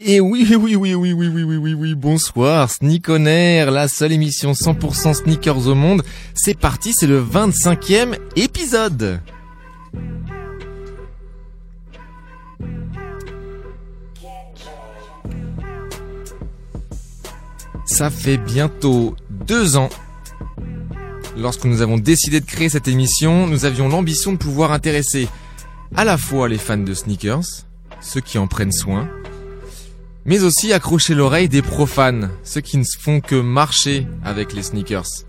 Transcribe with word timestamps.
Et 0.00 0.20
oui, 0.20 0.46
oui, 0.48 0.76
oui, 0.76 0.94
oui, 0.94 1.12
oui, 1.12 1.28
oui, 1.28 1.42
oui, 1.42 1.56
oui, 1.56 1.74
oui, 1.74 1.94
bonsoir, 1.96 2.70
Sneak 2.70 3.08
on 3.08 3.26
Air, 3.26 3.72
la 3.72 3.88
seule 3.88 4.12
émission 4.12 4.52
100% 4.52 5.12
sneakers 5.12 5.66
au 5.66 5.74
monde. 5.74 6.04
C'est 6.34 6.56
parti, 6.56 6.92
c'est 6.92 7.08
le 7.08 7.20
25e 7.20 8.16
épisode. 8.36 9.20
Ça 17.84 18.10
fait 18.10 18.36
bientôt 18.36 19.16
deux 19.30 19.76
ans. 19.76 19.88
Lorsque 21.36 21.64
nous 21.64 21.82
avons 21.82 21.98
décidé 21.98 22.38
de 22.38 22.46
créer 22.46 22.68
cette 22.68 22.86
émission, 22.86 23.48
nous 23.48 23.64
avions 23.64 23.88
l'ambition 23.88 24.30
de 24.30 24.36
pouvoir 24.36 24.70
intéresser 24.70 25.26
à 25.96 26.04
la 26.04 26.16
fois 26.16 26.48
les 26.48 26.58
fans 26.58 26.76
de 26.76 26.94
sneakers, 26.94 27.64
ceux 28.00 28.20
qui 28.20 28.38
en 28.38 28.46
prennent 28.46 28.70
soin, 28.70 29.08
mais 30.28 30.44
aussi 30.44 30.74
accrocher 30.74 31.14
l'oreille 31.14 31.48
des 31.48 31.62
profanes, 31.62 32.30
ceux 32.44 32.60
qui 32.60 32.76
ne 32.76 32.84
font 32.84 33.20
que 33.20 33.34
marcher 33.34 34.06
avec 34.22 34.52
les 34.52 34.62
sneakers. 34.62 35.24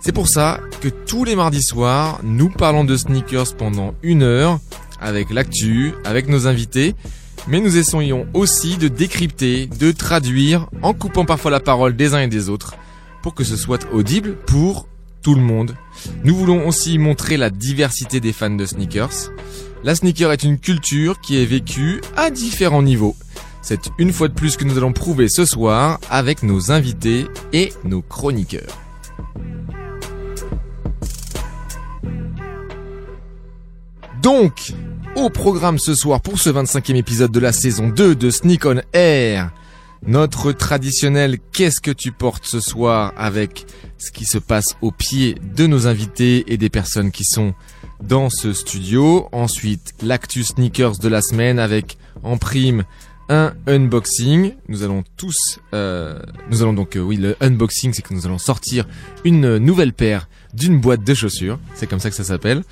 C'est 0.00 0.12
pour 0.12 0.26
ça 0.26 0.60
que 0.80 0.88
tous 0.88 1.22
les 1.22 1.36
mardis 1.36 1.62
soirs, 1.62 2.20
nous 2.24 2.50
parlons 2.50 2.82
de 2.82 2.96
sneakers 2.96 3.54
pendant 3.56 3.94
une 4.02 4.24
heure, 4.24 4.58
avec 5.00 5.30
l'actu, 5.30 5.94
avec 6.04 6.28
nos 6.28 6.48
invités, 6.48 6.96
mais 7.46 7.60
nous 7.60 7.76
essayons 7.76 8.26
aussi 8.34 8.78
de 8.78 8.88
décrypter, 8.88 9.66
de 9.66 9.92
traduire, 9.92 10.68
en 10.82 10.92
coupant 10.92 11.24
parfois 11.24 11.52
la 11.52 11.60
parole 11.60 11.94
des 11.94 12.14
uns 12.14 12.22
et 12.22 12.28
des 12.28 12.48
autres, 12.48 12.74
pour 13.22 13.34
que 13.34 13.44
ce 13.44 13.56
soit 13.56 13.86
audible 13.92 14.34
pour 14.46 14.88
tout 15.22 15.36
le 15.36 15.40
monde. 15.40 15.76
Nous 16.24 16.34
voulons 16.34 16.66
aussi 16.66 16.98
montrer 16.98 17.36
la 17.36 17.50
diversité 17.50 18.18
des 18.18 18.32
fans 18.32 18.50
de 18.50 18.66
sneakers. 18.66 19.30
La 19.84 19.94
sneaker 19.94 20.32
est 20.32 20.42
une 20.42 20.58
culture 20.58 21.20
qui 21.20 21.40
est 21.40 21.46
vécue 21.46 22.00
à 22.16 22.30
différents 22.30 22.82
niveaux. 22.82 23.14
C'est 23.62 23.90
une 23.98 24.12
fois 24.12 24.28
de 24.28 24.34
plus 24.34 24.56
que 24.56 24.64
nous 24.64 24.76
allons 24.78 24.92
prouver 24.92 25.28
ce 25.28 25.44
soir 25.44 25.98
avec 26.10 26.42
nos 26.42 26.70
invités 26.70 27.26
et 27.52 27.72
nos 27.84 28.02
chroniqueurs. 28.02 28.78
Donc, 34.22 34.72
au 35.16 35.30
programme 35.30 35.78
ce 35.78 35.94
soir 35.94 36.20
pour 36.20 36.38
ce 36.38 36.50
25e 36.50 36.96
épisode 36.96 37.32
de 37.32 37.40
la 37.40 37.52
saison 37.52 37.88
2 37.88 38.14
de 38.14 38.30
Sneak 38.30 38.66
on 38.66 38.80
Air, 38.92 39.50
notre 40.06 40.52
traditionnel 40.52 41.38
Qu'est-ce 41.52 41.80
que 41.80 41.90
tu 41.90 42.12
portes 42.12 42.46
ce 42.46 42.60
soir? 42.60 43.12
avec 43.16 43.66
ce 43.98 44.10
qui 44.10 44.24
se 44.24 44.38
passe 44.38 44.76
au 44.80 44.92
pied 44.92 45.36
de 45.56 45.66
nos 45.66 45.86
invités 45.86 46.52
et 46.52 46.56
des 46.56 46.70
personnes 46.70 47.10
qui 47.10 47.24
sont 47.24 47.54
dans 48.02 48.30
ce 48.30 48.52
studio. 48.52 49.28
Ensuite, 49.32 49.94
l'actu 50.02 50.44
sneakers 50.44 50.98
de 50.98 51.08
la 51.08 51.20
semaine 51.20 51.58
avec 51.58 51.98
en 52.22 52.36
prime 52.36 52.84
un 53.28 53.52
unboxing. 53.66 54.54
Nous 54.68 54.82
allons 54.82 55.04
tous, 55.16 55.60
euh, 55.74 56.18
nous 56.50 56.62
allons 56.62 56.72
donc, 56.72 56.96
euh, 56.96 57.00
oui, 57.00 57.16
le 57.16 57.36
unboxing, 57.40 57.92
c'est 57.92 58.02
que 58.02 58.14
nous 58.14 58.26
allons 58.26 58.38
sortir 58.38 58.86
une 59.24 59.58
nouvelle 59.58 59.92
paire 59.92 60.28
d'une 60.54 60.80
boîte 60.80 61.04
de 61.04 61.14
chaussures. 61.14 61.58
C'est 61.74 61.86
comme 61.86 62.00
ça 62.00 62.10
que 62.10 62.16
ça 62.16 62.24
s'appelle. 62.24 62.62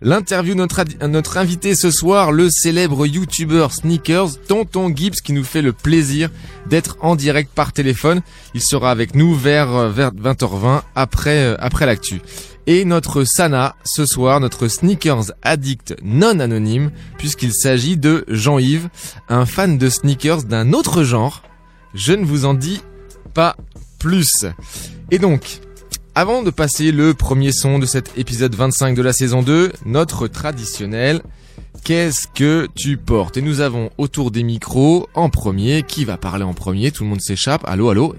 L'interview 0.00 0.54
de 0.54 0.60
notre, 0.60 0.84
notre 1.08 1.38
invité 1.38 1.74
ce 1.74 1.90
soir, 1.90 2.30
le 2.30 2.50
célèbre 2.50 3.04
YouTuber 3.04 3.66
Sneakers, 3.72 4.40
Tonton 4.46 4.94
Gibbs, 4.94 5.16
qui 5.24 5.32
nous 5.32 5.42
fait 5.42 5.60
le 5.60 5.72
plaisir 5.72 6.30
d'être 6.66 6.98
en 7.00 7.16
direct 7.16 7.50
par 7.52 7.72
téléphone. 7.72 8.20
Il 8.54 8.62
sera 8.62 8.92
avec 8.92 9.16
nous 9.16 9.34
vers, 9.34 9.74
euh, 9.74 9.90
vers 9.90 10.12
20h20 10.12 10.82
après, 10.94 11.38
euh, 11.38 11.56
après 11.58 11.84
l'actu. 11.84 12.20
Et 12.70 12.84
notre 12.84 13.24
Sana, 13.24 13.76
ce 13.82 14.04
soir, 14.04 14.40
notre 14.40 14.68
sneakers 14.68 15.32
addict 15.42 15.96
non 16.02 16.38
anonyme, 16.38 16.90
puisqu'il 17.16 17.54
s'agit 17.54 17.96
de 17.96 18.26
Jean-Yves, 18.28 18.90
un 19.30 19.46
fan 19.46 19.78
de 19.78 19.88
sneakers 19.88 20.42
d'un 20.42 20.74
autre 20.74 21.02
genre. 21.02 21.42
Je 21.94 22.12
ne 22.12 22.26
vous 22.26 22.44
en 22.44 22.52
dis 22.52 22.82
pas 23.32 23.56
plus. 23.98 24.44
Et 25.10 25.18
donc, 25.18 25.60
avant 26.14 26.42
de 26.42 26.50
passer 26.50 26.92
le 26.92 27.14
premier 27.14 27.52
son 27.52 27.78
de 27.78 27.86
cet 27.86 28.18
épisode 28.18 28.54
25 28.54 28.94
de 28.94 29.00
la 29.00 29.14
saison 29.14 29.42
2, 29.42 29.72
notre 29.86 30.28
traditionnel 30.28 31.22
Qu'est-ce 31.84 32.26
que 32.26 32.68
tu 32.74 32.98
portes? 32.98 33.38
Et 33.38 33.40
nous 33.40 33.60
avons 33.60 33.88
autour 33.96 34.30
des 34.30 34.42
micros, 34.42 35.08
en 35.14 35.30
premier, 35.30 35.84
qui 35.84 36.04
va 36.04 36.18
parler 36.18 36.44
en 36.44 36.52
premier? 36.52 36.90
Tout 36.90 37.04
le 37.04 37.08
monde 37.08 37.22
s'échappe. 37.22 37.62
Allô, 37.66 37.88
allô? 37.88 38.14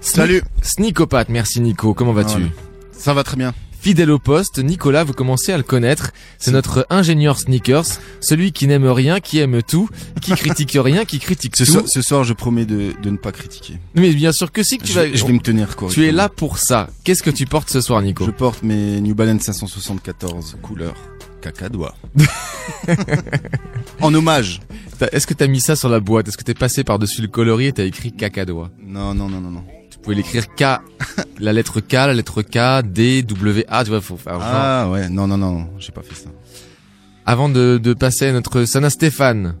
Salut. 0.00 0.42
Sneakopathe, 0.62 1.28
merci 1.28 1.60
Nico, 1.60 1.92
comment 1.92 2.14
vas-tu? 2.14 2.38
Voilà. 2.38 2.46
Ça 2.92 3.12
va 3.12 3.24
très 3.24 3.36
bien. 3.36 3.52
Fidèle 3.84 4.12
au 4.12 4.18
poste, 4.18 4.60
Nicolas, 4.60 5.04
vous 5.04 5.12
commencez 5.12 5.52
à 5.52 5.58
le 5.58 5.62
connaître. 5.62 6.12
C'est 6.38 6.52
notre 6.52 6.86
ingénieur 6.88 7.38
sneakers, 7.38 7.84
celui 8.18 8.50
qui 8.50 8.66
n'aime 8.66 8.86
rien, 8.86 9.20
qui 9.20 9.40
aime 9.40 9.62
tout, 9.62 9.90
qui 10.22 10.32
critique 10.36 10.78
rien, 10.80 11.04
qui 11.04 11.18
critique 11.18 11.54
Ce 11.54 11.64
tout. 11.64 11.70
soir, 11.72 11.84
ce 11.86 12.00
soir, 12.00 12.24
je 12.24 12.32
promets 12.32 12.64
de, 12.64 12.94
de 13.02 13.10
ne 13.10 13.18
pas 13.18 13.30
critiquer. 13.30 13.74
Mais 13.94 14.10
bien 14.14 14.32
sûr 14.32 14.52
que 14.52 14.62
si, 14.62 14.78
que 14.78 14.84
tu 14.84 14.92
je, 14.92 15.00
vas... 15.00 15.12
je 15.14 15.26
vais 15.26 15.34
me 15.34 15.38
tenir 15.38 15.76
correctement. 15.76 16.02
Tu 16.02 16.08
es 16.08 16.12
là 16.12 16.30
pour 16.30 16.56
ça. 16.56 16.88
Qu'est-ce 17.04 17.22
que 17.22 17.28
tu 17.28 17.44
portes 17.44 17.68
ce 17.68 17.82
soir, 17.82 18.00
Nico 18.00 18.24
Je 18.24 18.30
porte 18.30 18.62
mes 18.62 19.02
New 19.02 19.14
Balance 19.14 19.42
574 19.42 20.56
couleur 20.62 20.94
cacadois. 21.42 21.94
en 24.00 24.14
hommage. 24.14 24.62
Est-ce 25.12 25.26
que 25.26 25.34
t'as 25.34 25.46
mis 25.46 25.60
ça 25.60 25.76
sur 25.76 25.90
la 25.90 26.00
boîte? 26.00 26.26
Est-ce 26.28 26.38
que 26.38 26.44
t'es 26.44 26.54
passé 26.54 26.84
par-dessus 26.84 27.20
le 27.20 27.28
coloris 27.28 27.66
et 27.66 27.72
t'as 27.72 27.84
écrit 27.84 28.12
cacadois? 28.12 28.70
Non, 28.82 29.12
non, 29.12 29.28
non, 29.28 29.42
non, 29.42 29.50
non. 29.50 29.64
Tu 30.04 30.08
pouvais 30.10 30.16
l'écrire 30.16 30.54
K, 30.54 30.82
la 31.38 31.54
lettre 31.54 31.80
K, 31.80 31.92
la 31.94 32.12
lettre 32.12 32.42
K, 32.42 32.82
D, 32.86 33.22
W, 33.22 33.64
A, 33.68 33.84
tu 33.84 33.88
vois, 33.90 34.02
faut 34.02 34.18
faire 34.18 34.34
genre. 34.34 34.42
Ah 34.44 34.86
ouais, 34.90 35.08
non, 35.08 35.26
non, 35.26 35.38
non, 35.38 35.66
j'ai 35.78 35.92
pas 35.92 36.02
fait 36.02 36.14
ça. 36.14 36.28
Avant 37.24 37.48
de, 37.48 37.80
de 37.82 37.94
passer 37.94 38.26
à 38.26 38.32
notre 38.32 38.66
Sana 38.66 38.90
Stéphane. 38.90 39.54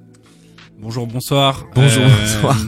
Bonjour, 0.82 1.06
bonsoir. 1.06 1.64
Bonjour, 1.74 2.02
Euh, 2.02 2.08
bonsoir. 2.20 2.58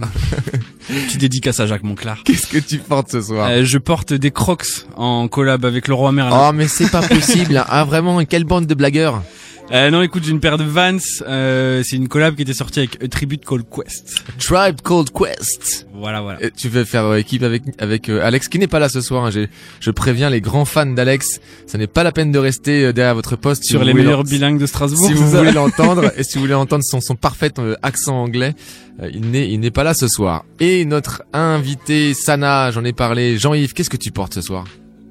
Petit 0.88 1.18
dédicace 1.18 1.60
à 1.60 1.66
Jacques 1.66 1.82
Monclar. 1.82 2.22
Qu'est-ce 2.24 2.46
que 2.46 2.56
tu 2.56 2.78
portes 2.78 3.10
ce 3.10 3.20
soir 3.20 3.46
Euh, 3.50 3.64
je 3.66 3.76
porte 3.76 4.14
des 4.14 4.30
Crocs 4.30 4.86
en 4.96 5.28
collab 5.28 5.66
avec 5.66 5.86
le 5.86 5.92
roi 5.92 6.12
Merlin. 6.12 6.48
Oh, 6.48 6.52
mais 6.54 6.68
c'est 6.68 6.88
pas 6.90 7.02
possible. 7.02 7.62
Ah, 7.68 7.84
vraiment, 7.84 8.24
quelle 8.24 8.44
bande 8.44 8.64
de 8.64 8.74
blagueurs. 8.74 9.22
Euh, 9.72 9.90
non, 9.90 10.00
écoute, 10.00 10.22
j'ai 10.22 10.30
une 10.30 10.38
paire 10.38 10.58
de 10.58 10.62
Vans. 10.64 10.96
Euh, 11.26 11.82
c'est 11.84 11.96
une 11.96 12.06
collab 12.06 12.36
qui 12.36 12.42
était 12.42 12.54
sortie 12.54 12.78
avec 12.80 13.02
A 13.02 13.08
Tribute 13.08 13.44
Called 13.44 13.64
Quest. 13.68 14.22
Tribe 14.38 14.80
Called 14.80 15.10
Quest. 15.10 15.88
Voilà, 15.92 16.20
voilà. 16.20 16.40
Et 16.44 16.52
Tu 16.52 16.68
veux 16.68 16.84
faire 16.84 17.04
euh, 17.04 17.16
équipe 17.16 17.42
avec 17.42 17.64
avec 17.78 18.08
euh, 18.08 18.24
Alex 18.24 18.46
qui 18.46 18.60
n'est 18.60 18.68
pas 18.68 18.78
là 18.78 18.88
ce 18.88 19.00
soir. 19.00 19.24
hein. 19.26 19.30
Je 19.80 19.90
préviens 19.90 20.30
les 20.30 20.40
grands 20.40 20.64
fans 20.66 20.86
d'Alex, 20.86 21.40
ça 21.66 21.78
n'est 21.78 21.88
pas 21.88 22.04
la 22.04 22.12
peine 22.12 22.30
de 22.30 22.38
rester 22.38 22.84
euh, 22.84 22.92
derrière 22.92 23.16
votre 23.16 23.34
poste 23.34 23.64
si 23.64 23.70
Sur 23.70 23.80
vous 23.80 23.86
les 23.86 23.94
meilleurs 23.94 24.22
bilingues 24.22 24.60
de 24.60 24.66
Strasbourg. 24.66 25.04
Si 25.04 25.14
vous 25.14 25.28
voulez 25.28 25.50
l'entendre 25.60 26.12
et 26.16 26.22
si 26.22 26.34
vous 26.34 26.42
voulez 26.42 26.54
entendre 26.54 26.84
son, 26.84 27.00
son 27.00 27.16
parfait 27.16 27.50
accent 27.82 28.16
anglais, 28.22 28.54
euh, 29.02 29.10
il 29.12 29.30
n'est 29.32 29.50
il 29.50 29.58
n'est 29.58 29.72
pas 29.72 29.82
là 29.82 29.94
ce 29.94 30.06
soir. 30.06 30.44
Et 30.60 30.84
notre 30.84 31.24
invité 31.32 32.14
Sana, 32.14 32.70
j'en 32.70 32.84
ai 32.84 32.92
parlé. 32.92 33.36
Jean-Yves, 33.36 33.72
qu'est-ce 33.72 33.90
que 33.90 33.96
tu 33.96 34.12
portes 34.12 34.34
ce 34.34 34.42
soir? 34.42 34.64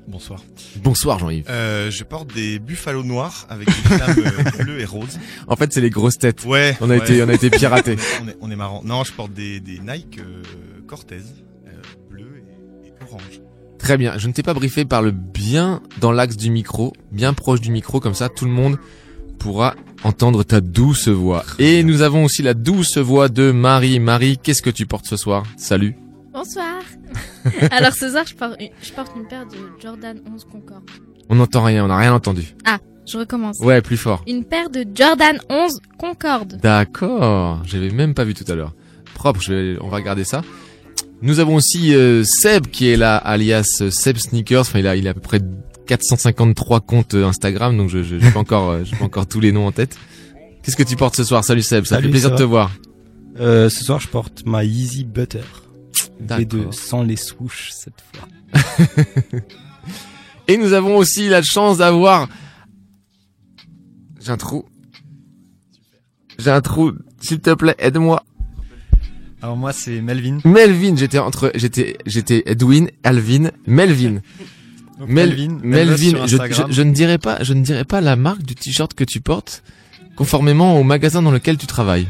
Bonsoir. 0.07 0.39
Bonsoir 0.83 1.19
Jean-Yves. 1.19 1.45
Euh, 1.49 1.89
je 1.89 2.03
porte 2.03 2.33
des 2.33 2.59
buffalos 2.59 3.03
noirs 3.03 3.47
avec 3.49 3.67
des 3.67 3.73
flammes 3.73 4.15
euh, 4.19 4.63
bleues 4.63 4.79
et 4.79 4.85
roses. 4.85 5.19
En 5.47 5.55
fait, 5.55 5.73
c'est 5.73 5.81
les 5.81 5.89
grosses 5.89 6.19
têtes. 6.19 6.45
Ouais. 6.45 6.77
On 6.79 6.89
a 6.89 6.97
ouais. 6.97 6.97
été 6.99 7.23
on 7.23 7.29
a 7.29 7.33
été 7.33 7.49
piratés. 7.49 7.95
On 8.23 8.27
est, 8.27 8.37
on 8.41 8.51
est 8.51 8.55
marrant. 8.55 8.81
Non, 8.85 9.03
je 9.03 9.11
porte 9.11 9.33
des, 9.33 9.59
des 9.59 9.79
Nike 9.79 10.19
euh, 10.19 10.43
Cortez 10.87 11.15
euh, 11.67 11.71
bleu 12.09 12.43
et, 12.83 12.87
et 12.87 12.93
orange. 13.01 13.41
Très 13.79 13.97
bien. 13.97 14.17
Je 14.17 14.27
ne 14.27 14.33
t'ai 14.33 14.43
pas 14.43 14.53
briefé 14.53 14.85
par 14.85 15.01
le 15.01 15.11
bien 15.11 15.81
dans 15.99 16.11
l'axe 16.11 16.37
du 16.37 16.51
micro, 16.51 16.93
bien 17.11 17.33
proche 17.33 17.61
du 17.61 17.71
micro, 17.71 17.99
comme 17.99 18.13
ça 18.13 18.29
tout 18.29 18.45
le 18.45 18.51
monde 18.51 18.77
pourra 19.39 19.75
entendre 20.03 20.43
ta 20.43 20.61
douce 20.61 21.07
voix. 21.07 21.43
Et 21.59 21.83
nous 21.83 22.01
avons 22.03 22.23
aussi 22.23 22.41
la 22.43 22.53
douce 22.53 22.97
voix 22.97 23.27
de 23.27 23.51
Marie. 23.51 23.99
Marie, 23.99 24.37
qu'est-ce 24.37 24.61
que 24.61 24.69
tu 24.69 24.85
portes 24.85 25.07
ce 25.07 25.17
soir? 25.17 25.43
Salut. 25.57 25.95
Bonsoir. 26.35 26.81
Alors 27.71 27.93
ce 27.93 28.09
soir, 28.09 28.25
je 28.27 28.35
porte, 28.35 28.57
une, 28.59 28.67
je 28.81 28.91
porte 28.91 29.11
une 29.15 29.25
paire 29.25 29.45
de 29.45 29.55
Jordan 29.81 30.19
11 30.29 30.45
Concorde. 30.51 30.83
On 31.29 31.35
n'entend 31.35 31.63
rien, 31.63 31.85
on 31.85 31.87
n'a 31.87 31.95
rien 31.95 32.13
entendu. 32.13 32.55
Je 33.07 33.17
recommence. 33.17 33.57
Ouais, 33.59 33.81
plus 33.81 33.95
fort. 33.95 34.21
Une 34.27 34.43
paire 34.43 34.69
de 34.69 34.85
Jordan 34.93 35.39
11 35.49 35.79
Concorde. 35.97 36.59
D'accord. 36.61 37.61
J'avais 37.65 37.89
même 37.89 38.13
pas 38.13 38.25
vu 38.25 38.33
tout 38.33 38.43
à 38.51 38.55
l'heure. 38.55 38.73
Propre, 39.13 39.39
je 39.41 39.53
vais, 39.53 39.77
on 39.79 39.87
va 39.87 39.95
regarder 39.95 40.25
ça. 40.25 40.41
Nous 41.21 41.39
avons 41.39 41.55
aussi 41.55 41.95
euh, 41.95 42.25
Seb 42.25 42.67
qui 42.67 42.89
est 42.89 42.97
là, 42.97 43.15
alias 43.15 43.77
euh, 43.79 43.89
Seb 43.89 44.17
Sneakers. 44.17 44.61
Enfin, 44.61 44.79
il 44.79 44.87
a, 44.87 44.97
il 44.97 45.07
a 45.07 45.11
à 45.11 45.13
peu 45.13 45.21
près 45.21 45.39
453 45.87 46.81
comptes 46.81 47.13
euh, 47.13 47.25
Instagram, 47.25 47.77
donc 47.77 47.89
je 47.89 48.03
je 48.03 48.19
j'ai 48.19 48.31
pas 48.33 48.39
encore, 48.39 48.71
euh, 48.71 48.83
j'ai 48.83 48.97
pas 48.97 49.05
encore 49.05 49.27
tous 49.27 49.39
les 49.39 49.53
noms 49.53 49.67
en 49.67 49.71
tête. 49.71 49.97
Qu'est-ce 50.63 50.75
que 50.75 50.83
tu 50.83 50.97
portes 50.97 51.15
ce 51.15 51.23
soir? 51.23 51.45
Salut 51.45 51.61
Seb, 51.61 51.85
ça 51.85 51.95
Salut, 51.95 52.07
fait 52.07 52.11
plaisir 52.11 52.29
ça 52.29 52.35
de 52.35 52.39
te 52.39 52.43
voir. 52.43 52.71
Euh, 53.39 53.69
ce 53.69 53.83
soir, 53.83 53.99
je 53.99 54.07
porte 54.07 54.43
ma 54.45 54.63
Easy 54.63 55.05
Butter. 55.05 55.41
Et 56.19 56.45
de 56.45 56.57
D'accord. 56.57 56.73
sans 56.73 57.03
les 57.03 57.17
swoosh 57.17 57.71
cette 57.71 58.03
fois. 58.13 58.27
Et 60.47 60.57
nous 60.57 60.73
avons 60.73 60.97
aussi 60.97 61.27
la 61.29 61.41
chance 61.41 61.79
d'avoir. 61.79 62.27
J'ai 64.21 64.31
un 64.31 64.37
trou. 64.37 64.65
J'ai 66.37 66.51
un 66.51 66.61
trou. 66.61 66.93
S'il 67.19 67.39
te 67.39 67.53
plaît, 67.53 67.75
aide-moi. 67.79 68.23
Alors 69.41 69.57
moi, 69.57 69.73
c'est 69.73 70.01
Melvin. 70.01 70.39
Melvin, 70.43 70.95
j'étais 70.95 71.19
entre, 71.19 71.51
j'étais, 71.55 71.97
j'étais 72.05 72.43
Edwin, 72.45 72.89
Alvin, 73.03 73.51
Melvin. 73.67 74.21
Donc, 74.99 75.09
Melvin, 75.09 75.59
Melvin, 75.61 76.25
je 76.25 76.81
ne 76.81 76.91
dirais 76.93 77.17
pas, 77.17 77.43
je 77.43 77.53
ne 77.53 77.61
dirais 77.61 77.83
pas 77.83 77.99
la 77.99 78.15
marque 78.15 78.43
du 78.43 78.55
t-shirt 78.55 78.93
que 78.93 79.03
tu 79.03 79.19
portes, 79.19 79.61
conformément 80.15 80.79
au 80.79 80.83
magasin 80.83 81.21
dans 81.21 81.31
lequel 81.31 81.57
tu 81.57 81.67
travailles. 81.67 82.09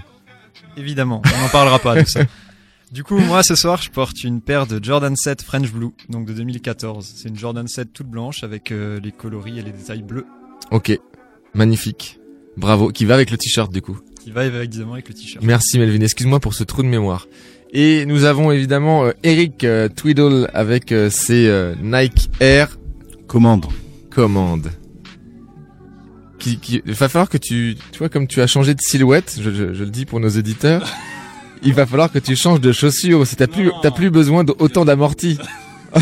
Évidemment, 0.77 1.21
on 1.25 1.41
n'en 1.41 1.49
parlera 1.49 1.79
pas 1.79 2.01
de 2.01 2.07
ça. 2.07 2.21
Du 2.91 3.03
coup, 3.03 3.17
moi, 3.17 3.43
ce 3.43 3.55
soir, 3.55 3.81
je 3.81 3.89
porte 3.89 4.23
une 4.23 4.41
paire 4.41 4.67
de 4.67 4.81
Jordan 4.83 5.15
7 5.15 5.41
French 5.41 5.71
Blue, 5.71 5.89
donc 6.09 6.25
de 6.27 6.33
2014. 6.33 7.13
C'est 7.15 7.29
une 7.29 7.37
Jordan 7.37 7.67
7 7.67 7.91
toute 7.91 8.07
blanche 8.07 8.43
avec 8.43 8.71
euh, 8.71 8.99
les 9.03 9.11
coloris 9.11 9.59
et 9.59 9.63
les 9.63 9.71
détails 9.71 10.03
bleus, 10.03 10.25
Ok, 10.71 10.97
magnifique, 11.53 12.19
bravo, 12.57 12.89
qui 12.89 13.05
va 13.05 13.15
avec 13.15 13.31
le 13.31 13.37
t-shirt 13.37 13.71
du 13.71 13.81
coup. 13.81 13.99
qui 14.21 14.31
va 14.31 14.45
évidemment 14.45 14.93
avec 14.93 15.09
le 15.09 15.13
t-shirt. 15.15 15.43
Merci 15.43 15.77
Melvin, 15.77 16.01
excuse-moi 16.01 16.39
pour 16.39 16.53
ce 16.53 16.63
trou 16.63 16.83
de 16.83 16.87
mémoire. 16.87 17.27
Et 17.73 18.05
nous 18.05 18.23
avons 18.23 18.51
évidemment 18.51 19.05
euh, 19.05 19.11
Eric 19.23 19.63
euh, 19.63 19.89
Tweedle 19.89 20.49
avec 20.53 20.91
euh, 20.91 21.09
ses 21.09 21.47
euh, 21.47 21.75
Nike 21.81 22.29
Air 22.39 22.77
Commande. 23.27 23.65
Commande. 24.11 24.71
Qui, 26.39 26.57
qui, 26.59 26.81
il 26.85 26.93
va 26.93 27.09
falloir 27.09 27.29
que 27.29 27.37
tu, 27.37 27.75
tu 27.91 27.99
vois, 27.99 28.09
comme 28.09 28.27
tu 28.27 28.39
as 28.41 28.47
changé 28.47 28.73
de 28.75 28.81
silhouette, 28.81 29.37
je, 29.41 29.49
je, 29.51 29.73
je 29.73 29.83
le 29.83 29.89
dis 29.89 30.05
pour 30.05 30.19
nos 30.19 30.29
éditeurs, 30.29 30.87
il 31.63 31.73
va 31.73 31.85
falloir 31.85 32.11
que 32.11 32.19
tu 32.19 32.35
changes 32.35 32.61
de 32.61 32.71
chaussures. 32.71 33.23
T'as 33.37 33.47
plus, 33.47 33.71
t'as 33.81 33.91
plus 33.91 34.09
besoin 34.09 34.43
d'autant 34.43 34.85
d'amortis. 34.85 35.37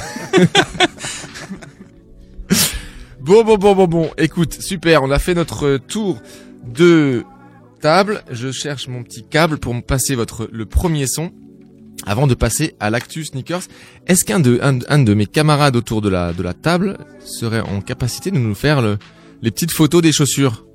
bon, 3.21 3.43
bon, 3.43 3.57
bon, 3.57 3.75
bon, 3.75 3.87
bon. 3.87 4.11
Écoute, 4.17 4.61
super. 4.61 5.03
On 5.03 5.11
a 5.11 5.19
fait 5.19 5.33
notre 5.33 5.77
tour 5.77 6.19
de 6.65 7.23
table. 7.81 8.23
Je 8.31 8.51
cherche 8.51 8.87
mon 8.87 9.03
petit 9.03 9.23
câble 9.23 9.57
pour 9.57 9.73
me 9.73 9.81
passer 9.81 10.15
votre, 10.15 10.49
le 10.51 10.65
premier 10.65 11.07
son. 11.07 11.31
Avant 12.05 12.27
de 12.27 12.33
passer 12.33 12.75
à 12.81 12.89
l'actu 12.89 13.23
sneakers, 13.23 13.61
est-ce 14.07 14.25
qu'un 14.25 14.41
de, 14.41 14.59
un, 14.61 14.79
un 14.89 14.99
de 14.99 15.13
mes 15.13 15.25
camarades 15.25 15.77
autour 15.77 16.01
de 16.01 16.09
la, 16.09 16.33
de 16.33 16.43
la 16.43 16.53
table 16.53 16.97
serait 17.23 17.61
en 17.61 17.79
capacité 17.79 18.29
de 18.29 18.37
nous 18.37 18.55
faire 18.55 18.81
le, 18.81 18.97
les 19.41 19.51
petites 19.51 19.71
photos 19.71 20.01
des 20.01 20.11
chaussures? 20.11 20.65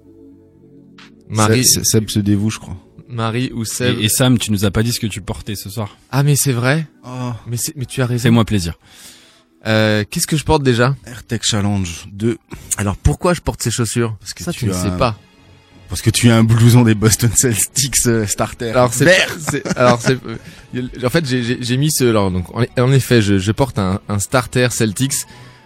Marie, 1.28 1.66
Seb, 1.66 1.84
Seb 1.84 2.08
se 2.08 2.20
dévoue, 2.20 2.48
je 2.48 2.58
crois. 2.58 2.76
Marie 3.08 3.50
ou 3.54 3.64
Seb. 3.64 3.98
Et, 3.98 4.04
et 4.04 4.08
Sam, 4.08 4.38
tu 4.38 4.52
nous 4.52 4.64
as 4.64 4.70
pas 4.70 4.82
dit 4.82 4.92
ce 4.92 5.00
que 5.00 5.06
tu 5.06 5.20
portais 5.20 5.54
ce 5.56 5.70
soir. 5.70 5.96
Ah 6.10 6.22
mais 6.22 6.36
c'est 6.36 6.52
vrai. 6.52 6.86
Oh. 7.06 7.32
Mais 7.46 7.56
c'est, 7.56 7.74
mais 7.76 7.84
tu 7.86 8.02
as 8.02 8.06
raison. 8.06 8.22
Fais-moi 8.22 8.44
plaisir. 8.44 8.74
Euh, 9.66 10.04
qu'est-ce 10.08 10.26
que 10.26 10.36
je 10.36 10.44
porte 10.44 10.62
déjà? 10.62 10.94
AirTech 11.06 11.42
Challenge 11.44 12.06
2. 12.12 12.38
Alors 12.76 12.96
pourquoi 12.96 13.34
je 13.34 13.40
porte 13.40 13.62
ces 13.62 13.70
chaussures? 13.70 14.16
Parce 14.20 14.32
que 14.34 14.44
Ça 14.44 14.52
tu 14.52 14.60
tu 14.60 14.66
ne 14.66 14.72
as- 14.72 14.82
sais 14.82 14.96
pas. 14.96 15.16
Parce 15.88 16.02
que 16.02 16.10
tu 16.10 16.28
as 16.30 16.36
un 16.36 16.44
blouson 16.44 16.82
des 16.82 16.94
Boston 16.94 17.30
Celtics 17.34 17.96
euh, 18.06 18.26
starter. 18.26 18.70
Alors 18.70 18.92
c'est, 18.92 19.06
alors 19.76 19.98
euh, 20.10 20.82
en 21.02 21.08
fait 21.10 21.24
j'ai, 21.26 21.42
j'ai, 21.42 21.58
j'ai 21.62 21.76
mis 21.78 21.90
ce, 21.90 22.04
alors 22.04 22.30
donc 22.30 22.54
en, 22.54 22.62
en 22.78 22.92
effet 22.92 23.22
je, 23.22 23.38
je 23.38 23.52
porte 23.52 23.78
un, 23.78 23.98
un 24.08 24.18
starter 24.18 24.68
Celtics. 24.70 25.14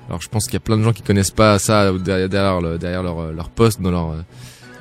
Alors 0.09 0.23
je 0.23 0.29
pense 0.29 0.45
qu'il 0.45 0.55
y 0.55 0.57
a 0.57 0.61
plein 0.61 0.79
de 0.79 0.85
gens 0.85 0.93
qui 0.93 1.03
connaissent 1.03 1.31
pas 1.33 1.59
ça 1.59 1.93
derrière, 1.99 2.29
derrière, 2.29 2.61
le- 2.61 2.79
derrière 2.79 3.03
leur, 3.03 3.33
leur 3.33 3.51
poste 3.51 3.81
dans 3.83 3.91
leur, 3.91 4.11
euh, 4.13 4.23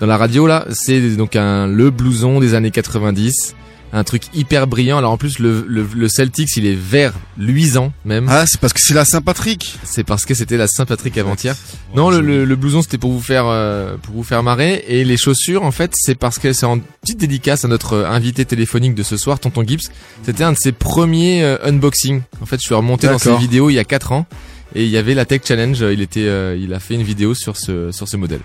dans 0.02 0.08
la 0.08 0.18
radio 0.18 0.48
là. 0.48 0.66
C'est 0.72 1.16
donc 1.16 1.38
un 1.38 1.68
le 1.68 1.92
blouson 1.92 2.40
des 2.40 2.56
années 2.56 2.72
90, 2.72 3.56
un 3.94 4.04
truc 4.04 4.24
hyper 4.34 4.66
brillant. 4.66 4.98
Alors 4.98 5.12
en 5.12 5.18
plus 5.18 5.38
le, 5.38 5.64
le, 5.68 5.88
le 5.96 6.08
Celtics 6.10 6.58
il 6.58 6.66
est 6.66 6.76
vert 6.78 7.14
luisant 7.38 7.94
même. 8.04 8.26
Ah, 8.28 8.46
c'est 8.48 8.60
parce 8.60 8.74
que 8.74 8.80
c'est 8.82 8.96
la 8.96 9.06
Saint-Patrick. 9.06 9.78
C'est 9.84 10.04
parce 10.04 10.26
que 10.26 10.34
c'était 10.34 10.58
la 10.58 10.68
Saint-Patrick 10.68 11.18
avant-hier. 11.20 11.56
Non, 11.96 12.10
le, 12.10 12.20
le, 12.20 12.46
le 12.46 12.56
blouson 12.56 12.82
c'était 12.82 12.98
pour 12.98 13.12
vous 13.12 13.22
faire 13.22 13.46
euh, 13.46 13.96
pour 14.02 14.16
vous 14.16 14.24
faire 14.24 14.42
marrer 14.42 14.84
et 14.88 15.06
les 15.06 15.18
chaussures 15.18 15.64
en 15.64 15.72
fait 15.72 15.94
c'est 15.96 16.16
parce 16.16 16.40
que 16.40 16.52
c'est 16.52 16.66
en 16.66 16.80
petite 16.80 17.20
dédicace 17.20 17.64
à 17.64 17.68
notre 17.68 17.94
euh, 17.94 18.10
invité 18.10 18.44
téléphonique 18.44 18.96
de 18.96 19.04
ce 19.04 19.18
soir, 19.18 19.40
Tonton 19.40 19.64
Gibbs. 19.66 19.92
C'était 20.24 20.44
un 20.44 20.52
de 20.54 20.58
ses 20.58 20.72
premiers 20.72 21.44
euh, 21.44 21.58
unboxing. 21.64 22.22
En 22.42 22.48
fait, 22.48 22.58
je 22.58 22.66
suis 22.66 22.76
remonté 22.76 23.06
dans 23.08 23.20
ses 23.20 23.38
vidéos 23.38 23.70
il 23.70 23.76
y 23.76 23.80
a 23.80 23.84
4 23.84 24.14
ans 24.14 24.26
et 24.74 24.84
il 24.84 24.90
y 24.90 24.98
avait 24.98 25.14
la 25.14 25.26
Tech 25.26 25.42
Challenge. 25.46 25.80
Il 25.94 26.02
était 26.02 26.26
euh, 26.26 26.58
il 26.60 26.74
a 26.74 26.80
fait 26.80 26.96
une 26.96 27.04
vidéo 27.04 27.36
sur 27.36 27.56
ce 27.56 27.92
sur 27.92 28.08
ce 28.08 28.18
modèle. 28.18 28.42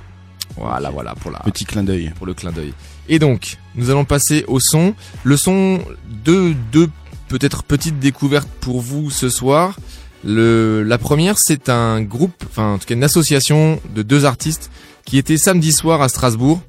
Voilà, 0.57 0.91
voilà 0.91 1.15
pour 1.15 1.31
la 1.31 1.41
Petit 1.41 1.65
clin 1.65 1.83
d'œil. 1.83 2.13
pour 2.17 2.27
le 2.27 2.35
clin 2.35 2.53
d'œil. 2.53 2.73
Et 3.09 3.19
donc, 3.19 3.59
nous 3.75 3.91
allons 3.91 4.05
passer 4.05 4.45
au 4.49 4.59
son. 4.61 4.95
Le 5.25 5.37
son 5.37 5.81
de 6.25 6.55
deux 6.73 6.89
peut-être 7.29 7.63
petites 7.63 7.99
découvertes 7.99 8.49
pour 8.61 8.81
vous 8.81 9.11
ce 9.11 9.29
soir. 9.29 9.79
Le, 10.25 10.83
la 10.83 10.99
première, 10.99 11.39
c'est 11.39 11.69
un 11.69 12.03
groupe, 12.03 12.45
enfin 12.51 12.75
en 12.75 12.79
tout 12.79 12.87
cas 12.87 12.95
une 12.95 13.05
association 13.05 13.81
de 13.95 14.03
deux 14.03 14.25
artistes 14.25 14.71
qui 15.05 15.19
était 15.19 15.37
samedi 15.37 15.73
soir 15.73 16.03
à 16.03 16.09
Strasbourg, 16.09 16.61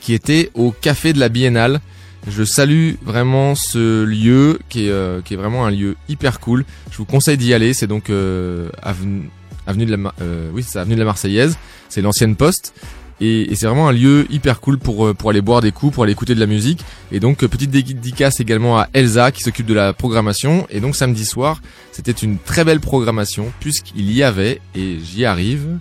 qui 0.00 0.14
était 0.14 0.50
au 0.54 0.70
café 0.70 1.12
de 1.12 1.18
la 1.18 1.28
Biennale. 1.28 1.80
Je 2.28 2.44
salue 2.44 2.94
vraiment 3.02 3.54
ce 3.54 4.04
lieu 4.04 4.58
qui 4.68 4.86
est, 4.86 4.90
euh, 4.90 5.22
qui 5.22 5.34
est 5.34 5.36
vraiment 5.36 5.64
un 5.66 5.70
lieu 5.70 5.96
hyper 6.08 6.40
cool. 6.40 6.64
Je 6.90 6.98
vous 6.98 7.04
conseille 7.04 7.36
d'y 7.38 7.54
aller. 7.54 7.72
C'est 7.72 7.86
donc 7.86 8.10
euh, 8.10 8.68
avenue, 8.82 9.30
avenue 9.66 9.86
de 9.86 9.96
la, 9.96 10.12
euh, 10.20 10.50
oui, 10.52 10.62
c'est 10.62 10.78
avenue 10.78 10.94
de 10.94 11.00
la 11.00 11.06
Marseillaise. 11.06 11.56
C'est 11.88 12.02
l'ancienne 12.02 12.36
poste. 12.36 12.74
Et, 13.20 13.52
et 13.52 13.54
c'est 13.54 13.66
vraiment 13.66 13.88
un 13.88 13.92
lieu 13.92 14.26
hyper 14.30 14.60
cool 14.60 14.78
pour 14.78 15.06
euh, 15.06 15.14
pour 15.14 15.30
aller 15.30 15.40
boire 15.40 15.60
des 15.60 15.72
coups, 15.72 15.94
pour 15.94 16.04
aller 16.04 16.12
écouter 16.12 16.34
de 16.34 16.40
la 16.40 16.46
musique. 16.46 16.84
Et 17.12 17.20
donc 17.20 17.42
euh, 17.42 17.48
petite 17.48 17.70
dédicace 17.70 18.40
également 18.40 18.78
à 18.78 18.88
Elsa 18.92 19.32
qui 19.32 19.42
s'occupe 19.42 19.66
de 19.66 19.74
la 19.74 19.92
programmation. 19.92 20.66
Et 20.70 20.80
donc 20.80 20.96
samedi 20.96 21.24
soir, 21.24 21.60
c'était 21.92 22.12
une 22.12 22.38
très 22.38 22.64
belle 22.64 22.80
programmation 22.80 23.52
puisqu'il 23.60 24.12
y 24.12 24.22
avait 24.22 24.60
et 24.74 24.98
j'y 25.02 25.24
arrive 25.24 25.78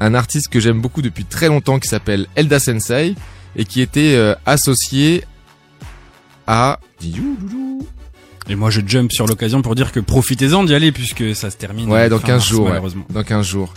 un 0.00 0.14
artiste 0.14 0.48
que 0.48 0.60
j'aime 0.60 0.80
beaucoup 0.80 1.02
depuis 1.02 1.24
très 1.24 1.48
longtemps 1.48 1.78
qui 1.78 1.88
s'appelle 1.88 2.26
Elda 2.34 2.58
Sensei 2.58 3.14
et 3.56 3.64
qui 3.64 3.80
était 3.80 4.14
euh, 4.14 4.34
associé 4.46 5.24
à 6.46 6.80
Et 8.48 8.54
moi, 8.56 8.70
je 8.70 8.80
jump 8.84 9.12
sur 9.12 9.26
l'occasion 9.26 9.62
pour 9.62 9.74
dire 9.74 9.92
que 9.92 10.00
profitez-en 10.00 10.64
d'y 10.64 10.74
aller 10.74 10.90
puisque 10.90 11.36
ça 11.36 11.50
se 11.50 11.56
termine. 11.56 11.88
Ouais, 11.88 12.08
dans 12.08 12.18
15 12.18 12.28
mars, 12.28 12.48
jours, 12.48 12.64
ouais. 12.64 12.70
malheureusement. 12.70 13.04
dans 13.10 13.22
15 13.22 13.46
jours. 13.46 13.74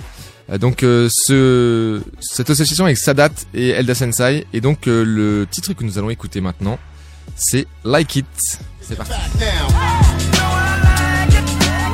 Euh, 0.50 0.58
Donc 0.58 0.84
euh, 0.84 1.08
ce 1.12 2.02
cette 2.20 2.50
association 2.50 2.86
avec 2.86 2.98
Sadat 2.98 3.30
et 3.54 3.70
Elda 3.70 3.96
Sensei 3.96 4.46
et 4.54 4.62
donc 4.62 4.88
euh, 4.88 5.04
le 5.04 5.48
titre 5.50 5.74
que 5.74 5.84
nous 5.84 5.98
allons 5.98 6.10
écouter 6.10 6.42
maintenant 6.42 6.78
c'est 7.36 7.66
Like 7.84 8.16
It. 8.18 8.26
C'est 8.82 8.96
parti. 8.96 9.14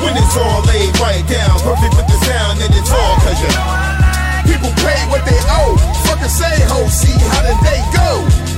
When 0.02 0.16
it's 0.16 0.38
all 0.38 0.62
laid 0.66 0.98
right 1.00 1.26
down, 1.28 1.60
perfect 1.62 1.94
with 1.96 2.08
the 2.08 2.26
sound, 2.26 2.60
and 2.62 2.74
it's 2.74 2.92
all 2.92 3.16
cause 3.20 3.40
you 3.42 3.50
people 4.52 4.72
pay 4.84 5.00
what 5.10 5.24
they 5.26 5.38
owe. 5.50 5.78
Fucking 6.06 6.30
say 6.30 6.66
ho, 6.68 6.88
see 6.90 7.14
how 7.30 7.42
the 7.44 7.56
day 7.64 7.82
go. 7.94 8.49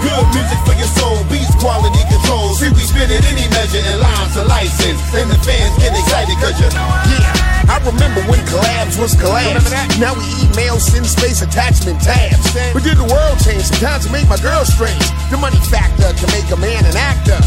Good 0.00 0.26
music 0.32 0.60
for 0.64 0.74
your 0.74 0.90
soul, 0.96 1.20
beats 1.28 1.52
quality 1.60 2.00
control. 2.08 2.56
See, 2.56 2.72
we 2.72 2.82
spin 2.84 3.12
it 3.12 3.20
any 3.28 3.44
measure 3.52 3.84
and 3.84 4.00
lines 4.00 4.32
to 4.34 4.44
license. 4.48 5.00
And 5.12 5.28
the 5.28 5.38
fans 5.44 5.76
get 5.76 5.92
excited 5.92 6.36
cause 6.40 6.56
you, 6.56 6.68
yeah. 6.72 7.50
I 7.70 7.78
remember 7.86 8.24
when 8.26 8.40
collabs 8.50 8.98
was 8.98 9.14
collabs. 9.14 9.68
Now 10.00 10.16
we 10.16 10.24
email, 10.42 10.80
send 10.80 11.06
space 11.06 11.42
attachment 11.42 12.00
tabs. 12.00 12.50
But 12.72 12.82
did 12.82 12.96
the 12.96 13.06
world 13.06 13.38
change? 13.44 13.62
Sometimes 13.68 14.06
it 14.06 14.12
make 14.12 14.26
my 14.26 14.40
girl 14.40 14.64
strange. 14.64 15.04
The 15.30 15.36
money 15.36 15.60
factor 15.70 16.10
can 16.16 16.28
make 16.32 16.50
a 16.50 16.58
man 16.58 16.82
an 16.88 16.96
actor. 16.96 17.38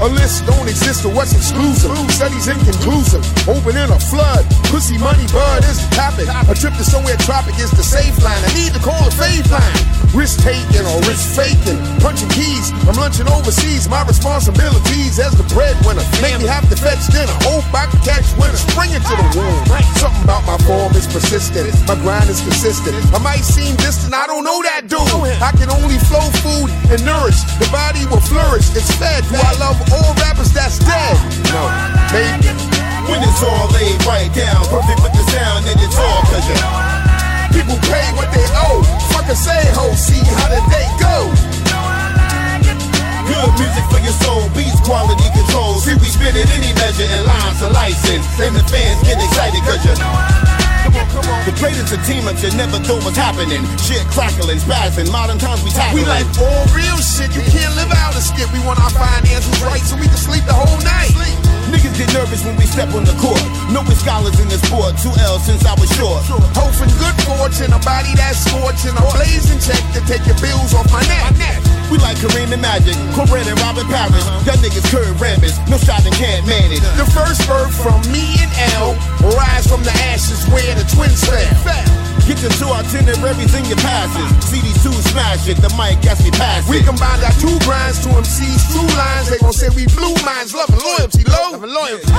A 0.00 0.06
list 0.06 0.46
don't 0.46 0.70
exist 0.70 1.04
of 1.04 1.14
what's 1.14 1.34
exclusive. 1.34 1.90
Studies 2.14 2.46
inconclusive. 2.46 3.26
Open 3.50 3.74
in 3.74 3.90
a 3.90 3.98
flood. 3.98 4.46
Pussy 4.70 4.96
money 4.96 5.26
bud 5.34 5.66
is 5.66 5.82
the 5.82 5.90
topic. 5.98 6.30
A 6.30 6.54
trip 6.54 6.72
to 6.78 6.84
somewhere 6.86 7.18
tropic 7.26 7.58
is 7.58 7.70
the 7.74 7.82
safe 7.82 8.14
line. 8.22 8.38
I 8.38 8.50
need 8.54 8.72
to 8.72 8.80
call 8.80 9.02
a 9.02 9.10
fave 9.10 9.50
line. 9.50 9.97
Risk 10.18 10.42
taking 10.42 10.82
or 10.82 10.98
risk 11.06 11.38
faking. 11.38 11.78
Punching 12.02 12.26
keys. 12.34 12.74
I'm 12.90 12.98
lunching 12.98 13.30
overseas. 13.30 13.86
My 13.86 14.02
responsibilities 14.02 15.14
as 15.22 15.30
the 15.38 15.46
breadwinner. 15.54 16.02
Make 16.18 16.42
me 16.42 16.50
have 16.50 16.66
to 16.66 16.74
fetch 16.74 17.06
dinner. 17.14 17.30
Hope 17.46 17.62
I 17.70 17.86
can 17.86 18.02
catch 18.02 18.26
winner. 18.34 18.58
Spring 18.58 18.90
into 18.98 19.14
the 19.14 19.26
womb. 19.38 19.62
Something 20.02 20.26
about 20.26 20.42
my 20.42 20.58
form 20.66 20.90
is 20.98 21.06
persistent. 21.06 21.70
My 21.86 21.94
grind 22.02 22.26
is 22.26 22.42
consistent. 22.42 22.98
I 23.14 23.22
might 23.22 23.46
seem 23.46 23.78
distant. 23.78 24.10
I 24.10 24.26
don't 24.26 24.42
know 24.42 24.58
that 24.66 24.90
dude. 24.90 25.06
I 25.38 25.54
can 25.54 25.70
only 25.70 26.02
flow 26.10 26.26
food 26.42 26.66
and 26.90 26.98
nourish. 27.06 27.38
The 27.62 27.70
body 27.70 28.02
will 28.10 28.18
flourish. 28.26 28.74
It's 28.74 28.90
fed. 28.98 29.22
Do 29.30 29.38
I 29.38 29.54
love 29.62 29.78
all 29.94 30.18
rappers 30.18 30.50
that's 30.50 30.82
dead? 30.82 31.14
No, 31.54 31.62
maybe. 32.10 32.50
When 33.06 33.22
it's 33.22 33.38
all 33.46 33.70
laid 33.70 34.02
right 34.02 34.34
down, 34.34 34.66
perfect 34.66 34.98
with 34.98 35.14
the 35.14 35.22
sound, 35.30 35.62
and 35.70 35.78
it's 35.78 35.94
all 35.94 36.22
cause 36.26 36.42
you 36.50 36.97
People 37.52 37.76
pay 37.88 38.06
what 38.14 38.30
they 38.32 38.46
owe. 38.68 38.82
Fuck 39.12 39.28
a 39.28 39.36
say 39.36 39.62
ho, 39.74 39.92
see 39.94 40.20
how 40.38 40.48
did 40.48 40.64
they 40.72 40.86
go? 41.00 41.16
Good 43.28 43.50
music 43.60 43.84
for 43.92 44.00
your 44.00 44.16
soul, 44.24 44.48
beats 44.56 44.80
quality 44.80 45.28
control. 45.36 45.78
See, 45.78 45.94
we 45.94 46.08
spin 46.08 46.34
it 46.36 46.48
any 46.56 46.72
measure 46.74 47.04
and 47.04 47.26
lines 47.26 47.62
are 47.62 47.72
license, 47.72 48.26
And 48.40 48.56
the 48.56 48.64
fans 48.64 49.02
get 49.02 49.22
excited 49.22 49.62
cause 49.64 49.84
you 49.84 50.37
the 51.44 51.54
greatest 51.58 51.92
of 51.92 52.00
team 52.06 52.24
ups 52.28 52.42
you 52.42 52.52
never 52.56 52.78
thought 52.80 53.04
was 53.04 53.16
happening. 53.16 53.60
Shit 53.80 54.04
crackling, 54.12 54.58
spazzing, 54.58 55.10
modern 55.12 55.38
times 55.38 55.62
we 55.62 55.70
tackling. 55.70 56.04
We 56.04 56.08
like 56.08 56.26
all 56.40 56.64
real 56.72 56.98
shit, 56.98 57.32
you 57.36 57.44
can't 57.52 57.74
live 57.76 57.92
out 57.92 58.16
of 58.16 58.22
skit. 58.22 58.48
We 58.52 58.60
want 58.64 58.80
our 58.80 58.92
finances 58.94 59.58
right 59.62 59.82
so 59.82 59.96
we 59.96 60.08
can 60.08 60.20
sleep 60.20 60.44
the 60.48 60.56
whole 60.56 60.80
night. 60.82 61.12
Niggas 61.68 61.96
get 62.00 62.08
nervous 62.16 62.44
when 62.44 62.56
we 62.56 62.64
step 62.64 62.94
on 62.96 63.04
the 63.04 63.12
court. 63.20 63.42
No 63.68 63.84
scholars 63.92 64.40
in 64.40 64.48
this 64.48 64.62
sport, 64.62 64.96
two 64.96 65.12
L's 65.20 65.44
since 65.44 65.66
I 65.66 65.74
was 65.74 65.90
short. 65.96 66.24
Hoping 66.56 66.88
good 66.96 67.16
fortune, 67.28 67.72
a 67.72 67.80
body 67.84 68.14
that's 68.16 68.40
scorching, 68.40 68.96
a 68.96 69.04
blazing 69.12 69.60
check 69.60 69.82
to 69.92 70.00
take 70.08 70.24
your 70.24 70.38
bills 70.40 70.72
off 70.72 70.90
my 70.90 71.02
neck. 71.04 71.77
We 71.88 71.96
like 72.04 72.20
Kareem 72.20 72.52
and 72.52 72.60
Magic, 72.60 72.92
Corinne 73.16 73.48
and 73.48 73.56
Robin 73.64 73.88
Parrish. 73.88 74.20
Uh-huh. 74.20 74.44
Y'all 74.44 74.60
niggas 74.60 74.84
curve 74.92 75.16
rabbits, 75.16 75.56
no 75.72 75.80
shot 75.80 76.04
and 76.04 76.12
can't 76.20 76.44
manage. 76.44 76.84
The 77.00 77.08
first 77.16 77.40
birth 77.48 77.72
from 77.72 77.96
me 78.12 78.36
and 78.44 78.52
L, 78.76 78.92
rise 79.32 79.64
from 79.64 79.80
the 79.80 79.94
ashes 80.12 80.44
where 80.52 80.76
the 80.76 80.84
twins 80.92 81.24
fell. 81.24 81.48
Get 82.28 82.44
the 82.44 82.52
two 82.60 82.68
itineraries 82.68 83.56
in 83.56 83.64
your 83.72 83.80
passes. 83.80 84.20
Uh-huh. 84.20 84.52
CD2 84.52 84.92
smash 85.08 85.48
it, 85.48 85.56
the 85.64 85.72
mic 85.80 85.96
gets 86.04 86.20
me 86.20 86.30
pass 86.36 86.68
We 86.68 86.84
combined 86.84 87.24
our 87.24 87.32
two 87.40 87.56
grinds, 87.64 88.04
two 88.04 88.12
MCs, 88.12 88.68
two 88.68 88.84
lines. 88.92 89.32
They 89.32 89.40
gon' 89.40 89.56
say 89.56 89.72
we 89.72 89.88
blue 89.96 90.12
minds, 90.28 90.52
loving 90.52 90.76
loyalty, 90.76 91.24
low. 91.24 91.56
Loving 91.56 91.72
loyalty. 91.72 92.12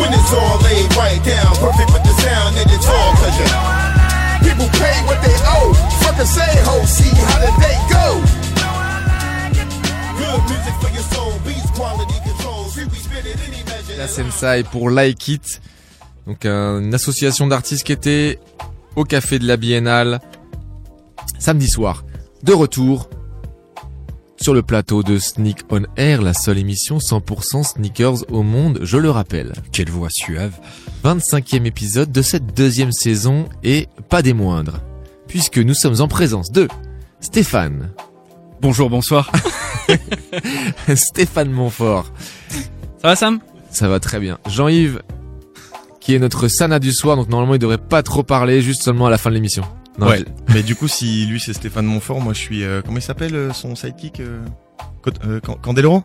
When 0.00 0.08
it's 0.08 0.32
all 0.32 0.56
laid 0.64 0.88
right 0.96 1.20
down, 1.20 1.52
perfect 1.60 1.92
with 1.92 2.00
the 2.00 2.16
sound 2.16 2.56
and 2.56 2.68
it's 2.72 2.88
all 2.88 3.12
you. 3.36 3.81
People 4.52 4.68
pay 4.78 4.96
what 5.06 5.18
they 5.22 5.34
owe. 5.56 5.72
Fucking 6.04 6.26
say 6.26 6.52
ho, 6.66 6.84
see 6.84 7.08
how 7.08 7.38
the 7.40 7.50
day 7.60 7.78
go. 7.88 8.20
Good 10.18 10.42
music 10.50 10.74
for 10.80 10.90
your 10.92 11.02
soul, 11.14 11.32
beats 11.46 11.70
quality 11.74 12.14
control. 12.22 12.64
See 12.68 12.84
we 12.84 12.96
spin 12.96 13.26
it 13.26 13.38
any 13.48 13.62
measure. 13.64 13.96
La 13.98 14.06
Sensei 14.08 14.62
pour 14.64 14.90
Like 14.90 15.26
It. 15.28 15.60
Donc 16.26 16.44
un- 16.44 16.80
une 16.80 16.94
association 16.94 17.46
d'artistes 17.46 17.84
qui 17.84 17.92
était 17.92 18.38
au 18.94 19.04
café 19.04 19.38
de 19.38 19.46
la 19.46 19.56
Biennale 19.56 20.20
samedi 21.38 21.68
soir. 21.68 22.04
De 22.42 22.52
retour 22.52 23.08
sur 24.42 24.54
le 24.54 24.62
plateau 24.62 25.04
de 25.04 25.18
Sneak 25.18 25.58
on 25.70 25.82
Air, 25.96 26.20
la 26.20 26.34
seule 26.34 26.58
émission 26.58 26.98
100% 26.98 27.62
sneakers 27.62 28.24
au 28.28 28.42
monde, 28.42 28.80
je 28.82 28.96
le 28.96 29.08
rappelle. 29.08 29.52
Quelle 29.70 29.88
voix 29.88 30.08
suave. 30.10 30.58
25e 31.04 31.64
épisode 31.64 32.10
de 32.10 32.22
cette 32.22 32.52
deuxième 32.52 32.90
saison 32.90 33.48
et 33.62 33.86
pas 34.08 34.20
des 34.20 34.32
moindres. 34.32 34.80
Puisque 35.28 35.58
nous 35.58 35.74
sommes 35.74 36.00
en 36.00 36.08
présence 36.08 36.50
de 36.50 36.66
Stéphane. 37.20 37.90
Bonjour, 38.60 38.90
bonsoir. 38.90 39.30
Stéphane 40.94 41.52
Montfort. 41.52 42.10
Ça 43.00 43.08
va 43.08 43.16
Sam? 43.16 43.38
Ça 43.70 43.86
va 43.86 44.00
très 44.00 44.18
bien. 44.18 44.38
Jean-Yves, 44.48 45.02
qui 46.00 46.16
est 46.16 46.18
notre 46.18 46.48
Sana 46.48 46.80
du 46.80 46.90
soir, 46.90 47.14
donc 47.14 47.28
normalement 47.28 47.54
il 47.54 47.60
devrait 47.60 47.78
pas 47.78 48.02
trop 48.02 48.24
parler, 48.24 48.60
juste 48.60 48.82
seulement 48.82 49.06
à 49.06 49.10
la 49.10 49.18
fin 49.18 49.30
de 49.30 49.36
l'émission. 49.36 49.62
Non, 49.98 50.06
ouais. 50.08 50.24
Mais 50.54 50.62
du 50.62 50.74
coup, 50.74 50.88
si 50.88 51.26
lui 51.26 51.38
c'est 51.40 51.52
Stéphane 51.52 51.84
Montfort, 51.86 52.20
moi 52.20 52.32
je 52.32 52.38
suis. 52.38 52.64
euh, 52.64 52.80
comment 52.84 52.98
il 52.98 53.02
s'appelle 53.02 53.34
euh, 53.34 53.52
son 53.52 53.74
sidekick 53.76 54.20
euh, 54.20 54.38
euh, 55.26 55.40
Candeloro 55.60 56.02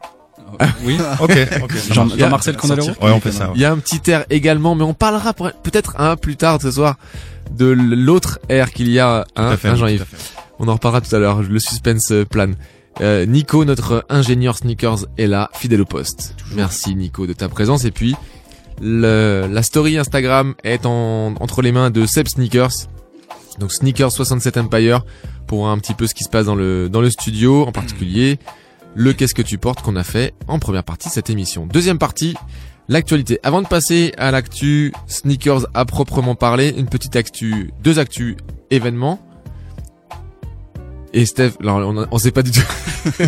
Oui. 0.84 0.98
Ok. 1.22 1.32
ok. 1.64 1.72
ça 1.74 1.94
Jean- 1.94 2.06
marche. 2.06 2.20
Jean-Marcel 2.20 2.58
Candeloro 2.58 2.86
sortir. 2.88 3.04
Ouais, 3.04 3.12
on 3.12 3.20
fait 3.22 3.32
ça. 3.32 3.48
ouais. 3.48 3.54
Il 3.56 3.62
y 3.62 3.66
a 3.66 3.72
un 3.72 3.78
petit 3.78 4.02
air 4.12 4.26
également, 4.30 4.76
mais 4.76 4.84
on 4.84 4.94
parlera 4.94 5.34
peut-être 5.34 6.00
un 6.00 6.16
plus 6.18 6.36
tard 6.36 6.62
ce 6.62 6.72
soir 6.72 6.96
de 7.52 7.66
l'autre 7.68 8.40
air 8.50 8.72
qu'il 8.74 8.90
y 8.90 9.00
a, 9.00 9.24
Tout 9.36 9.42
hein, 9.42 9.52
à 9.52 9.58
fait, 9.58 9.70
hein, 9.70 9.74
oui, 9.76 9.80
Jean-Yves. 9.80 10.06
On 10.60 10.68
en 10.68 10.74
reparlera 10.74 11.02
tout 11.02 11.16
à 11.16 11.20
l'heure, 11.20 11.42
le 11.42 11.60
suspense 11.60 12.12
euh, 12.12 12.26
plane. 12.26 12.56
Euh, 13.00 13.26
Nico, 13.26 13.64
notre 13.64 14.06
ingénieur 14.10 14.58
sneakers, 14.58 15.06
est 15.18 15.28
là, 15.28 15.50
fidèle 15.54 15.82
au 15.82 15.86
poste. 15.86 16.36
Merci 16.56 16.96
Nico 16.96 17.26
de 17.28 17.34
ta 17.34 17.48
présence. 17.48 17.86
Et 17.86 17.92
puis, 17.92 18.16
le, 18.82 19.48
la 19.52 19.64
story 19.64 19.98
Instagram 19.98 20.56
est 20.64 20.86
en, 20.86 21.36
entre 21.40 21.62
les 21.62 21.72
mains 21.72 21.90
de 21.92 22.06
Seb 22.06 22.28
Sneakers. 22.28 22.72
Donc 23.60 23.72
Sneakers 23.72 24.12
67 24.12 24.58
Empire 24.58 25.04
pour 25.48 25.60
voir 25.60 25.72
un 25.72 25.80
petit 25.80 25.94
peu 25.94 26.08
ce 26.08 26.14
qui 26.14 26.24
se 26.24 26.30
passe 26.30 26.46
dans 26.46 26.56
le, 26.56 26.90
dans 26.90 27.02
le 27.02 27.10
studio, 27.10 27.66
en 27.66 27.72
particulier 27.72 28.40
le 28.98 29.14
Qu'est-ce 29.14 29.36
que 29.36 29.44
tu 29.44 29.60
portes 29.60 29.82
qu'on 29.84 29.96
a 29.96 30.04
fait 30.04 30.34
en 30.48 30.58
première 30.58 30.84
partie 30.84 31.08
de 31.08 31.14
cette 31.14 31.30
émission. 31.30 31.68
Deuxième 31.68 32.00
partie, 32.00 32.36
l'actualité. 32.90 33.40
Avant 33.44 33.62
de 33.62 33.68
passer 33.68 34.12
à 34.18 34.32
l'actu 34.32 34.92
sneakers 35.06 35.68
à 35.76 35.86
proprement 35.86 36.34
parler, 36.34 36.74
une 36.76 36.88
petite 36.88 37.16
actu, 37.16 37.72
deux 37.84 38.00
actus 38.00 38.38
événements. 38.72 39.22
Et 41.14 41.28
Steph, 41.28 41.52
on, 41.64 42.08
on 42.10 42.18
sait 42.18 42.32
pas 42.32 42.42
du 42.42 42.52
tout. 42.52 42.62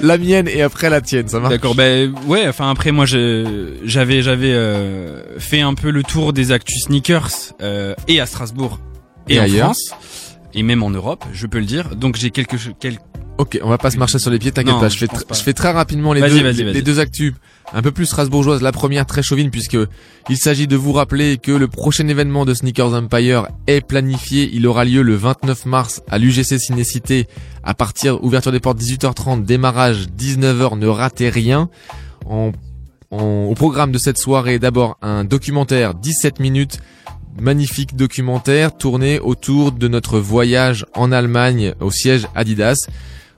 la 0.00 0.16
mienne 0.16 0.48
et 0.48 0.62
après 0.62 0.88
la 0.88 1.02
tienne, 1.02 1.28
ça 1.28 1.38
marche. 1.38 1.52
D'accord, 1.52 1.74
ben 1.74 2.14
ouais, 2.26 2.48
enfin 2.48 2.70
après 2.70 2.92
moi 2.92 3.04
j'avais 3.06 4.22
j'avais 4.22 4.52
euh, 4.52 5.38
fait 5.38 5.60
un 5.60 5.74
peu 5.74 5.90
le 5.90 6.02
tour 6.02 6.32
des 6.32 6.50
actus 6.50 6.84
sneakers 6.84 7.54
euh, 7.60 7.94
et 8.08 8.20
à 8.20 8.26
Strasbourg 8.26 8.78
et, 9.28 9.34
Et 9.34 9.40
en 9.40 9.44
ailleurs. 9.44 9.64
France 9.66 9.92
et 10.54 10.62
même 10.62 10.82
en 10.82 10.90
Europe, 10.90 11.24
je 11.32 11.46
peux 11.46 11.58
le 11.58 11.66
dire. 11.66 11.96
Donc 11.96 12.16
j'ai 12.16 12.30
quelques 12.30 12.56
quelques 12.78 13.00
Ok, 13.38 13.58
on 13.62 13.68
va 13.68 13.76
pas 13.76 13.90
se 13.90 13.98
marcher 13.98 14.18
sur 14.18 14.30
les 14.30 14.38
pieds, 14.38 14.50
t'inquiète 14.50 14.80
pas. 14.80 14.88
Je 14.88 14.94
je 14.94 14.98
fais, 15.00 15.06
pense 15.08 15.20
tr- 15.20 15.26
pas. 15.26 15.34
je 15.34 15.42
fais 15.42 15.52
très 15.52 15.70
rapidement 15.70 16.14
les 16.14 16.22
deux, 16.22 16.42
les, 16.72 16.80
deux 16.80 17.00
actus 17.00 17.34
un 17.74 17.82
peu 17.82 17.90
plus 17.92 18.06
strasbourgeoises. 18.06 18.62
La 18.62 18.72
première 18.72 19.04
très 19.04 19.22
chauvine 19.22 19.50
puisque 19.50 19.76
il 20.30 20.38
s'agit 20.38 20.66
de 20.66 20.74
vous 20.74 20.92
rappeler 20.94 21.36
que 21.36 21.52
le 21.52 21.68
prochain 21.68 22.08
événement 22.08 22.46
de 22.46 22.54
Sneakers 22.54 22.94
Empire 22.94 23.48
est 23.66 23.82
planifié. 23.86 24.48
Il 24.54 24.66
aura 24.66 24.86
lieu 24.86 25.02
le 25.02 25.14
29 25.16 25.66
mars 25.66 26.00
à 26.08 26.16
l'UGC 26.16 26.58
Cinécité 26.58 27.26
à 27.62 27.74
partir 27.74 28.24
ouverture 28.24 28.52
des 28.52 28.60
portes 28.60 28.80
18h30, 28.80 29.44
démarrage 29.44 30.06
19h. 30.18 30.78
Ne 30.78 30.86
ratez 30.86 31.28
rien. 31.28 31.68
En, 32.24 32.52
en- 33.10 33.44
au 33.50 33.54
programme 33.54 33.92
de 33.92 33.98
cette 33.98 34.16
soirée, 34.16 34.58
d'abord 34.58 34.96
un 35.02 35.24
documentaire 35.24 35.92
17 35.92 36.40
minutes 36.40 36.78
magnifique 37.40 37.96
documentaire 37.96 38.76
tourné 38.76 39.20
autour 39.20 39.72
de 39.72 39.88
notre 39.88 40.18
voyage 40.18 40.86
en 40.94 41.12
Allemagne 41.12 41.74
au 41.80 41.90
siège 41.90 42.26
Adidas. 42.34 42.86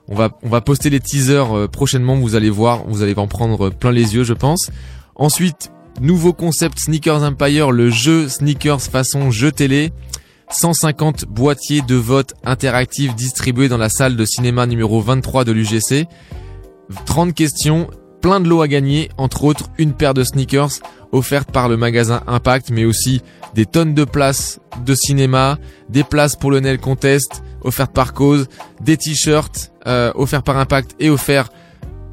On 0.07 0.15
va, 0.15 0.61
poster 0.61 0.89
les 0.89 0.99
teasers 0.99 1.55
euh, 1.55 1.67
prochainement, 1.67 2.15
vous 2.15 2.35
allez 2.35 2.49
voir, 2.49 2.83
vous 2.87 3.03
allez 3.03 3.13
en 3.17 3.27
prendre 3.27 3.69
plein 3.69 3.91
les 3.91 4.15
yeux, 4.15 4.23
je 4.23 4.33
pense. 4.33 4.71
Ensuite, 5.15 5.71
nouveau 6.01 6.33
concept 6.33 6.79
Sneakers 6.79 7.21
Empire, 7.21 7.71
le 7.71 7.91
jeu 7.91 8.27
Sneakers 8.27 8.81
façon 8.81 9.29
jeu 9.29 9.51
télé. 9.51 9.91
150 10.51 11.25
boîtiers 11.25 11.81
de 11.81 11.93
vote 11.93 12.33
interactifs 12.43 13.13
distribués 13.13 13.69
dans 13.69 13.77
la 13.77 13.89
salle 13.89 14.15
de 14.15 14.25
cinéma 14.25 14.65
numéro 14.65 14.99
23 14.99 15.43
de 15.43 15.51
l'UGC. 15.51 16.07
30 17.05 17.35
questions, 17.35 17.87
plein 18.21 18.39
de 18.39 18.47
lots 18.47 18.61
à 18.61 18.67
gagner, 18.67 19.09
entre 19.17 19.43
autres 19.43 19.69
une 19.77 19.93
paire 19.93 20.13
de 20.13 20.23
sneakers 20.23 20.79
offertes 21.11 21.51
par 21.51 21.69
le 21.69 21.77
magasin 21.77 22.21
Impact, 22.27 22.69
mais 22.71 22.85
aussi 22.85 23.21
des 23.55 23.65
tonnes 23.65 23.93
de 23.93 24.03
places 24.03 24.59
de 24.85 24.93
cinéma, 24.93 25.57
des 25.89 26.03
places 26.03 26.35
pour 26.35 26.51
le 26.51 26.59
Nel 26.59 26.79
Contest 26.79 27.43
offertes 27.61 27.93
par 27.93 28.13
Cause, 28.13 28.47
des 28.81 28.97
t-shirts 28.97 29.71
euh, 29.87 30.11
offerts 30.15 30.43
par 30.43 30.57
Impact 30.57 30.95
et 30.99 31.09
offerts 31.09 31.49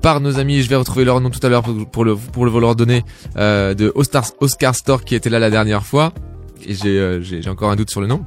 par 0.03 0.21
nos 0.21 0.39
amis, 0.39 0.63
je 0.63 0.69
vais 0.69 0.77
retrouver 0.77 1.05
leur 1.05 1.21
nom 1.21 1.31
tout 1.31 1.45
à 1.45 1.49
l'heure 1.49 1.65
pour, 1.91 2.05
le 2.05 2.15
pour 2.15 2.45
le 2.45 2.61
leur 2.61 2.77
donner 2.77 3.05
euh, 3.37 3.75
de 3.75 3.93
Oscar, 3.95 4.25
Oscar 4.41 4.75
Store 4.75 5.05
qui 5.05 5.15
était 5.15 5.31
là 5.31 5.39
la 5.39 5.51
dernière 5.51 5.85
fois 5.85 6.13
et 6.65 6.75
j'ai 6.75 6.99
euh, 6.99 7.21
encore 7.49 7.71
un 7.71 7.77
doute 7.77 7.91
sur 7.91 8.01
le 8.01 8.07
nom. 8.07 8.25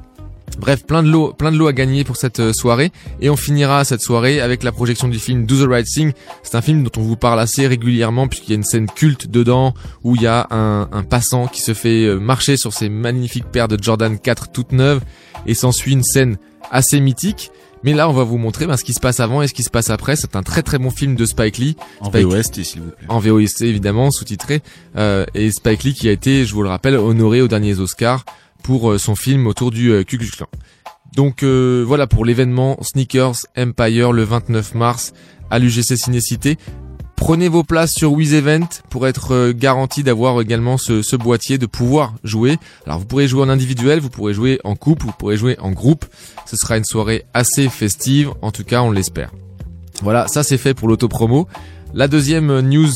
Bref, 0.58 0.86
plein 0.86 1.04
de 1.04 1.10
lots, 1.10 1.34
plein 1.34 1.52
de 1.52 1.58
lots 1.58 1.68
à 1.68 1.74
gagner 1.74 2.04
pour 2.04 2.18
cette 2.18 2.40
euh, 2.40 2.54
soirée 2.54 2.92
et 3.22 3.30
on 3.30 3.36
finira 3.36 3.84
cette 3.86 4.02
soirée 4.02 4.42
avec 4.42 4.64
la 4.64 4.72
projection 4.72 5.08
du 5.08 5.20
film 5.20 5.46
Do 5.46 5.66
the 5.66 5.70
Right 5.70 5.86
Thing. 5.86 6.12
C'est 6.44 6.56
un 6.56 6.62
film 6.62 6.84
dont 6.84 6.92
on 6.98 7.02
vous 7.02 7.16
parle 7.16 7.40
assez 7.40 7.68
régulièrement 7.68 8.28
puisqu'il 8.28 8.50
y 8.52 8.54
a 8.54 8.56
une 8.56 8.64
scène 8.64 8.88
culte 8.88 9.28
dedans 9.28 9.74
où 10.04 10.16
il 10.16 10.22
y 10.22 10.28
a 10.28 10.48
un, 10.52 10.90
un 10.92 11.04
passant 11.04 11.48
qui 11.48 11.62
se 11.62 11.74
fait 11.74 12.06
euh, 12.06 12.20
marcher 12.20 12.58
sur 12.58 12.74
ses 12.74 12.90
magnifiques 12.90 13.46
paires 13.46 13.68
de 13.68 13.78
Jordan 13.82 14.18
4 14.20 14.52
toutes 14.52 14.72
neuves 14.72 15.02
et 15.46 15.54
s'ensuit 15.54 15.94
une 15.94 16.04
scène 16.04 16.38
assez 16.72 17.00
mythique. 17.00 17.52
Mais 17.82 17.94
là, 17.94 18.10
on 18.10 18.14
va 18.14 18.26
vous 18.26 18.38
montrer 18.38 18.68
ben, 18.68 18.76
ce 18.76 18.84
qui 18.84 18.92
se 18.94 19.00
passe 19.00 19.22
avant 19.22 19.42
et 19.42 19.48
ce 19.48 19.54
qui 19.54 19.64
se 19.64 19.70
passe 19.70 19.90
après. 19.90 20.18
C'est 20.18 20.36
un 20.36 20.44
très 20.44 20.64
très 20.64 20.78
bon 20.78 20.90
film 20.90 21.16
de 21.16 21.26
Spike 21.26 21.58
Lee. 21.60 21.78
En 22.02 22.10
Spike- 22.10 22.26
VOST, 22.26 22.64
s'il 22.66 22.82
vous 22.82 22.90
plaît. 22.92 23.06
En 23.08 23.20
VOST 23.20 23.62
évidemment, 23.62 24.12
sous-titré. 24.12 24.62
Euh, 24.98 25.26
et 25.34 25.50
Spike 25.50 25.84
Lee 25.86 25.94
qui 25.94 26.10
a 26.10 26.12
été, 26.12 26.46
je 26.46 26.54
vous 26.54 26.62
le 26.62 26.68
rappelle, 26.68 26.96
honoré 26.98 27.42
aux 27.42 27.48
derniers 27.48 27.80
Oscars 27.80 28.26
pour 28.64 28.92
euh, 28.92 28.98
son 28.98 29.16
film 29.16 29.48
autour 29.48 29.72
du 29.72 29.92
euh, 29.92 30.04
Ku 30.04 30.18
Klux. 30.18 30.44
Donc 31.16 31.44
euh, 31.44 31.84
voilà 31.86 32.08
pour 32.08 32.26
l'événement 32.26 32.78
Sneakers 32.82 33.36
Empire 33.58 34.12
le 34.12 34.24
29 34.24 34.76
mars 34.76 35.14
à 35.50 35.60
l'UGC 35.60 35.98
Cinécité. 35.98 36.58
Prenez 37.16 37.50
vos 37.50 37.64
places 37.64 37.94
sur 37.94 38.14
Wiz 38.14 38.34
pour 38.90 39.06
être 39.06 39.52
garanti 39.52 40.04
d'avoir 40.04 40.40
également 40.40 40.78
ce, 40.78 41.02
ce 41.02 41.18
boîtier, 41.18 41.58
de 41.58 41.66
pouvoir 41.66 42.14
jouer. 42.24 42.58
Alors 42.86 43.00
vous 43.00 43.06
pourrez 43.06 43.28
jouer 43.28 43.42
en 43.42 43.50
individuel, 43.50 44.00
vous 44.00 44.10
pourrez 44.10 44.34
jouer 44.34 44.60
en 44.64 44.76
couple, 44.76 45.06
vous 45.06 45.12
pourrez 45.12 45.36
jouer 45.36 45.58
en 45.60 45.72
groupe. 45.72 46.06
Ce 46.46 46.56
sera 46.56 46.78
une 46.78 46.86
soirée 46.86 47.26
assez 47.34 47.68
festive, 47.68 48.32
en 48.42 48.52
tout 48.52 48.64
cas 48.64 48.82
on 48.84 48.92
l'espère. 48.92 49.32
Voilà, 50.02 50.30
ça 50.30 50.44
c'est 50.44 50.58
fait 50.58 50.74
pour 50.74 50.88
l'autopromo. 50.88 51.48
La 51.94 52.08
deuxième 52.08 52.62
news 52.62 52.90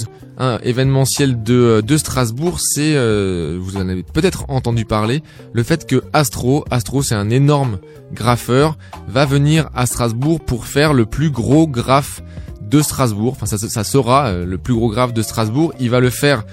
événementielle 0.64 1.44
de, 1.44 1.54
euh, 1.54 1.82
de 1.82 1.98
Strasbourg, 1.98 2.60
c'est, 2.60 2.96
euh, 2.96 3.58
vous 3.62 3.78
en 3.78 3.88
avez 3.88 4.04
peut-être 4.04 4.46
entendu 4.50 4.86
parler, 4.86 5.24
le 5.54 5.64
fait 5.64 5.86
que 5.86 6.04
Astro, 6.14 6.66
Astro 6.72 7.02
c'est 7.02 7.16
un 7.16 7.30
énorme 7.30 7.80
graffeur, 8.14 8.78
va 9.08 9.26
venir 9.26 9.70
à 9.76 9.86
Strasbourg 9.86 10.40
pour 10.40 10.66
faire 10.66 10.94
le 10.94 11.06
plus 11.06 11.30
gros 11.30 11.68
graphe 11.68 12.22
de 12.62 12.82
Strasbourg. 12.82 13.36
Enfin, 13.40 13.46
ça, 13.46 13.84
sera 13.84 14.28
euh, 14.28 14.46
le 14.46 14.58
plus 14.58 14.74
gros 14.74 14.90
graphe 14.90 15.14
de 15.14 15.22
Strasbourg. 15.22 15.74
Il 15.80 15.90
va 15.90 16.00
le 16.00 16.10
faire 16.10 16.44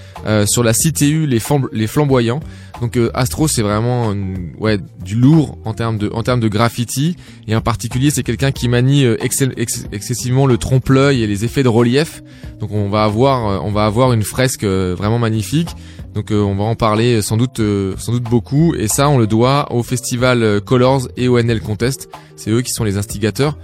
sur 0.46 0.62
la 0.62 0.74
CTU 0.74 1.26
les 1.26 1.86
flamboyants. 1.86 2.40
Donc 2.80 2.96
euh, 2.96 3.10
Astro, 3.12 3.46
c'est 3.46 3.60
vraiment 3.62 4.12
une- 4.12 4.52
ouais 4.58 4.78
du 5.04 5.14
lourd 5.14 5.58
en 5.64 5.74
termes 5.74 5.98
de 5.98 6.10
en 6.14 6.22
termes 6.22 6.40
de 6.40 6.48
graffiti. 6.48 7.16
Et 7.46 7.54
en 7.54 7.60
particulier, 7.60 8.10
c'est 8.10 8.22
quelqu'un 8.22 8.52
qui 8.52 8.68
manie 8.68 9.04
euh, 9.04 9.16
excessivement 9.22 10.46
le 10.46 10.56
trompe-l'œil 10.56 11.22
et 11.22 11.26
les 11.26 11.44
effets 11.44 11.62
de 11.62 11.68
relief. 11.68 12.22
Donc 12.58 12.72
on 12.72 12.88
va 12.88 13.04
avoir 13.04 13.48
euh, 13.48 13.58
on 13.62 13.70
va 13.70 13.84
avoir 13.84 14.12
une 14.12 14.22
fresque 14.22 14.64
euh, 14.64 14.94
vraiment 14.96 15.18
magnifique. 15.18 15.68
Donc 16.14 16.32
euh, 16.32 16.40
on 16.40 16.54
va 16.56 16.64
en 16.64 16.74
parler 16.74 17.16
euh, 17.16 17.22
sans 17.22 17.36
doute 17.36 17.60
euh, 17.60 17.94
sans 17.98 18.12
doute 18.12 18.24
beaucoup 18.24 18.74
et 18.74 18.88
ça 18.88 19.08
on 19.08 19.18
le 19.18 19.26
doit 19.26 19.70
au 19.72 19.82
festival 19.82 20.42
euh, 20.42 20.60
Colors 20.60 21.08
et 21.16 21.28
au 21.28 21.38
NL 21.38 21.60
Contest. 21.60 22.08
C'est 22.36 22.50
eux 22.50 22.62
qui 22.62 22.72
sont 22.72 22.84
les 22.84 22.96
instigateurs 22.96 23.58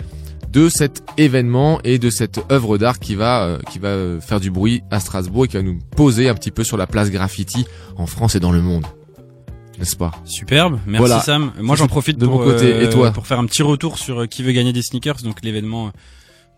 de 0.52 0.68
cet 0.68 1.02
événement 1.18 1.80
et 1.84 1.98
de 1.98 2.08
cette 2.08 2.40
œuvre 2.52 2.78
d'art 2.78 2.98
qui 2.98 3.14
va 3.14 3.44
euh, 3.44 3.58
qui 3.72 3.78
va 3.78 3.88
euh, 3.88 4.20
faire 4.20 4.40
du 4.40 4.50
bruit 4.50 4.82
à 4.90 5.00
Strasbourg 5.00 5.46
et 5.46 5.48
qui 5.48 5.56
va 5.56 5.62
nous 5.62 5.78
poser 5.96 6.28
un 6.28 6.34
petit 6.34 6.50
peu 6.50 6.64
sur 6.64 6.76
la 6.76 6.86
place 6.86 7.10
graffiti 7.10 7.64
en 7.96 8.06
France 8.06 8.36
et 8.36 8.40
dans 8.40 8.52
le 8.52 8.62
monde. 8.62 8.84
N'est-ce 9.78 9.96
pas 9.96 10.12
Superbe, 10.24 10.78
merci 10.86 11.06
Voilà. 11.06 11.20
Sam. 11.20 11.52
Moi 11.60 11.76
j'en 11.76 11.86
profite 11.86 12.18
de 12.18 12.26
pour, 12.26 12.38
mon 12.38 12.44
côté 12.44 12.72
euh, 12.72 12.86
et 12.86 12.90
toi 12.90 13.10
pour 13.10 13.26
faire 13.26 13.38
un 13.38 13.46
petit 13.46 13.62
retour 13.62 13.98
sur 13.98 14.22
euh, 14.22 14.26
qui 14.26 14.42
veut 14.42 14.52
gagner 14.52 14.72
des 14.72 14.82
sneakers, 14.82 15.22
donc 15.22 15.42
l'événement 15.42 15.92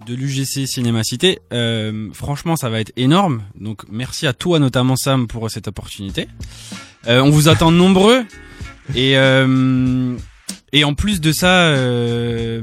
de 0.07 0.15
l'UGC 0.15 0.67
Cinéma 0.67 1.03
Cité. 1.03 1.41
Euh, 1.53 2.09
franchement, 2.13 2.57
ça 2.57 2.71
va 2.71 2.81
être 2.81 2.93
énorme. 2.97 3.43
Donc 3.61 3.83
merci 3.91 4.27
à 4.27 4.33
toi 4.33 4.59
notamment 4.59 4.97
Sam 4.97 5.27
pour 5.27 5.51
cette 5.51 5.69
opportunité. 5.69 6.29
Euh, 7.07 7.21
on 7.21 7.31
vous 7.31 7.49
attend 7.49 7.71
nombreux 7.71 8.25
et 8.95 9.19
euh, 9.19 10.17
et 10.73 10.85
en 10.85 10.95
plus 10.95 11.21
de 11.21 11.33
ça, 11.33 11.69
euh, 11.69 12.63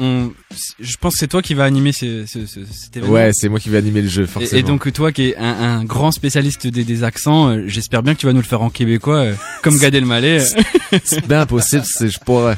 on, 0.00 0.32
je 0.80 0.96
pense 0.98 1.14
que 1.14 1.18
c'est 1.20 1.28
toi 1.28 1.40
qui 1.42 1.54
va 1.54 1.64
animer 1.64 1.92
ce, 1.92 2.26
ce, 2.26 2.46
ce- 2.46 2.64
cet 2.64 2.96
événement. 2.96 3.14
Ouais, 3.14 3.30
c'est 3.32 3.48
moi 3.48 3.58
qui 3.58 3.68
vais 3.70 3.78
animer 3.78 4.02
le 4.02 4.08
jeu 4.08 4.26
forcément. 4.26 4.54
Et, 4.56 4.60
et 4.60 4.62
donc 4.62 4.92
toi 4.92 5.12
qui 5.12 5.28
es 5.30 5.36
un, 5.36 5.44
un 5.78 5.84
grand 5.84 6.10
spécialiste 6.12 6.66
des, 6.66 6.84
des 6.84 7.04
accents, 7.04 7.48
euh, 7.50 7.64
j'espère 7.66 8.02
bien 8.02 8.14
que 8.14 8.20
tu 8.20 8.26
vas 8.26 8.32
nous 8.32 8.40
le 8.42 8.46
faire 8.46 8.62
en 8.62 8.70
québécois, 8.70 9.16
euh, 9.18 9.34
comme 9.62 9.78
Gad 9.78 9.94
Elmaleh. 9.94 10.42
c'est 11.04 11.26
bien 11.26 11.46
possible, 11.46 11.84
je 12.00 12.06
suis 12.08 12.18
pas 12.24 12.54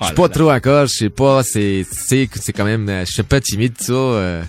je 0.00 0.06
suis 0.06 0.14
pas 0.14 0.28
trop 0.28 0.50
encore, 0.50 0.86
je 0.86 0.92
sais 0.94 1.08
pas, 1.10 1.42
c'est 1.42 1.86
c'est 1.90 2.28
c'est 2.34 2.52
quand 2.52 2.64
même 2.66 2.88
euh, 2.88 3.04
je 3.06 3.12
suis 3.12 3.22
peu 3.22 3.40
timide 3.40 3.74
ça 3.80 3.92
euh, 3.92 4.42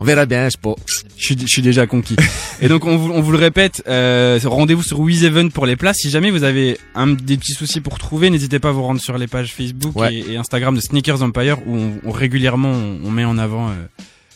on 0.00 0.04
verra 0.04 0.26
bien, 0.26 0.48
je 0.48 0.56
pas. 0.56 0.74
Je 1.16 1.24
suis, 1.24 1.38
je 1.38 1.46
suis 1.46 1.62
déjà 1.62 1.86
conquis. 1.86 2.16
Et 2.60 2.68
donc 2.68 2.84
on 2.84 2.96
vous, 2.96 3.10
on 3.12 3.20
vous 3.20 3.32
le 3.32 3.38
répète, 3.38 3.82
euh, 3.88 4.38
rendez-vous 4.44 4.82
sur 4.82 5.00
WizEvent 5.00 5.50
pour 5.50 5.66
les 5.66 5.76
places. 5.76 5.98
Si 5.98 6.10
jamais 6.10 6.30
vous 6.30 6.44
avez 6.44 6.78
un, 6.94 7.06
des 7.08 7.36
petits 7.36 7.52
soucis 7.52 7.80
pour 7.80 7.98
trouver, 7.98 8.30
n'hésitez 8.30 8.58
pas 8.58 8.68
à 8.70 8.72
vous 8.72 8.82
rendre 8.82 9.00
sur 9.00 9.16
les 9.18 9.26
pages 9.26 9.52
Facebook 9.52 9.96
Ouais. 9.96 10.14
et, 10.14 10.32
et 10.32 10.36
Instagram 10.36 10.74
de 10.74 10.80
Sneakers 10.80 11.22
Empire 11.22 11.58
où 11.66 11.76
on, 11.76 11.92
on- 12.04 12.10
régulièrement 12.12 12.70
on, 12.72 13.00
on 13.04 13.10
met 13.10 13.24
en 13.24 13.38
avant 13.38 13.70
euh, 13.70 13.74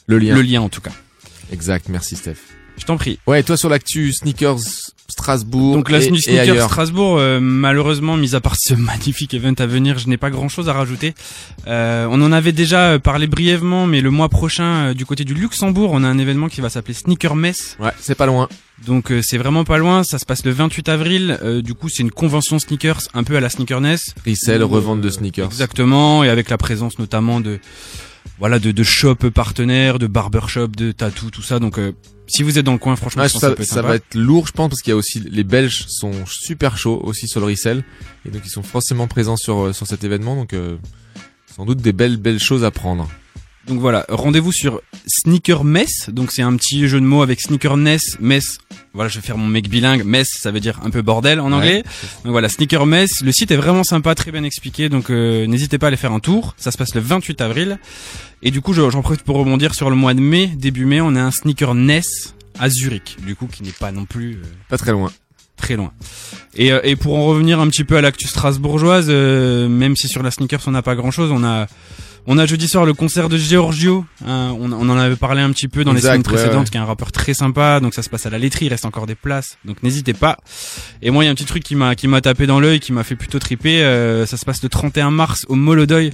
Le 0.06 0.18
lien. 0.18 0.34
Le 0.34 0.42
lien 0.42 0.60
en 0.60 0.68
tout 0.68 0.80
cas. 0.80 0.92
Exact, 1.52 1.88
merci 1.88 2.16
Steph. 2.16 2.36
Je 2.76 2.84
t'en 2.84 2.96
prie. 2.96 3.18
Ouais, 3.26 3.42
toi 3.42 3.56
sur 3.56 3.68
l'actu 3.68 4.12
sneakers 4.12 4.58
Strasbourg 5.08 5.74
Donc 5.74 5.90
la 5.90 6.00
et, 6.00 6.38
ailleurs. 6.38 6.68
Strasbourg, 6.68 7.18
euh, 7.18 7.40
malheureusement, 7.40 8.16
mis 8.16 8.34
à 8.34 8.40
part 8.40 8.56
ce 8.56 8.74
magnifique 8.92 9.34
event 9.34 9.54
à 9.58 9.66
venir, 9.66 9.98
je 9.98 10.08
n'ai 10.08 10.16
pas 10.18 10.30
grand-chose 10.30 10.68
à 10.68 10.72
rajouter. 10.72 11.14
Euh, 11.66 12.06
on 12.10 12.20
en 12.22 12.32
avait 12.32 12.52
déjà 12.52 12.90
euh, 12.90 12.98
parlé 12.98 13.26
brièvement, 13.26 13.86
mais 13.86 14.00
le 14.00 14.10
mois 14.10 14.28
prochain, 14.28 14.88
euh, 14.88 14.94
du 14.94 15.06
côté 15.06 15.24
du 15.24 15.34
Luxembourg, 15.34 15.90
on 15.92 16.04
a 16.04 16.08
un 16.08 16.18
événement 16.18 16.48
qui 16.48 16.60
va 16.60 16.68
s'appeler 16.68 16.94
Sneaker 16.94 17.36
Mess. 17.36 17.76
Ouais, 17.80 17.92
c'est 17.98 18.14
pas 18.14 18.26
loin. 18.26 18.48
Donc 18.86 19.10
euh, 19.10 19.22
c'est 19.22 19.38
vraiment 19.38 19.64
pas 19.64 19.78
loin, 19.78 20.04
ça 20.04 20.18
se 20.18 20.24
passe 20.24 20.44
le 20.44 20.52
28 20.52 20.88
avril. 20.88 21.38
Euh, 21.42 21.62
du 21.62 21.74
coup, 21.74 21.88
c'est 21.88 22.02
une 22.02 22.10
convention 22.10 22.58
sneakers 22.58 23.08
un 23.14 23.24
peu 23.24 23.36
à 23.36 23.40
la 23.40 23.48
Sneakerness. 23.48 24.14
Resell, 24.24 24.62
revente 24.62 25.00
de 25.00 25.10
sneakers. 25.10 25.46
Exactement, 25.46 26.22
et 26.22 26.28
avec 26.28 26.48
la 26.50 26.58
présence 26.58 26.98
notamment 26.98 27.40
de 27.40 27.58
voilà 28.38 28.58
de, 28.58 28.70
de 28.70 28.82
shops 28.84 29.30
partenaires, 29.34 29.98
de 29.98 30.06
barbershop, 30.06 30.68
de 30.68 30.92
tattoo, 30.92 31.30
tout 31.30 31.42
ça. 31.42 31.58
Donc 31.58 31.78
euh, 31.78 31.92
si 32.28 32.42
vous 32.42 32.58
êtes 32.58 32.64
dans 32.64 32.72
le 32.72 32.78
coin, 32.78 32.94
franchement, 32.96 33.22
Ouais, 33.22 33.28
je 33.28 33.32
pense 33.32 33.40
ça, 33.40 33.48
que 33.48 33.52
ça 33.52 33.56
peut 33.56 33.62
être 33.62 33.68
ça 33.68 33.82
va 33.82 33.96
être 33.96 34.14
lourd, 34.14 34.46
je 34.46 34.52
pense, 34.52 34.68
parce 34.68 34.82
qu'il 34.82 34.90
y 34.90 34.94
a 34.94 34.96
aussi 34.96 35.20
les 35.20 35.44
Belges 35.44 35.86
sont 35.88 36.12
super 36.26 36.76
chauds 36.76 37.00
aussi 37.02 37.26
sur 37.26 37.40
le 37.40 37.46
resell, 37.46 37.82
et 38.26 38.30
donc 38.30 38.42
ils 38.44 38.50
sont 38.50 38.62
forcément 38.62 39.06
présents 39.08 39.36
sur 39.36 39.58
euh, 39.66 39.72
sur 39.72 39.86
cet 39.86 40.04
événement, 40.04 40.36
donc 40.36 40.52
euh, 40.52 40.76
sans 41.54 41.64
doute 41.64 41.78
des 41.78 41.92
belles 41.92 42.16
belles 42.16 42.38
choses 42.40 42.64
à 42.64 42.70
prendre. 42.70 43.08
Donc 43.68 43.80
voilà, 43.80 44.06
rendez-vous 44.08 44.50
sur 44.52 44.80
Sneaker 45.06 45.62
Mess. 45.62 46.08
Donc 46.10 46.32
c'est 46.32 46.40
un 46.42 46.56
petit 46.56 46.88
jeu 46.88 47.00
de 47.00 47.04
mots 47.04 47.20
avec 47.22 47.40
Sneaker 47.40 47.76
Ness, 47.76 48.16
Mess. 48.18 48.58
Voilà, 48.94 49.08
je 49.08 49.16
vais 49.20 49.26
faire 49.26 49.36
mon 49.36 49.46
mec 49.46 49.68
bilingue. 49.68 50.04
Mess, 50.04 50.28
ça 50.40 50.50
veut 50.50 50.60
dire 50.60 50.80
un 50.84 50.90
peu 50.90 51.02
bordel 51.02 51.38
en 51.38 51.48
Ouais. 51.50 51.54
anglais. 51.54 51.82
Donc 52.24 52.32
voilà, 52.32 52.48
Sneaker 52.48 52.86
Mess. 52.86 53.20
Le 53.22 53.30
site 53.30 53.50
est 53.50 53.56
vraiment 53.56 53.84
sympa, 53.84 54.14
très 54.14 54.32
bien 54.32 54.42
expliqué. 54.42 54.88
Donc 54.88 55.10
euh, 55.10 55.46
n'hésitez 55.46 55.76
pas 55.78 55.86
à 55.86 55.88
aller 55.88 55.98
faire 55.98 56.12
un 56.12 56.20
tour. 56.20 56.54
Ça 56.56 56.70
se 56.70 56.78
passe 56.78 56.94
le 56.94 57.02
28 57.02 57.40
avril. 57.42 57.78
Et 58.42 58.50
du 58.50 58.62
coup, 58.62 58.72
je- 58.72 58.88
j'en 58.88 59.02
profite 59.02 59.22
pour 59.22 59.36
rebondir 59.36 59.74
sur 59.74 59.90
le 59.90 59.96
mois 59.96 60.14
de 60.14 60.20
mai. 60.20 60.46
Début 60.56 60.86
mai, 60.86 61.00
on 61.02 61.14
a 61.14 61.20
un 61.20 61.30
Sneaker 61.30 61.74
Ness 61.74 62.34
à 62.58 62.70
Zurich. 62.70 63.18
Du 63.26 63.36
coup, 63.36 63.46
qui 63.46 63.62
n'est 63.62 63.70
pas 63.72 63.92
non 63.92 64.06
plus 64.06 64.36
euh, 64.36 64.46
Pas 64.70 64.78
très 64.78 64.92
loin. 64.92 65.12
très 65.58 65.76
loin. 65.76 65.92
Et, 66.54 66.72
euh, 66.72 66.80
et 66.84 66.96
pour 66.96 67.16
en 67.18 67.26
revenir 67.26 67.60
un 67.60 67.68
petit 67.68 67.84
peu 67.84 67.96
à 67.96 68.00
l'actu 68.00 68.26
strasbourgeoise, 68.28 69.08
euh, 69.10 69.68
même 69.68 69.94
si 69.96 70.08
sur 70.08 70.22
la 70.22 70.30
sneakers 70.30 70.62
on 70.66 70.70
n'a 70.70 70.82
pas 70.82 70.94
grand 70.94 71.10
chose, 71.10 71.30
on 71.32 71.44
a 71.44 71.66
on 72.30 72.36
a 72.38 72.44
jeudi 72.46 72.68
soir 72.68 72.84
le 72.84 72.92
concert 72.94 73.28
de 73.30 73.36
Giorgio. 73.38 74.04
hein, 74.26 74.54
on, 74.60 74.70
on 74.70 74.88
en 74.90 74.98
avait 74.98 75.16
parlé 75.16 75.40
un 75.40 75.50
petit 75.50 75.66
peu 75.66 75.82
dans 75.82 75.92
Exact, 75.94 76.02
les 76.10 76.12
semaines 76.12 76.22
précédentes, 76.22 76.64
ouais. 76.66 76.70
qui 76.70 76.76
est 76.76 76.80
un 76.80 76.84
rappeur 76.84 77.10
très 77.10 77.32
sympa. 77.34 77.80
Donc 77.80 77.94
ça 77.94 78.02
se 78.02 78.10
passe 78.10 78.26
à 78.26 78.30
la 78.30 78.38
laiterie, 78.38 78.66
il 78.66 78.68
reste 78.68 78.84
encore 78.84 79.06
des 79.06 79.14
places. 79.14 79.56
Donc 79.64 79.82
n'hésitez 79.82 80.12
pas. 80.12 80.36
Et 81.02 81.10
moi, 81.10 81.24
il 81.24 81.26
y 81.26 81.28
a 81.28 81.32
un 81.32 81.34
petit 81.34 81.46
truc 81.46 81.62
qui 81.64 81.74
m'a 81.74 81.94
qui 81.94 82.06
m'a 82.06 82.20
tapé 82.20 82.46
dans 82.46 82.60
l'œil, 82.60 82.80
qui 82.80 82.92
m'a 82.92 83.02
fait 83.02 83.16
plutôt 83.16 83.38
triper. 83.38 83.82
euh, 83.82 84.26
ça 84.26 84.36
se 84.36 84.44
passe 84.44 84.62
le 84.62 84.68
31 84.68 85.10
mars 85.10 85.46
au 85.48 85.54
Molodoy. 85.54 86.12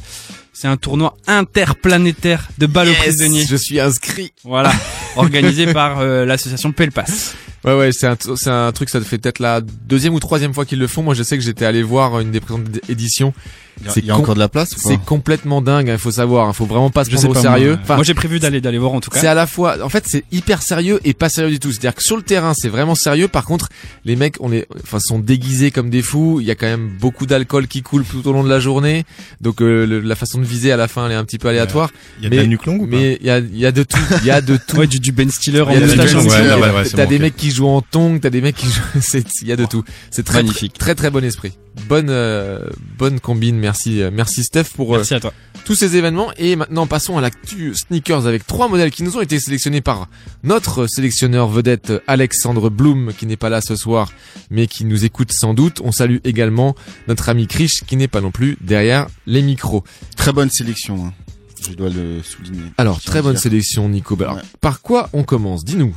C'est 0.53 0.69
un 0.69 0.77
tournoi 0.77 1.17
interplanétaire 1.27 2.49
de 2.59 2.67
balles 2.67 2.87
Yes, 2.89 2.97
aux 2.97 3.01
prisonniers. 3.03 3.45
Je 3.49 3.57
suis 3.57 3.81
inscrit. 3.81 4.33
Voilà, 4.45 4.73
organisé 5.17 5.73
par 5.73 5.99
euh, 5.99 6.25
l'association 6.25 6.71
Pelpas. 6.71 7.35
Ouais 7.65 7.75
ouais, 7.77 7.93
c'est 7.93 8.07
un 8.07 8.17
c'est 8.37 8.51
un 8.51 8.71
truc 8.73 8.89
ça 8.91 9.01
fait 9.01 9.17
peut-être 9.19 9.39
la 9.39 9.61
deuxième 9.63 10.13
ou 10.15 10.21
troisième 10.21 10.53
fois 10.55 10.65
qu'ils 10.67 10.79
le 10.79 10.87
font. 10.87 11.03
Moi 11.03 11.15
je 11.15 11.23
sais 11.23 11.37
que 11.39 11.43
j'étais 11.43 11.65
allé 11.65 11.83
voir 11.83 12.21
une 12.21 12.31
des 12.31 12.41
présentes 12.41 12.69
éditions. 12.89 13.33
Il 13.97 14.05
y 14.05 14.11
a- 14.11 14.17
encore 14.17 14.35
de 14.35 14.39
la 14.41 14.49
place 14.49 14.75
C'est 14.77 14.99
complètement 15.05 15.61
dingue, 15.61 15.89
il 15.93 15.99
faut 15.99 16.11
savoir, 16.11 16.49
il 16.51 16.55
faut 16.55 16.65
vraiment 16.67 16.91
pas 16.91 17.05
se 17.05 17.11
prendre 17.11 17.31
au 17.31 17.35
sérieux. 17.41 17.73
moi, 17.73 17.81
Enfin, 17.83 17.95
moi 17.97 18.05
j'ai 18.05 18.15
prévu 18.15 18.39
d'aller 18.39 18.61
d'aller 18.61 18.79
voir 18.79 18.93
en 18.93 19.01
tout 19.01 19.11
cas. 19.11 19.21
C'est 19.21 19.27
à 19.27 19.35
la 19.35 19.47
fois, 19.47 19.77
en 19.85 19.89
fait, 19.89 20.05
c'est 20.07 20.25
hyper 20.33 20.63
sérieux 20.63 21.01
et 21.05 21.13
pas 21.15 21.29
sérieux 21.29 21.51
du 21.51 21.59
tout. 21.59 21.71
C'est-à-dire 21.71 21.95
que 21.95 22.03
sur 22.03 22.17
le 22.17 22.23
terrain, 22.23 22.55
c'est 22.55 22.69
vraiment 22.69 22.95
sérieux. 22.95 23.29
Par 23.29 23.45
contre, 23.45 23.69
les 24.05 24.17
mecs, 24.17 24.37
on 24.41 24.49
les, 24.49 24.67
enfin, 24.83 25.01
sont 25.01 25.19
déguisés 25.19 25.71
comme 25.71 25.91
des 25.91 26.03
fous. 26.03 26.39
Il 26.41 26.47
y 26.47 26.51
a 26.51 26.55
quand 26.55 26.67
même 26.67 26.89
beaucoup 27.01 27.27
d'alcool 27.27 27.67
qui 27.67 27.83
coule 27.83 28.05
tout 28.05 28.27
au 28.29 28.33
long 28.33 28.45
de 28.45 28.49
la 28.51 28.61
journée. 28.61 29.05
Donc, 29.41 29.61
euh, 29.61 29.87
le- 29.87 30.01
la 30.01 30.15
façon 30.15 30.39
de 30.39 30.45
viser 30.45 30.71
à 30.73 30.77
la 30.77 30.89
fin, 30.89 31.07
elle 31.07 31.13
est 31.13 31.17
un 31.17 31.25
petit 31.25 31.39
peu 31.39 31.49
aléatoire. 31.49 31.91
Il 32.19 32.25
y 32.25 32.27
a 32.27 32.31
de 32.31 32.37
la 32.37 32.47
nuque 32.47 32.67
longue 32.67 32.83
ou 32.83 32.87
pas 32.87 32.97
Mais 32.97 33.19
il 33.21 33.27
y 33.27 33.31
a, 33.31 33.39
il 33.39 33.59
y 33.59 33.67
a 33.67 33.73
de 33.73 33.83
tout. 33.83 33.99
Il 34.21 34.27
y 34.27 34.31
a 34.31 34.41
de 34.41 34.57
tout. 34.69 34.77
Ouais, 34.77 34.87
du, 34.87 35.01
du 35.01 35.13
Ben 35.13 35.31
Stiller 35.31 35.61
en 35.63 35.75
moustache. 35.75 36.15
ouais, 36.15 36.23
peu. 36.23 36.29
ouais, 36.29 36.55
ouais, 36.55 36.71
ouais, 36.71 36.85
c'est 36.85 36.97
T'as 36.97 37.07
des 37.07 37.19
mecs 37.19 37.37
qui 37.37 37.51
jouent 37.51 37.69
en 37.69 37.83
tongs, 37.83 38.19
t'as 38.21 38.31
des 38.31 38.41
mecs 38.41 38.57
qui 38.57 38.67
jouent, 38.67 38.83
c'est, 39.01 39.25
il 39.43 39.49
y 39.49 39.53
a 39.53 39.57
de 39.57 39.65
tout. 39.65 39.85
C'est 40.11 40.23
très, 40.25 40.43
Magnifique. 40.43 40.79
très, 40.79 40.95
très 40.95 41.11
bon 41.11 41.25
esprit. 41.25 41.53
Bonne, 41.89 42.07
euh, 42.09 42.61
bonne 42.99 43.19
combine. 43.19 43.57
Merci, 43.59 43.74
euh, 43.89 44.11
merci 44.13 44.43
Steph 44.45 44.65
pour, 44.75 44.95
euh, 44.95 44.99
Merci 44.99 45.15
à 45.15 45.21
toi. 45.21 45.33
tous 45.65 45.75
ces 45.75 45.97
événements. 45.97 46.31
Et 46.37 46.57
maintenant, 46.57 46.87
passons 46.87 47.17
à 47.19 47.21
l'actu 47.21 47.75
sneakers 47.75 48.27
avec 48.27 48.47
trois 48.47 48.69
modèles 48.69 48.91
qui 48.91 49.03
nous 49.03 49.17
ont 49.17 49.21
été 49.21 49.39
sélectionnés 49.41 49.81
par 49.81 50.09
notre 50.43 50.87
sélectionneur 50.87 51.49
vedette 51.49 51.93
Alexandre 52.07 52.71
Bloom, 52.71 53.13
qui 53.17 53.27
n'est 53.27 53.37
pas 53.37 53.49
là 53.49 53.61
ce 53.61 53.77
soir, 53.77 54.13
mais 54.51 54.67
qui 54.67 54.85
nous 54.85 55.05
écoute 55.05 55.33
sans 55.33 55.55
doute. 55.55 55.81
On 55.85 55.93
salue 55.93 56.19
également 56.25 56.75
notre 57.09 57.29
ami 57.29 57.47
Krish, 57.47 57.85
qui 57.87 57.97
n'est 57.97 58.09
pas 58.09 58.21
non 58.21 58.31
plus 58.31 58.57
derrière 58.61 59.07
les 59.27 59.43
micros. 59.43 59.85
Très 60.17 60.33
bonne 60.33 60.51
sélection, 60.51 61.07
hein. 61.07 61.13
je 61.69 61.75
dois 61.75 61.89
le 61.91 62.23
souligner. 62.23 62.63
Alors, 62.79 63.01
très 63.01 63.23
bonne 63.23 63.33
dire. 63.35 63.41
sélection, 63.43 63.89
Nico. 63.89 64.17
Alors, 64.21 64.37
Ouais. 64.37 64.43
par 64.61 64.81
quoi 64.83 65.09
on 65.13 65.23
commence? 65.25 65.65
Dis-nous. 65.65 65.95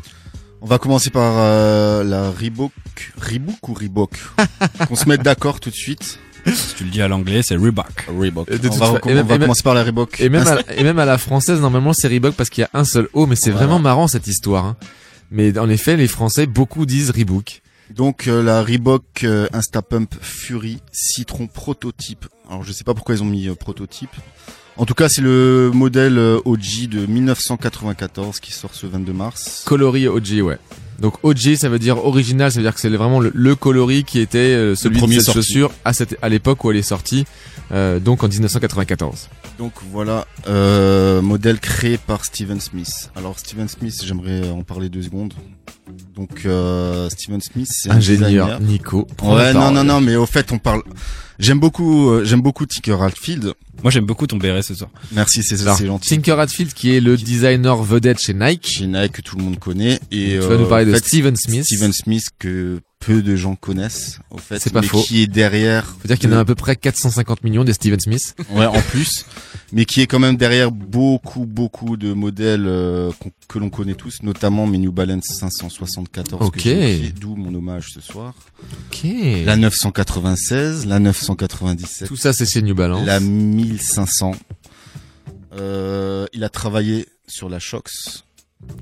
On 0.60 0.66
va 0.66 0.80
commencer 0.80 1.12
par 1.12 1.34
euh, 1.38 2.04
la 2.04 2.32
Reebok, 2.32 2.72
Reebok 3.22 3.70
ou 3.70 3.74
Reebok? 3.76 4.10
Qu'on 4.88 4.96
se 4.96 5.08
mette 5.08 5.22
d'accord 5.22 5.60
tout 5.60 5.70
de 5.70 5.76
suite. 5.76 6.18
Si 6.54 6.76
tu 6.76 6.84
le 6.86 6.90
dis 6.90 7.02
à 7.02 7.08
l'anglais, 7.08 7.42
c'est 7.44 7.56
Reebok. 7.56 8.08
Reebok. 8.08 8.48
De 8.50 8.56
on 8.56 8.58
toute 8.58 8.80
va, 8.80 8.86
fa- 8.88 8.92
recom- 8.94 9.10
et 9.10 9.14
même- 9.14 9.26
on 9.26 9.28
va 9.28 9.34
même- 9.36 9.42
commencer 9.42 9.64
par 9.64 9.74
la 9.74 9.84
Reebok. 9.84 10.20
Et 10.22 10.30
même, 10.30 10.48
à, 10.48 10.58
et 10.76 10.84
même 10.84 11.00
à 11.00 11.06
la 11.06 11.18
française, 11.18 11.60
normalement, 11.60 11.94
c'est 11.94 12.08
Reebok 12.08 12.36
parce 12.36 12.50
qu'il 12.50 12.62
y 12.62 12.66
a 12.66 12.70
un 12.74 12.84
seul 12.86 13.08
O, 13.14 13.26
mais 13.26 13.36
c'est 13.36 13.52
Voilà. 13.52 13.66
vraiment 13.68 13.80
marrant 13.80 14.08
cette 14.08 14.28
histoire. 14.28 14.66
hein. 14.66 14.76
Mais 15.32 15.58
en 15.58 15.70
effet, 15.70 15.98
les 15.98 16.08
Français, 16.08 16.46
beaucoup 16.46 16.86
disent 16.86 17.10
Reebok. 17.12 17.62
Donc 17.96 18.28
euh, 18.28 18.44
la 18.44 18.62
Reebok 18.64 19.24
euh, 19.24 19.48
Instapump 19.54 20.14
Fury 20.22 20.80
Citron 20.92 21.48
prototype. 21.48 22.26
Alors 22.50 22.64
je 22.64 22.72
sais 22.74 22.84
pas 22.84 22.94
pourquoi 22.94 23.16
ils 23.16 23.22
ont 23.24 23.26
mis 23.26 23.48
euh, 23.48 23.56
prototype. 23.56 24.10
En 24.76 24.86
tout 24.86 24.94
cas, 24.94 25.10
c'est 25.10 25.22
le 25.22 25.72
modèle 25.74 26.18
euh, 26.18 26.40
OG 26.46 26.88
de 26.90 27.06
1994 27.06 28.40
qui 28.40 28.52
sort 28.52 28.74
ce 28.74 28.86
22 28.88 29.14
mars. 29.14 29.64
Coloris 29.66 30.08
OG, 30.08 30.42
ouais. 30.42 30.58
Donc 31.00 31.24
OG, 31.24 31.56
ça 31.56 31.70
veut 31.70 31.80
dire 31.80 32.04
original, 32.04 32.52
ça 32.52 32.58
veut 32.60 32.64
dire 32.64 32.74
que 32.74 32.80
c'est 32.80 32.90
vraiment 32.90 33.20
le, 33.20 33.32
le 33.34 33.56
coloris 33.56 34.04
qui 34.04 34.20
était 34.20 34.38
euh, 34.40 34.76
celui 34.76 34.96
de 34.96 35.02
premier 35.02 35.16
cette 35.16 35.26
sorti. 35.26 35.40
chaussure 35.40 35.72
à, 35.86 35.94
cette, 35.94 36.18
à 36.22 36.30
l'époque 36.30 36.64
où 36.64 36.72
elle 36.72 36.78
est 36.78 36.82
sortie, 36.82 37.26
euh, 37.72 38.00
donc 38.00 38.24
en 38.24 38.28
1994. 38.28 39.30
Donc 39.60 39.74
voilà, 39.92 40.26
euh, 40.48 41.22
modèle 41.22 41.60
créé 41.60 41.98
par 41.98 42.26
Steven 42.26 42.60
Smith. 42.60 43.12
Alors 43.16 43.38
Steven 43.38 43.68
Smith, 43.68 44.02
j'aimerais 44.04 44.50
en 44.50 44.64
parler 44.64 44.90
deux 44.90 45.04
secondes. 45.04 45.34
Donc 46.16 46.46
euh, 46.46 47.10
Steven 47.10 47.42
Smith, 47.42 47.68
c'est 47.70 47.90
un 47.90 47.98
Ingénieur. 47.98 48.60
Nico. 48.60 49.08
Ouais, 49.22 49.54
non, 49.54 49.72
non, 49.72 49.84
non, 49.84 50.02
mais 50.02 50.16
au 50.16 50.26
fait, 50.26 50.52
on 50.52 50.58
parle. 50.60 50.82
J'aime 51.40 51.60
beaucoup, 51.60 52.10
euh, 52.10 52.26
j'aime 52.26 52.42
beaucoup 52.42 52.66
Tinker 52.66 52.98
Hatfield. 53.00 53.54
Moi, 53.84 53.92
j'aime 53.92 54.06
beaucoup 54.06 54.26
ton 54.26 54.38
béret 54.38 54.64
ce 54.64 54.74
soir. 54.74 54.90
Merci, 55.12 55.44
c'est 55.44 55.58
c'est 55.58 55.86
gentil. 55.86 56.10
Tinker 56.10 56.40
Hatfield 56.40 56.74
qui 56.74 56.96
est 56.96 57.00
le 57.00 57.16
designer 57.16 57.78
vedette 57.84 58.20
chez 58.20 58.34
Nike. 58.34 58.68
Chez 58.68 58.88
Nike 58.88 59.12
que 59.12 59.22
tout 59.22 59.38
le 59.38 59.44
monde 59.44 59.60
connaît 59.60 60.00
et 60.12 60.32
Tu 60.32 60.40
vas 60.40 60.58
nous 60.58 60.64
euh, 60.64 60.70
parler 60.70 60.86
de 60.86 60.94
fait, 60.94 61.06
Steven 61.06 61.36
Smith. 61.36 61.66
Steven 61.66 61.94
Smith 61.94 62.26
que 62.40 62.80
peu 63.00 63.22
de 63.22 63.36
gens 63.36 63.56
connaissent, 63.56 64.20
au 64.32 64.38
fait. 64.38 64.60
C'est 64.60 64.72
pas 64.74 64.82
mais 64.82 64.88
faux. 64.88 65.02
Qui 65.02 65.22
est 65.22 65.28
derrière. 65.28 65.86
Faut 66.02 66.08
dire 66.08 66.18
qu'il 66.20 66.30
y 66.30 66.34
en 66.34 66.38
a 66.38 66.42
à 66.42 66.46
peu 66.46 66.56
près 66.56 66.76
450 66.76 67.44
millions 67.44 67.64
des 67.64 67.74
Steven 67.74 68.00
Smith. 68.00 68.36
Ouais, 68.52 68.66
en 68.66 68.82
plus, 68.82 69.26
mais 69.72 69.86
qui 69.86 70.02
est 70.02 70.08
quand 70.08 70.20
même 70.20 70.36
derrière 70.36 70.72
beaucoup, 70.72 71.46
beaucoup 71.46 71.96
de 71.96 72.12
modèles 72.14 72.66
euh, 72.68 73.12
qu'on- 73.20 73.32
que 73.48 73.60
l'on 73.60 73.70
connaît 73.70 73.94
tous, 73.94 74.24
notamment 74.24 74.66
mes 74.68 74.78
New 74.80 74.92
Balance 74.92 75.26
574. 75.40 76.42
Ok. 76.48 76.54
que 76.56 76.60
j'ai 76.62 77.00
pris, 77.00 77.14
D'où 77.14 77.36
mon 77.36 77.54
hommage 77.54 77.90
ce 77.94 78.02
soir. 78.02 78.34
Ok. 78.90 79.06
La 79.46 79.56
996, 79.56 80.86
la 80.86 81.00
997. 81.00 82.08
Tout 82.08 82.18
ça, 82.18 82.34
c'est 82.34 82.46
chez 82.46 82.62
New 82.62 82.76
Balance. 82.76 83.06
La 83.06 83.20
1500. 83.20 84.34
Euh, 85.54 86.26
il 86.34 86.44
a 86.44 86.50
travaillé 86.50 87.08
sur 87.28 87.48
la 87.50 87.60
Shox. 87.60 88.26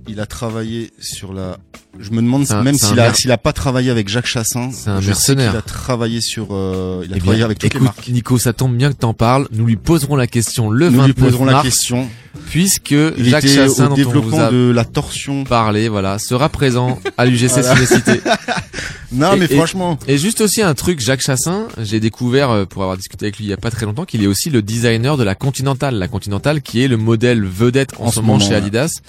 Il 0.07 0.19
a 0.21 0.25
travaillé 0.25 0.91
sur 0.99 1.33
la. 1.33 1.57
Je 1.99 2.11
me 2.11 2.17
demande 2.21 2.45
un- 2.49 2.63
même 2.63 2.77
s'il 2.77 2.97
a 2.99 3.03
mer- 3.07 3.15
s'il 3.15 3.31
a 3.31 3.38
pas 3.38 3.51
travaillé 3.53 3.89
avec 3.91 4.07
Jacques 4.07 4.25
Chassin. 4.25 4.69
C'est 4.71 4.89
un 4.89 5.01
Je 5.01 5.07
sais 5.13 5.35
mercenaire. 5.35 5.49
qu'il 5.51 5.59
a 5.59 5.61
travaillé 5.61 6.21
sur. 6.21 6.47
euh, 6.51 7.03
il 7.05 7.11
a 7.13 7.17
Eh 7.17 7.19
travaillé 7.19 7.38
bien, 7.39 7.45
avec 7.45 7.59
toutes 7.59 7.73
les 7.73 7.77
écoute, 7.77 7.81
marques. 7.85 8.07
Nico, 8.07 8.38
ça 8.38 8.53
tombe 8.53 8.75
bien 8.75 8.91
que 8.93 8.97
t'en 8.97 9.13
parles. 9.13 9.47
Nous 9.51 9.65
lui 9.65 9.75
poserons 9.75 10.15
la 10.15 10.27
question 10.27 10.69
le 10.69 10.89
Nous 10.89 10.97
29 10.99 11.07
lui 11.07 11.13
poserons 11.13 11.45
la 11.45 11.61
question. 11.61 12.07
puisque 12.49 12.91
Il 12.91 13.29
Jacques 13.29 13.43
était 13.43 13.53
Chassin, 13.55 13.85
au 13.85 13.88
dont 13.89 13.93
on 13.93 13.95
développement 13.97 14.38
vous 14.38 14.43
a 14.43 14.51
de 14.51 14.71
la 14.73 14.85
torsion. 14.85 15.43
parlé, 15.43 15.89
voilà, 15.89 16.19
sera 16.19 16.47
présent 16.49 16.97
à 17.17 17.25
l'UGC 17.25 17.49
Voilà. 17.61 17.75
Non, 19.11 19.33
Et- 19.33 19.39
mais 19.39 19.47
franchement. 19.47 19.97
Et 20.07 20.17
juste 20.17 20.41
aussi 20.41 20.61
un 20.61 20.73
truc, 20.73 20.99
Jacques 20.99 21.21
Chassin, 21.21 21.67
j'ai 21.81 21.99
découvert, 21.99 22.49
euh, 22.51 22.65
pour 22.65 22.81
avoir 22.83 22.97
discuté 22.97 23.25
avec 23.25 23.38
lui 23.38 23.45
il 23.45 23.49
y 23.49 23.53
a 23.53 23.57
pas 23.57 23.71
très 23.71 23.85
longtemps, 23.85 24.03
qu'il 24.05 24.21
est 24.23 24.27
aussi 24.27 24.49
le 24.49 24.61
designer 24.61 25.15
de 25.17 25.23
la 25.23 25.35
Continental. 25.35 25.95
La 25.95 26.07
Continental 26.07 26.61
qui 26.61 26.81
est 26.81 26.88
le 26.88 26.97
modèle 26.97 27.43
vedette 27.45 27.91
en, 27.99 28.05
En 28.07 28.11
ce 28.11 28.19
moment, 28.19 28.33
moment, 28.33 28.45
chez. 28.45 28.55
Adidas. 28.55 28.99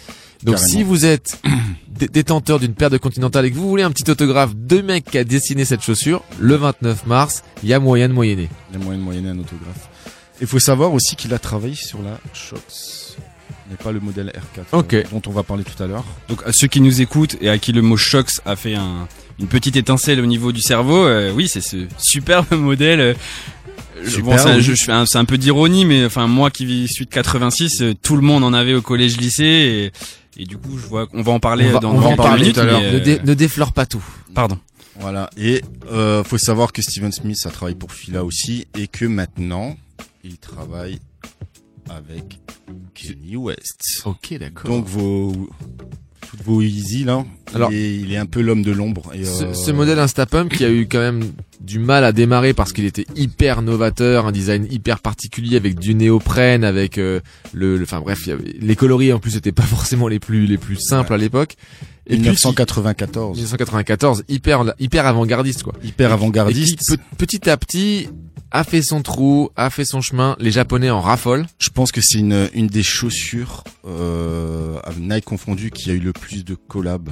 Donc 0.42 0.57
Carrément. 0.57 0.70
si 0.72 0.83
vous 0.83 1.05
êtes 1.07 1.40
dé- 1.88 2.09
détenteur 2.09 2.59
d'une 2.61 2.75
paire 2.75 2.90
de 2.90 2.99
Continental 2.99 3.44
et 3.46 3.51
que 3.51 3.57
vous 3.57 3.68
voulez 3.68 3.83
un 3.83 3.90
petit 3.90 4.09
autographe 4.11 4.55
de 4.55 4.81
mec 4.83 5.05
qui 5.11 5.18
a 5.18 5.25
dessiné 5.25 5.64
cette 5.64 5.83
chaussure, 5.83 6.22
le 6.38 6.55
29 6.57 7.07
mars, 7.07 7.42
il 7.62 7.68
y 7.68 7.75
a 7.75 7.81
moyen 7.81 8.09
de 8.09 8.12
moyenner. 8.14 8.49
Il 8.72 8.79
y 8.79 8.83
a 8.83 8.85
moyen 8.85 8.99
de 9.01 9.05
moyenner 9.05 9.29
un 9.31 9.38
autographe. 9.38 9.88
Il 10.40 10.46
faut 10.46 10.59
savoir 10.59 10.92
aussi 10.92 11.16
qu'il 11.16 11.33
a 11.33 11.38
travaillé 11.38 11.75
sur 11.75 12.03
la 12.03 12.20
Shox. 12.35 13.16
Mais 13.70 13.77
pas 13.77 13.90
le 13.90 13.99
modèle 14.01 14.31
R4. 14.31 14.79
Ok. 14.79 14.94
euh, 14.94 15.03
dont 15.11 15.22
on 15.27 15.31
va 15.33 15.42
parler 15.42 15.64
tout 15.64 15.83
à 15.83 15.87
l'heure. 15.87 16.05
Donc 16.29 16.42
à 16.46 16.53
ceux 16.53 16.68
qui 16.68 16.81
nous 16.81 17.01
écoutent 17.01 17.37
et 17.40 17.49
à 17.49 17.59
qui 17.59 17.72
le 17.72 17.83
mot 17.83 17.96
Shox 17.96 18.40
a 18.44 18.55
fait 18.55 18.75
un, 18.75 19.09
une 19.40 19.46
petite 19.49 19.75
étincelle 19.77 20.20
au 20.20 20.27
niveau 20.27 20.53
du 20.53 20.61
cerveau, 20.61 21.05
euh, 21.07 21.33
oui, 21.35 21.49
c'est 21.49 21.61
ce 21.62 21.87
superbe 21.99 22.46
modèle. 22.53 23.01
euh, 23.01 23.14
Super, 24.07 24.37
bon, 24.44 24.53
oui. 24.57 24.62
je, 24.62 24.75
je 24.75 24.90
un, 24.90 25.07
c'est 25.07 25.16
un 25.18 25.25
peu 25.25 25.38
d'ironie, 25.38 25.87
mais 25.87 26.05
enfin 26.05 26.27
moi 26.27 26.51
qui 26.51 26.66
vis- 26.66 26.87
suis 26.87 27.07
de 27.07 27.11
86, 27.11 27.81
euh, 27.83 27.94
tout 28.01 28.14
le 28.14 28.22
monde 28.22 28.44
en 28.44 28.53
avait 28.53 28.75
au 28.75 28.83
collège 28.83 29.16
lycée 29.16 29.90
et, 30.37 30.44
du 30.44 30.57
coup 30.59 30.77
je 30.79 30.87
vois 30.87 31.07
qu'on 31.07 31.22
va 31.22 31.33
en 31.33 31.40
parler 31.40 31.66
on 31.68 31.72
va, 31.72 31.79
dans, 31.81 31.94
on 31.94 31.99
va 32.01 32.09
en 32.09 32.16
parler 32.16 32.42
minutes, 32.42 32.55
tout 32.55 32.61
à 32.61 32.64
l'heure. 32.64 32.81
Ne, 32.81 32.87
euh, 32.87 33.01
dé- 33.01 33.20
ne 33.25 33.35
déflore 33.35 33.72
pas 33.72 33.87
tout. 33.87 34.05
Pardon. 34.35 34.59
Voilà. 34.99 35.29
Et 35.37 35.62
euh, 35.90 36.25
faut 36.25 36.38
savoir 36.38 36.72
que 36.72 36.81
Steven 36.83 37.12
Smith 37.12 37.38
a 37.44 37.51
travaillé 37.51 37.77
pour 37.77 37.92
Fila 37.92 38.25
aussi 38.25 38.66
et 38.79 38.87
que 38.88 39.05
maintenant 39.05 39.77
il 40.25 40.38
travaille 40.38 40.99
avec 41.88 42.38
Kanye 42.94 43.37
West. 43.37 44.03
Ok, 44.05 44.35
d'accord. 44.38 44.70
Donc 44.70 44.87
vos 44.87 45.49
toutes 46.29 46.42
vos 46.42 46.61
easy 46.62 47.05
là. 47.05 47.25
Alors- 47.55 47.70
il, 47.70 47.77
est, 47.79 47.96
il 47.96 48.12
est 48.12 48.16
un 48.16 48.27
peu 48.27 48.40
l'homme 48.40 48.62
de 48.62 48.72
l'ombre. 48.72 49.12
Et 49.14 49.25
Ce, 49.25 49.44
euh, 49.44 49.55
ce 49.55 49.70
modèle 49.70 49.99
Instapump 49.99 50.53
qui 50.53 50.64
a 50.64 50.70
eu 50.70 50.88
quand 50.88 50.99
même 50.99 51.33
du 51.61 51.79
mal 51.79 52.05
à 52.05 52.12
démarrer 52.12 52.53
parce 52.55 52.73
qu'il 52.73 52.85
était 52.85 53.07
hyper 53.16 53.62
novateur, 53.62 54.27
un 54.27 54.33
design 54.33 54.66
hyper 54.71 55.01
particulier 55.01 55.57
avec 55.57 55.79
du 55.79 55.95
néoprène, 55.95 56.64
avec 56.64 56.99
euh, 56.99 57.21
le, 57.53 57.81
enfin 57.83 58.01
bref, 58.01 58.27
y 58.27 58.33
avait- 58.33 58.55
les 58.61 58.77
coloris 58.77 59.12
en 59.12 59.19
plus 59.19 59.37
étaient 59.37 59.53
pas 59.53 59.62
forcément 59.77 60.09
les 60.09 60.19
plus 60.19 60.47
les 60.47 60.59
plus 60.59 60.77
simples 60.77 61.12
à 61.14 61.16
l'époque. 61.19 61.57
Et 62.09 62.11
puis, 62.16 62.21
1994. 62.21 63.37
1994, 63.37 64.25
hyper 64.29 64.75
hyper 64.79 65.07
avant-gardiste 65.07 65.62
quoi. 65.64 65.73
Hyper 65.83 66.12
avant-gardiste. 66.12 66.97
petit 67.19 67.51
à 67.51 67.57
petit 67.57 68.09
a 68.53 68.62
fait 68.62 68.81
son 68.81 69.03
trou, 69.03 69.51
a 69.57 69.71
fait 69.71 69.85
son 69.85 70.01
chemin. 70.01 70.37
Les 70.38 70.53
Japonais 70.53 70.88
en 70.88 71.01
raffolent. 71.01 71.47
Je 71.59 71.69
pense 71.71 71.90
que 71.90 72.01
c'est 72.01 72.19
une, 72.19 72.49
une 72.55 72.69
des 72.69 72.85
chaussures, 72.85 73.64
euh, 73.87 74.79
Nike 75.01 75.25
confondu, 75.25 75.71
qui 75.73 75.90
a 75.90 75.95
eu 75.95 75.99
le 75.99 76.12
plus 76.12 76.45
de 76.45 76.55
collabs. 76.55 77.11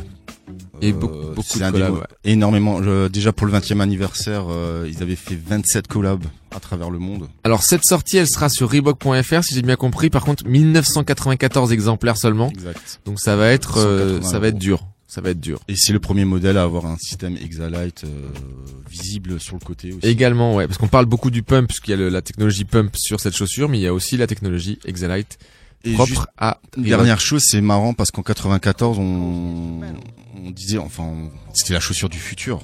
Et 0.83 0.91
Euh, 0.91 0.93
beaucoup- 0.95 1.15
de 1.15 1.71
collabs, 1.71 1.95
ouais. 1.95 2.01
Énormément. 2.25 2.83
Je- 2.83 3.09
déjà 3.09 3.33
pour 3.33 3.47
le 3.47 3.53
20e 3.53 3.81
anniversaire, 3.81 4.45
euh, 4.49 4.89
ils 4.91 5.03
avaient 5.03 5.17
fait 5.17 5.37
27 5.37 5.87
collabs 5.89 6.25
à 6.55 6.61
travers 6.61 6.91
le 6.91 6.99
monde. 6.99 7.29
Alors 7.45 7.63
cette 7.63 7.85
sortie, 7.85 8.17
elle 8.19 8.27
sera 8.29 8.49
sur 8.49 8.71
Reebok.fr 8.71 9.43
si 9.45 9.55
j'ai 9.55 9.63
bien 9.63 9.77
compris. 9.77 10.11
Par 10.11 10.25
contre, 10.25 10.45
1994 10.47 11.73
exemplaires 11.73 12.17
seulement. 12.17 12.49
Exact. 12.51 13.01
Donc 13.07 13.21
ça 13.21 13.37
va 13.37 13.49
être 13.51 13.79
euh, 13.79 14.15
180 14.21 14.31
ça 14.31 14.39
va 14.39 14.49
être 14.49 14.59
dur. 14.59 14.87
Ça 15.07 15.21
va 15.21 15.31
être 15.31 15.41
dur. 15.41 15.61
Et 15.69 15.77
c'est 15.77 15.93
le 15.93 16.01
premier 16.01 16.25
modèle 16.25 16.57
à 16.59 16.65
avoir 16.65 16.87
un 16.87 16.97
système 16.97 17.37
Exalite 17.37 18.03
euh, 18.05 18.09
visible 18.91 19.39
sur 19.39 19.55
le 19.55 19.65
côté 19.65 19.93
aussi. 19.93 20.05
Également, 20.07 20.57
ouais, 20.57 20.67
parce 20.67 20.79
qu'on 20.79 20.89
parle 20.89 21.07
beaucoup 21.07 21.31
du 21.31 21.43
pump, 21.45 21.69
puisqu'il 21.69 21.93
y 21.93 21.95
a 21.95 21.97
le- 21.97 22.09
la 22.09 22.21
technologie 22.23 22.65
pump 22.65 22.97
sur 22.97 23.21
cette 23.21 23.37
chaussure, 23.37 23.69
mais 23.69 23.79
il 23.79 23.83
y 23.83 23.87
a 23.87 23.95
aussi 23.95 24.17
la 24.17 24.27
technologie 24.27 24.79
Exalite 24.85 25.39
Et 25.85 25.93
propre 25.95 26.09
juste 26.09 26.27
à 26.39 26.59
Une 26.77 26.85
dernière 26.85 27.21
chose, 27.21 27.43
c'est 27.45 27.61
marrant 27.61 27.93
parce 27.95 28.11
qu'en 28.11 28.23
94, 28.23 28.99
on, 28.99 29.81
on 30.47 30.51
disait, 30.51 30.79
enfin, 30.79 31.11
c'était 31.53 31.75
la 31.75 31.81
chaussure 31.81 32.09
du 32.09 32.19
futur. 32.19 32.61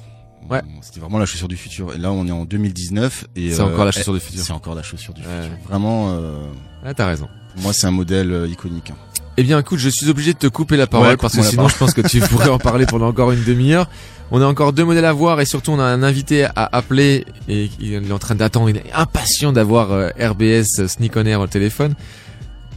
Ouais. 0.49 0.61
C'était 0.81 0.99
vraiment 0.99 1.19
la 1.19 1.25
chaussure 1.25 1.47
du 1.47 1.55
futur. 1.55 1.93
Et 1.93 1.97
là, 1.97 2.11
on 2.11 2.25
est 2.27 2.31
en 2.31 2.45
2019 2.45 3.25
et 3.35 3.51
C'est 3.51 3.61
euh, 3.61 3.65
encore 3.65 3.85
la 3.85 3.91
chaussure 3.91 4.13
du 4.13 4.19
futur. 4.19 4.43
C'est 4.43 4.53
encore 4.53 4.75
la 4.75 4.83
chaussure 4.83 5.13
du 5.13 5.21
Ouais. 5.21 5.27
futur. 5.43 5.57
Vraiment, 5.69 6.09
euh, 6.11 6.47
Ah, 6.83 6.93
t'as 6.93 7.05
raison. 7.05 7.27
pour 7.53 7.63
moi, 7.63 7.73
c'est 7.73 7.87
un 7.87 7.91
modèle 7.91 8.31
euh, 8.31 8.47
iconique. 8.47 8.89
hein. 8.91 8.95
Eh 9.37 9.43
bien, 9.43 9.59
écoute, 9.59 9.79
je 9.79 9.87
suis 9.87 10.09
obligé 10.09 10.33
de 10.33 10.39
te 10.39 10.47
couper 10.47 10.75
la 10.75 10.87
parole 10.87 11.07
Ouais, 11.09 11.17
parce 11.17 11.35
que 11.35 11.41
sinon, 11.43 11.67
je 11.69 11.77
pense 11.77 11.93
que 11.93 12.01
tu 12.01 12.19
pourrais 12.29 12.49
en 12.49 12.57
parler 12.59 12.85
pendant 12.85 13.07
encore 13.07 13.31
une 13.31 13.43
demi-heure. 13.43 13.87
On 14.29 14.41
a 14.41 14.45
encore 14.45 14.73
deux 14.73 14.83
modèles 14.83 15.05
à 15.05 15.13
voir 15.13 15.39
et 15.41 15.45
surtout, 15.45 15.71
on 15.71 15.79
a 15.79 15.83
un 15.83 16.03
invité 16.03 16.45
à 16.45 16.69
appeler 16.75 17.25
et 17.47 17.69
il 17.79 17.93
est 17.93 18.11
en 18.11 18.19
train 18.19 18.35
d'attendre, 18.35 18.69
il 18.69 18.77
est 18.77 18.91
impatient 18.93 19.53
d'avoir 19.53 19.91
euh, 19.91 20.09
RBS 20.19 20.87
Sneak 20.87 21.15
on 21.17 21.25
Air 21.25 21.39
au 21.39 21.47
téléphone. 21.47 21.95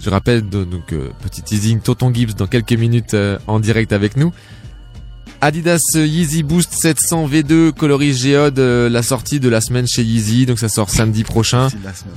Je 0.04 0.10
rappelle 0.10 0.46
donc 0.46 0.92
euh, 0.92 1.08
petit 1.22 1.40
teasing 1.40 1.80
Tonton 1.80 2.12
Gibbs 2.12 2.34
dans 2.34 2.46
quelques 2.46 2.74
minutes 2.74 3.14
euh, 3.14 3.38
en 3.46 3.58
direct 3.58 3.90
avec 3.90 4.18
nous. 4.18 4.34
Adidas 5.40 5.80
Yeezy 5.94 6.42
Boost 6.42 6.74
700 6.74 7.26
V2 7.26 7.72
coloris 7.72 8.12
géode, 8.12 8.58
euh, 8.58 8.90
la 8.90 9.02
sortie 9.02 9.40
de 9.40 9.48
la 9.48 9.62
semaine 9.62 9.86
chez 9.86 10.02
Yeezy, 10.02 10.44
donc 10.44 10.58
ça 10.58 10.68
sort 10.68 10.90
samedi 10.90 11.24
prochain. 11.24 11.68
La 11.82 11.94
semaine. 11.94 12.14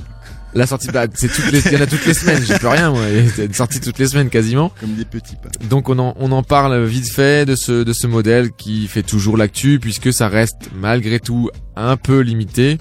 La 0.52 0.66
sortie, 0.66 0.88
bah, 0.88 1.06
c'est 1.14 1.32
toutes 1.32 1.50
les, 1.50 1.66
il 1.66 1.72
y 1.72 1.76
en 1.76 1.80
a 1.80 1.86
toutes 1.86 2.04
les 2.04 2.12
semaines, 2.12 2.42
j'y 2.44 2.58
peux 2.58 2.68
rien, 2.68 2.90
moi. 2.90 3.02
C'est 3.34 3.46
une 3.46 3.54
sortie 3.54 3.80
toutes 3.80 3.98
les 3.98 4.08
semaines 4.08 4.28
quasiment. 4.28 4.70
Comme 4.80 4.94
des 4.94 5.06
petits 5.06 5.36
pas. 5.36 5.48
Donc 5.70 5.88
on 5.88 5.98
en, 5.98 6.14
on 6.18 6.30
en 6.32 6.42
parle 6.42 6.84
vite 6.84 7.10
fait 7.10 7.46
de 7.46 7.56
ce, 7.56 7.84
de 7.84 7.92
ce 7.94 8.06
modèle 8.06 8.50
qui 8.52 8.86
fait 8.86 9.02
toujours 9.02 9.38
l'actu 9.38 9.78
puisque 9.80 10.12
ça 10.12 10.28
reste 10.28 10.68
malgré 10.74 11.20
tout 11.20 11.50
un 11.74 11.96
peu 11.96 12.20
limité. 12.20 12.76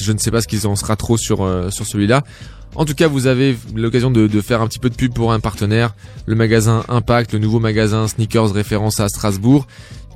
Je 0.00 0.12
ne 0.12 0.18
sais 0.18 0.30
pas 0.30 0.40
ce 0.40 0.48
qu'ils 0.48 0.66
en 0.66 0.76
sera 0.76 0.96
trop 0.96 1.16
sur, 1.16 1.44
euh, 1.44 1.70
sur 1.70 1.86
celui-là. 1.86 2.22
En 2.76 2.84
tout 2.84 2.94
cas, 2.94 3.08
vous 3.08 3.26
avez 3.26 3.56
l'occasion 3.74 4.10
de, 4.10 4.40
faire 4.42 4.60
un 4.60 4.68
petit 4.68 4.78
peu 4.78 4.90
de 4.90 4.94
pub 4.94 5.12
pour 5.12 5.32
un 5.32 5.40
partenaire, 5.40 5.94
le 6.26 6.34
magasin 6.34 6.84
Impact, 6.88 7.32
le 7.32 7.38
nouveau 7.38 7.58
magasin 7.58 8.06
Sneakers 8.06 8.52
référence 8.52 9.00
à 9.00 9.08
Strasbourg, 9.08 9.66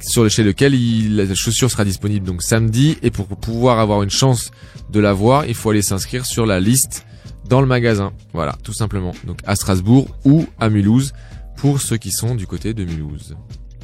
sur 0.01 0.29
chez 0.31 0.43
lequel 0.43 0.75
il, 0.75 1.17
la 1.17 1.35
chaussure 1.35 1.71
sera 1.71 1.87
disponible 1.87 2.27
donc 2.27 2.43
samedi. 2.43 2.99
Et 3.03 3.11
pour 3.11 3.27
pouvoir 3.29 3.79
avoir 3.79 4.03
une 4.03 4.11
chance 4.11 4.51
de 4.91 5.01
la 5.01 5.15
voir, 5.15 5.47
il 5.47 5.55
faut 5.55 5.71
aller 5.71 5.81
s'inscrire 5.81 6.27
sur 6.27 6.45
la 6.45 6.61
liste 6.61 7.07
dans 7.49 7.63
le 7.63 7.67
magasin. 7.67 8.13
Voilà, 8.35 8.57
tout 8.63 8.75
simplement. 8.75 9.13
Donc 9.25 9.39
à 9.47 9.57
Strasbourg 9.57 10.09
ou 10.27 10.47
à 10.59 10.69
Mulhouse 10.69 11.15
pour 11.57 11.81
ceux 11.81 11.97
qui 11.97 12.11
sont 12.11 12.35
du 12.35 12.47
côté 12.47 12.75
de 12.75 12.85
Mulhouse. 12.85 13.37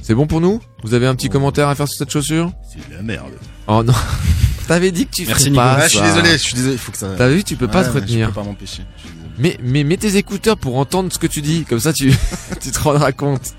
C'est 0.07 0.15
bon 0.15 0.29
pour 0.29 0.41
nous 0.41 0.61
Vous 0.85 0.95
avez 0.95 1.09
un 1.09 1.17
petit 1.17 1.29
commentaire 1.29 1.67
à 1.69 1.75
faire 1.75 1.89
sur 1.89 1.99
cette 1.99 2.11
chaussure 2.11 2.53
C'est 2.73 2.89
de 2.89 2.95
la 2.95 3.03
merde. 3.03 3.33
Oh 3.67 3.83
non 3.83 3.93
T'avais 4.69 4.93
dit 4.93 5.07
que 5.07 5.11
tu 5.17 5.27
Merci, 5.27 5.45
ferais 5.45 5.51
Nico. 5.51 5.63
pas 5.63 5.75
Ah, 5.81 5.83
je 5.85 5.89
suis 5.89 5.99
ça. 5.99 6.05
désolé, 6.07 6.31
je 6.33 6.37
suis 6.43 6.55
désolé, 6.55 6.73
il 6.75 6.79
faut 6.79 6.93
que 6.93 6.99
ça. 6.99 7.09
T'as 7.19 7.29
vu, 7.29 7.43
tu 7.43 7.57
peux 7.57 7.67
pas 7.67 7.83
te 7.85 7.91
retenir. 7.91 8.27
Je 8.29 8.33
peux 8.33 8.41
pas 8.41 8.47
m'empêcher. 8.47 8.83
je 8.97 9.03
suis 9.03 9.11
désolé. 9.11 9.31
Mais, 9.39 9.59
mais 9.63 9.83
mets 9.85 9.97
tes 9.97 10.17
écouteurs 10.17 10.57
pour 10.59 10.77
entendre 10.77 11.13
ce 11.13 11.19
que 11.19 11.27
tu 11.27 11.43
dis, 11.43 11.65
comme 11.65 11.81
ça 11.81 11.93
tu, 11.93 12.13
tu 12.61 12.71
te 12.71 12.79
rendras 12.79 13.11
compte. 13.11 13.55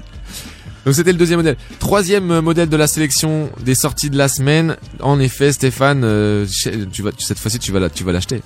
Donc 0.85 0.95
c'était 0.95 1.11
le 1.11 1.17
deuxième 1.17 1.39
modèle. 1.39 1.57
Troisième 1.79 2.31
euh, 2.31 2.41
modèle 2.41 2.69
de 2.69 2.77
la 2.77 2.87
sélection 2.87 3.49
des 3.61 3.75
sorties 3.75 4.09
de 4.09 4.17
la 4.17 4.29
semaine. 4.29 4.77
En 5.01 5.19
effet, 5.19 5.51
Stéphane, 5.51 6.03
euh, 6.05 6.45
tu 6.93 7.01
vas, 7.01 7.11
tu- 7.11 7.25
cette 7.25 7.39
fois-ci 7.39 7.59
tu 7.59 7.73
vas 7.73 7.79
la, 7.81 7.89
tu 7.89 8.05
vas 8.05 8.13
l'acheter. 8.13 8.41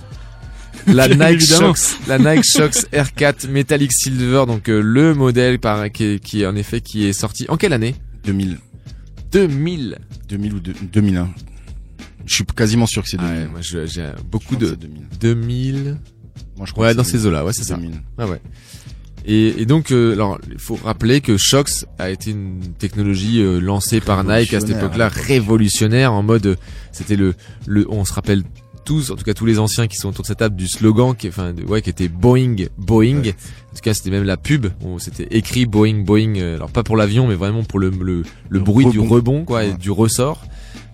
La 0.88 1.08
Nike. 1.08 1.42
Shox, 1.42 1.98
la 2.08 2.18
Nike 2.18 2.44
Shox 2.46 2.88
R4 2.92 3.48
Metallic 3.50 3.92
Silver, 3.94 4.46
donc 4.48 4.70
euh, 4.70 4.82
le 4.82 5.14
modèle 5.14 5.60
par, 5.60 5.92
qui, 5.92 6.04
est, 6.06 6.20
qui 6.20 6.42
est 6.42 6.46
en 6.46 6.56
effet 6.56 6.82
qui 6.82 7.06
est 7.06 7.14
sorti 7.14 7.46
en 7.50 7.58
quelle 7.58 7.74
année? 7.74 7.96
2000. 8.26 8.58
2000. 9.32 9.98
2000 10.30 10.54
ou 10.54 10.60
deux- 10.60 10.74
2001. 10.92 11.30
Je 12.26 12.34
suis 12.36 12.46
quasiment 12.46 12.86
sûr 12.86 13.04
que 13.04 13.10
c'est 13.10 13.18
Ah 13.20 13.28
2000. 13.28 13.40
ouais, 13.44 13.48
moi 13.50 13.62
j'ai 13.62 14.12
beaucoup 14.30 14.56
de 14.56 14.68
c'est 14.68 14.80
2000. 14.80 15.02
2000. 15.20 15.98
Moi, 16.58 16.66
je 16.66 16.72
crois 16.74 16.88
Ouais, 16.88 16.92
que 16.94 16.98
dans 16.98 17.04
ces 17.04 17.26
eaux-là, 17.26 17.44
ouais, 17.46 17.54
c'est 17.54 17.64
ça. 17.64 17.76
2000. 17.76 17.92
Ah 18.18 18.28
ouais. 18.28 18.42
Et, 19.26 19.62
et 19.62 19.66
donc, 19.66 19.92
euh, 19.92 20.14
alors, 20.14 20.40
il 20.52 20.58
faut 20.60 20.76
rappeler 20.84 21.22
que 21.22 21.38
Shox 21.38 21.86
a 22.00 22.10
été 22.10 22.32
une 22.32 22.74
technologie 22.80 23.42
euh, 23.42 23.60
lancée 23.60 24.00
par 24.02 24.24
Nike 24.24 24.54
à 24.54 24.60
cette 24.60 24.72
époque-là, 24.72 25.10
révolutionnaire 25.10 26.12
en 26.14 26.24
mode, 26.24 26.58
c'était 26.92 27.16
le, 27.16 27.36
le, 27.68 27.86
on 27.90 28.04
se 28.06 28.14
rappelle 28.14 28.44
tous, 28.84 29.12
en 29.12 29.15
tout 29.15 29.24
cas 29.24 29.34
tous 29.34 29.46
les 29.46 29.60
anciens 29.60 29.88
qui 29.88 29.96
sont 29.98 30.10
autour 30.10 30.24
de 30.24 30.28
cette 30.28 30.39
table, 30.39 30.56
du 30.56 30.67
slogan 30.67 31.15
qui, 31.15 31.28
enfin, 31.30 31.54
de- 31.54 31.63
ouais, 31.63 31.82
qui 31.82 31.89
était 31.89 32.08
Boeing, 32.08 32.56
Boeing. 32.78 33.20
En 33.20 33.76
tout 33.76 33.82
cas, 33.84 33.94
c'était 33.94 34.10
même 34.12 34.24
la 34.26 34.38
pub. 34.38 34.67
où 34.82 35.00
C'était 35.00 35.28
écrit 35.32 35.65
Boeing, 35.65 36.04
Boeing. 36.04 36.36
euh, 36.38 36.56
Alors 36.56 36.70
pas 36.72 36.84
pour 36.84 36.98
l'avion, 36.98 37.28
mais 37.28 37.36
vraiment 37.36 37.63
pour 37.63 37.80
le, 37.80 37.89
le, 37.89 38.24
le 38.50 38.60
bruit 38.60 38.86
du 38.88 39.00
rebond. 39.00 39.44
quoi, 39.46 39.63
et 39.65 39.74
du 39.74 39.91
ressort. 39.91 40.44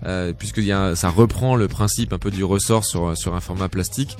Euh, 0.06 0.32
puisque 0.32 0.58
y 0.58 0.70
a, 0.70 0.80
un- 0.80 0.94
ça 0.94 1.08
reprend 1.08 1.56
le 1.56 1.66
principe 1.66 2.12
un 2.12 2.18
peu 2.18 2.30
du 2.30 2.44
ressort 2.44 2.84
sur 2.84 3.16
sur 3.16 3.34
un 3.34 3.40
format 3.40 3.68
plastique. 3.68 4.16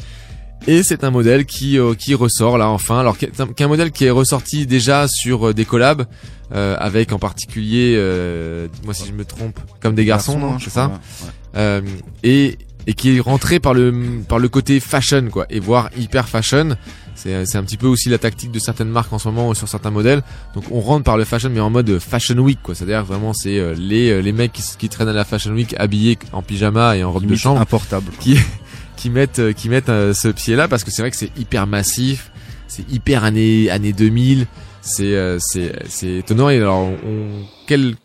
Et 0.66 0.82
c'est 0.82 1.04
un 1.04 1.10
modèle 1.12 1.46
qui 1.46 1.78
euh, 1.78 1.94
qui 1.94 2.14
ressort 2.16 2.58
là 2.58 2.68
enfin. 2.68 2.98
Alors 2.98 3.16
qu'un 3.16 3.68
modèle 3.68 3.92
qui 3.92 4.04
est 4.06 4.10
ressorti 4.10 4.66
déjà 4.66 5.06
sur 5.06 5.48
euh, 5.48 5.54
des 5.54 5.64
collabs 5.64 6.04
euh, 6.52 6.74
avec 6.80 7.12
en 7.12 7.20
particulier, 7.20 7.94
euh, 7.96 8.66
moi 8.84 8.92
si 8.92 9.06
je 9.06 9.12
me 9.12 9.24
trompe, 9.24 9.60
comme 9.80 9.94
des 9.94 10.04
garçons, 10.04 10.32
Garçons, 10.32 10.46
non, 10.48 10.54
hein, 10.54 10.58
c'est 10.60 10.70
ça. 10.70 10.88
ouais. 10.88 11.28
Euh, 11.56 11.80
et 12.24 12.58
et 12.88 12.94
qui 12.94 13.16
est 13.16 13.20
rentré 13.20 13.60
par 13.60 13.74
le 13.74 13.94
par 14.28 14.38
le 14.40 14.48
côté 14.48 14.80
fashion 14.80 15.28
quoi 15.30 15.46
et 15.50 15.60
voire 15.60 15.90
hyper 15.96 16.28
fashion. 16.28 16.76
C'est 17.14 17.44
c'est 17.46 17.58
un 17.58 17.62
petit 17.64 17.76
peu 17.76 17.86
aussi 17.86 18.08
la 18.08 18.16
tactique 18.18 18.50
de 18.50 18.58
certaines 18.58 18.88
marques 18.88 19.12
en 19.12 19.18
ce 19.18 19.28
moment 19.28 19.52
sur 19.54 19.68
certains 19.68 19.90
modèles. 19.90 20.22
Donc 20.54 20.64
on 20.70 20.80
rentre 20.80 21.04
par 21.04 21.16
le 21.18 21.24
fashion 21.24 21.50
mais 21.52 21.60
en 21.60 21.68
mode 21.70 21.98
fashion 21.98 22.36
week 22.38 22.60
quoi. 22.62 22.74
C'est-à-dire 22.74 23.04
vraiment 23.04 23.32
c'est 23.34 23.58
euh, 23.58 23.74
les 23.78 24.10
euh, 24.10 24.20
les 24.20 24.32
mecs 24.32 24.52
qui, 24.52 24.62
qui 24.78 24.88
traînent 24.88 25.08
à 25.08 25.12
la 25.12 25.24
fashion 25.24 25.52
week 25.52 25.74
habillés 25.78 26.18
en 26.32 26.42
pyjama 26.42 26.96
et 26.96 27.04
en 27.04 27.12
robe 27.12 27.26
de 27.26 27.36
chambre 27.36 27.60
importable. 27.60 28.10
qui 28.20 28.36
qui 28.96 29.10
mettent 29.10 29.38
euh, 29.38 29.52
qui 29.52 29.68
mettent 29.68 29.86
ce 30.14 30.28
pied 30.28 30.56
là 30.56 30.66
parce 30.66 30.82
que 30.82 30.90
c'est 30.90 31.02
vrai 31.02 31.10
que 31.10 31.16
c'est 31.16 31.36
hyper 31.38 31.66
massif, 31.66 32.30
c'est 32.68 32.88
hyper 32.90 33.22
année 33.24 33.68
année 33.68 33.92
2000, 33.92 34.46
c'est 34.80 35.36
c'est 35.40 35.72
c'est 35.88 36.14
étonnant 36.18 36.48
et 36.48 36.56
alors 36.56 36.78
on- 36.78 37.44
quel 37.66 37.96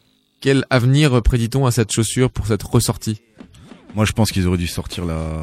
quel 0.41 0.65
avenir 0.69 1.21
prédit-on 1.21 1.65
à 1.65 1.71
cette 1.71 1.91
chaussure 1.93 2.29
pour 2.29 2.47
cette 2.47 2.63
ressortie? 2.63 3.21
Moi, 3.95 4.05
je 4.05 4.11
pense 4.11 4.31
qu'ils 4.31 4.47
auraient 4.47 4.57
dû 4.57 4.67
sortir 4.67 5.05
la, 5.05 5.41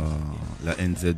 la 0.65 0.75
NZ, 0.77 1.15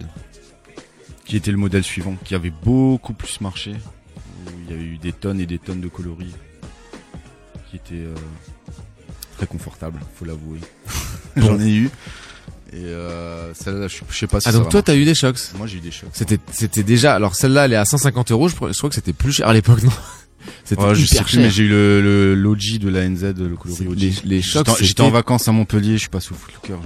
qui 1.25 1.37
était 1.37 1.51
le 1.51 1.57
modèle 1.57 1.83
suivant, 1.83 2.17
qui 2.25 2.35
avait 2.35 2.53
beaucoup 2.65 3.15
plus 3.15 3.41
marché, 3.41 3.73
où 3.73 4.51
il 4.67 4.71
y 4.71 4.75
avait 4.75 4.85
eu 4.85 4.99
des 4.99 5.13
tonnes 5.13 5.41
et 5.41 5.47
des 5.47 5.59
tonnes 5.59 5.81
de 5.81 5.89
coloris, 5.89 6.35
qui 7.71 7.77
était 7.77 7.95
euh, 7.95 8.15
très 9.39 9.47
confortable, 9.47 9.99
faut 10.15 10.25
l'avouer. 10.27 10.61
J'en 11.37 11.59
ai 11.59 11.71
eu. 11.73 11.91
Et 12.75 12.85
euh, 12.85 13.53
celle-là, 13.55 13.89
je, 13.89 13.97
je 14.11 14.17
sais 14.19 14.27
pas 14.27 14.41
si 14.41 14.49
Ah 14.49 14.53
ça 14.53 14.59
donc 14.59 14.65
va 14.67 14.71
toi 14.71 14.79
marcher. 14.81 14.85
t'as 14.93 14.97
eu 14.97 15.05
des 15.05 15.15
chocs? 15.15 15.39
Moi, 15.59 15.67
j'ai 15.67 15.77
eu 15.79 15.81
des 15.81 15.91
chocs. 15.91 16.09
C'était 16.15 16.39
c'était 16.53 16.83
déjà 16.83 17.15
alors 17.15 17.35
celle-là 17.35 17.67
elle 17.67 17.75
est 17.75 17.77
à 17.77 17.85
150 17.85 18.31
euros 18.33 18.49
je, 18.49 18.55
crois- 18.55 18.73
je 18.73 18.79
crois 18.79 18.89
que 18.89 18.95
c'était 18.95 19.13
plus 19.13 19.31
cher 19.33 19.47
à 19.47 19.53
l'époque 19.53 19.83
non? 19.83 19.91
C'était 20.65 20.83
Ouais, 20.83 20.95
je 20.95 21.05
sais 21.05 21.17
hyper 21.17 21.25
plus, 21.27 21.33
cher. 21.35 21.43
mais 21.43 21.51
j'ai 21.51 21.65
eu 21.65 21.69
le, 21.69 22.01
le 22.01 22.35
l'OG 22.35 22.79
de 22.79 22.89
la 22.89 23.07
NZ, 23.07 23.35
le 23.37 23.57
coloris 23.57 23.87
OG. 23.87 23.99
les- 23.99 24.15
les 24.25 24.41
chocs, 24.43 24.61
J'étais 24.67 24.71
en- 24.71 24.75
J'étais 24.77 24.87
c'était- 24.89 25.03
en 25.03 25.11
vacances 25.11 25.49
à 25.49 25.53
Montpellier, 25.53 25.93
je 25.93 25.99
suis 25.99 26.09
pas 26.09 26.21
sous 26.21 26.33
le 26.33 26.67
cœur. 26.67 26.81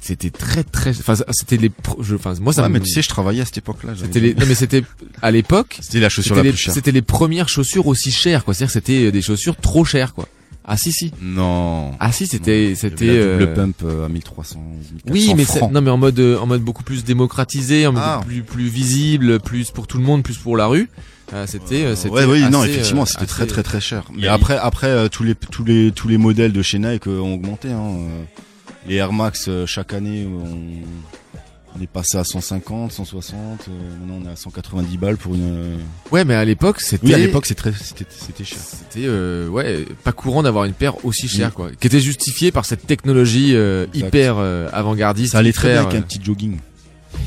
C'était- 0.00 0.28
c'était 0.28 0.30
très 0.30 0.62
très 0.64 0.90
enfin 0.90 1.14
c'était 1.30 1.56
les 1.56 1.68
pro- 1.70 2.02
je 2.02 2.14
enfin 2.14 2.34
moi 2.40 2.52
ça 2.52 2.62
Ouais, 2.62 2.68
mais 2.68 2.80
tu 2.80 2.88
sais, 2.90 3.02
je 3.02 3.08
travaillais 3.08 3.42
à 3.42 3.44
cette 3.44 3.58
époque-là. 3.58 3.92
C'était 4.00 4.20
les, 4.20 4.34
non 4.34 4.44
mais 4.46 4.54
c'était 4.54 4.82
à 5.22 5.30
l'époque. 5.30 5.78
C'était 5.82 6.00
la 6.00 6.08
chaussure 6.08 6.36
la 6.36 6.42
les- 6.42 6.50
plus 6.50 6.58
chère. 6.58 6.74
C'était 6.74 6.92
les 6.92 7.02
premières 7.02 7.48
chaussures 7.48 7.86
aussi 7.86 8.10
chères 8.10 8.44
quoi. 8.44 8.54
C'est-à-dire 8.54 8.72
c'était 8.72 9.04
euh, 9.06 9.10
des 9.12 9.22
chaussures 9.22 9.56
trop 9.56 9.84
chères 9.84 10.14
quoi. 10.14 10.26
Ah 10.64 10.76
si 10.76 10.92
si. 10.92 11.12
Non. 11.22 11.92
Ah 11.98 12.12
si 12.12 12.26
c'était 12.26 12.74
c'était 12.76 13.06
double 13.06 13.18
euh, 13.42 13.54
pump 13.54 13.76
euh, 13.84 14.04
à 14.06 14.08
1300. 14.08 14.62
Oui 15.06 15.12
1400 15.28 15.34
mais 15.36 15.44
francs. 15.44 15.72
non 15.72 15.80
mais 15.80 15.90
en 15.90 15.96
mode 15.96 16.18
euh, 16.20 16.38
en 16.38 16.46
mode 16.46 16.62
beaucoup 16.62 16.84
plus 16.84 17.02
démocratisé, 17.04 17.86
en 17.86 17.92
mode 17.92 18.02
Ah. 18.04 18.20
plus 18.26 18.42
plus 18.42 18.68
visible, 18.68 19.40
plus 19.40 19.70
pour 19.70 19.86
tout 19.86 19.98
le 19.98 20.04
monde, 20.04 20.22
plus 20.22 20.36
pour 20.36 20.56
la 20.56 20.66
rue. 20.66 20.88
Euh, 21.32 21.46
c'était 21.46 21.84
euh, 21.84 21.94
c'était 21.96 22.10
Ouais, 22.10 22.24
oui, 22.24 22.42
non, 22.50 22.64
effectivement, 22.64 23.06
c'était 23.06 23.24
très 23.24 23.44
assez- 23.44 23.52
très 23.52 23.62
très 23.62 23.80
cher. 23.80 24.02
Mais 24.16 24.26
a- 24.26 24.34
après, 24.34 24.56
après 24.58 24.88
euh, 24.88 25.08
tous 25.08 25.22
les 25.22 25.34
tous 25.36 25.64
les 25.64 25.92
tous 25.92 26.08
les 26.08 26.18
modèles 26.18 26.52
de 26.52 26.60
chez 26.62 26.78
Nike 26.80 27.06
ont 27.06 27.34
augmenté. 27.34 27.68
Hein. 27.70 27.96
Les 28.90 28.96
Air 28.96 29.12
Max 29.12 29.46
euh, 29.48 29.66
chaque 29.66 29.92
année, 29.94 30.26
on, 30.26 31.78
on 31.78 31.80
est 31.80 31.86
passé 31.86 32.18
à 32.18 32.24
150, 32.24 32.90
160. 32.90 33.36
euh, 33.68 33.72
maintenant, 34.00 34.18
on 34.24 34.28
est 34.28 34.32
à 34.32 34.34
190 34.34 34.98
balles 34.98 35.16
pour 35.16 35.36
une. 35.36 35.42
euh, 35.44 35.76
Ouais 36.10 36.24
mais 36.24 36.34
à 36.34 36.44
l'époque 36.44 36.80
c'était 36.80 37.06
Oui, 37.06 37.14
à 37.14 37.18
l'époque, 37.18 37.46
c'était 37.46 37.70
cher. 38.42 38.58
C'était 38.58 39.06
euh, 39.06 39.46
ouais 39.48 39.86
pas 40.02 40.10
courant 40.10 40.42
d'avoir 40.42 40.64
une 40.64 40.72
paire 40.72 41.04
aussi 41.04 41.28
chère 41.28 41.54
quoi, 41.54 41.70
qui 41.78 41.86
était 41.86 42.00
justifiée 42.00 42.50
par 42.50 42.64
cette 42.64 42.84
technologie 42.84 43.54
euh, 43.54 43.86
hyper 43.94 44.38
euh, 44.38 44.68
avant-gardiste. 44.72 45.32
Ça 45.32 45.38
allait 45.38 45.52
très 45.52 45.74
bien 45.74 45.82
avec 45.86 45.94
un 45.94 46.02
petit 46.02 46.18
jogging. 46.20 46.58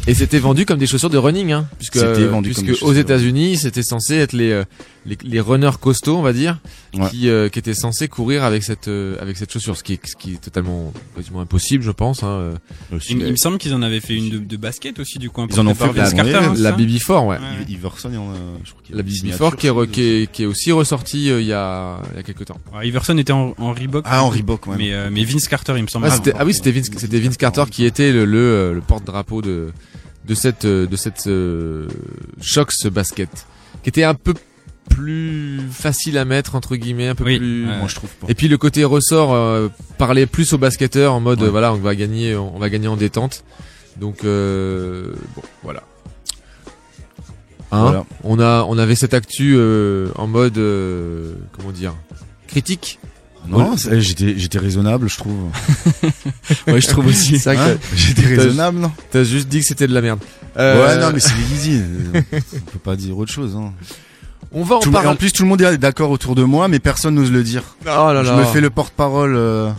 Et 0.06 0.14
c'était 0.14 0.40
vendu 0.40 0.66
comme 0.66 0.80
des 0.80 0.88
chaussures 0.88 1.10
de 1.10 1.18
running, 1.18 1.54
hein, 1.54 1.66
puisque 1.78 2.00
C'était 2.00 2.26
vendu 2.26 2.50
puisque 2.52 2.78
comme 2.80 2.90
aux 2.90 2.94
États-Unis, 2.94 3.56
c'était 3.56 3.84
censé 3.84 4.16
être 4.16 4.34
les, 4.34 4.64
les 5.06 5.18
les 5.24 5.40
runners 5.40 5.78
costauds, 5.82 6.18
on 6.18 6.22
va 6.22 6.34
dire, 6.34 6.60
Ouais. 6.96 7.10
qui 7.10 7.28
euh, 7.30 7.50
qui 7.50 7.60
étaient 7.60 7.74
censés 7.74 8.08
courir 8.08 8.44
avec 8.44 8.64
cette 8.64 8.88
euh, 8.88 9.18
avec 9.20 9.38
cette 9.38 9.52
chaussure, 9.52 9.76
ce 9.76 9.84
qui 9.84 9.94
est 9.94 10.06
ce 10.08 10.16
qui 10.16 10.34
est 10.34 10.38
totalement 10.42 10.94
quasiment 11.16 11.42
impossible, 11.42 11.84
je 11.84 11.92
pense. 11.92 12.24
Hein. 12.24 12.28
euh. 12.28 12.56
Il, 13.10 13.20
il 13.22 13.32
me 13.32 13.36
semble 13.36 13.58
qu'ils 13.58 13.74
en 13.74 13.82
avaient 13.82 14.00
fait 14.00 14.16
une 14.16 14.30
de, 14.30 14.38
de 14.38 14.58
basket 14.58 15.00
aussi 15.00 15.20
du 15.20 15.30
coup. 15.30 15.46
Ils 15.50 15.60
en 15.60 15.68
ont 15.68 15.74
fait 15.76 15.88
Vince 15.92 16.12
la- 16.12 16.24
Carter, 16.24 16.36
hein, 16.36 16.54
la 16.58 16.72
ça 16.72 16.78
BB4, 16.78 17.26
ouais. 17.28 17.38
Iverson, 17.68 18.10
il 18.10 18.16
y 18.16 18.18
en 18.18 18.32
a, 18.32 18.36
je 18.64 18.72
crois 18.72 18.84
qu'il 18.84 18.96
y 18.96 19.00
a 19.00 19.02
La 19.02 19.08
BB4 19.08 19.14
signature 19.14 19.58
qui 19.58 19.68
est, 19.68 19.72
re- 19.72 19.90
qui 19.90 20.02
est 20.02 20.32
qui 20.32 20.44
est 20.44 20.46
aussi 20.46 20.72
ressortie 20.72 21.30
euh, 21.32 21.42
il 21.42 21.48
y 21.48 21.54
a 21.54 22.00
il 22.14 22.18
y 22.18 22.20
a 22.20 22.24
quelques 22.24 22.46
temps. 22.46 22.60
Ouais, 22.74 22.88
Iverson 22.88 23.18
était 23.18 23.34
en, 23.34 23.54
en 23.58 23.74
Reebok. 23.74 24.06
Ah, 24.08 24.24
en 24.24 24.30
Reebok, 24.30 24.68
ouais. 24.68 24.78
Mais, 24.78 24.94
euh, 24.94 25.10
mais 25.12 25.24
Vince 25.26 25.48
Carter, 25.48 25.74
il 25.78 25.84
me 25.84 25.88
semble. 25.88 26.08
Ah, 26.10 26.20
ah 26.38 26.46
oui, 26.46 26.54
c'était 26.54 26.72
Vince, 26.72 26.90
c'était 26.96 27.20
Vince 27.20 27.38
Carter 27.38 27.64
qui 27.70 27.86
était 27.86 28.12
le 28.12 28.26
le, 28.26 28.38
euh, 28.38 28.74
le 28.74 28.82
porte-drapeau 28.82 29.42
de 29.42 29.72
de 30.26 30.34
cette 30.36 30.66
de 30.66 30.96
cette 30.96 31.28
euh, 31.28 31.88
Shox 32.42 32.86
basket, 32.88 33.30
qui 33.84 33.90
était 33.90 34.04
un 34.04 34.14
peu 34.16 34.34
plus 34.90 35.60
facile 35.72 36.18
à 36.18 36.26
mettre 36.26 36.56
entre 36.56 36.76
guillemets, 36.76 37.08
un 37.08 37.16
peu 37.16 37.24
Oui, 37.24 37.38
plus. 37.38 37.68
ouais. 37.68 37.78
Moi, 37.78 37.88
je 37.88 37.96
trouve 37.96 38.10
pas. 38.12 38.28
Et 38.30 38.34
puis 38.36 38.48
le 38.48 38.58
côté 38.58 38.84
ressort 38.84 39.34
euh, 39.34 39.70
parlait 39.98 40.26
plus 40.26 40.54
aux 40.54 40.58
basketteurs 40.58 41.14
en 41.14 41.20
mode 41.20 41.42
Ouais. 41.42 41.48
euh, 41.48 41.52
voilà 41.52 41.74
on 41.74 41.78
va 41.78 41.96
gagner 41.96 42.36
on 42.36 42.60
va 42.60 42.70
gagner 42.70 42.88
en 42.88 42.96
détente. 42.98 43.44
Donc 44.00 44.24
euh, 44.24 45.14
bon 45.36 45.42
voilà. 45.64 45.84
Hein? 47.72 47.82
Voilà. 47.82 48.06
On 48.24 48.40
a 48.40 48.66
on 48.68 48.78
avait 48.78 48.96
cette 48.96 49.14
actu 49.14 49.56
euh, 49.58 50.10
en 50.16 50.28
mode 50.28 50.58
euh, 50.58 51.34
comment 51.58 51.72
dire 51.72 51.94
critique? 52.48 53.00
Non, 53.46 53.76
j'étais 53.76 54.36
j'étais 54.38 54.58
raisonnable, 54.60 55.10
je 55.10 55.18
trouve. 55.18 55.36
Ouais, 56.68 56.80
je 56.80 56.88
trouve 56.88 57.08
aussi. 57.08 57.36
Vrai 57.38 57.58
Hein? 57.58 57.78
J'étais 57.94 58.26
raisonnable, 58.26 58.80
non? 58.80 58.92
T'as 59.12 59.24
juste 59.26 59.50
dit 59.50 59.60
que 59.60 59.66
c'était 59.66 59.88
de 59.88 59.94
la 59.94 60.00
merde. 60.02 60.20
Euh, 60.56 60.86
Ouais, 60.86 61.02
non, 61.02 61.12
mais 61.14 61.20
c'est 61.20 61.34
easy. 61.54 61.82
on 62.14 62.22
peut 62.72 62.80
pas 62.82 62.96
dire 62.96 63.18
autre 63.18 63.34
chose. 63.34 63.58
Hein. 63.58 63.74
On 64.54 64.64
va 64.64 64.76
en 64.76 64.80
parler. 64.82 65.08
En 65.10 65.16
plus, 65.16 65.32
tout 65.32 65.44
le 65.44 65.50
monde 65.50 65.62
est 65.62 65.78
d'accord 65.78 66.12
autour 66.12 66.36
de 66.36 66.44
moi, 66.44 66.68
mais 66.68 66.80
personne 66.80 67.16
n'ose 67.16 67.32
le 67.32 67.44
dire. 67.44 67.64
Oh 67.84 67.86
là 67.86 68.24
Je 68.24 68.30
là. 68.30 68.38
me 68.38 68.44
fais 68.46 68.62
le 68.62 68.70
porte-parole. 68.70 69.36
euh, 69.36 69.72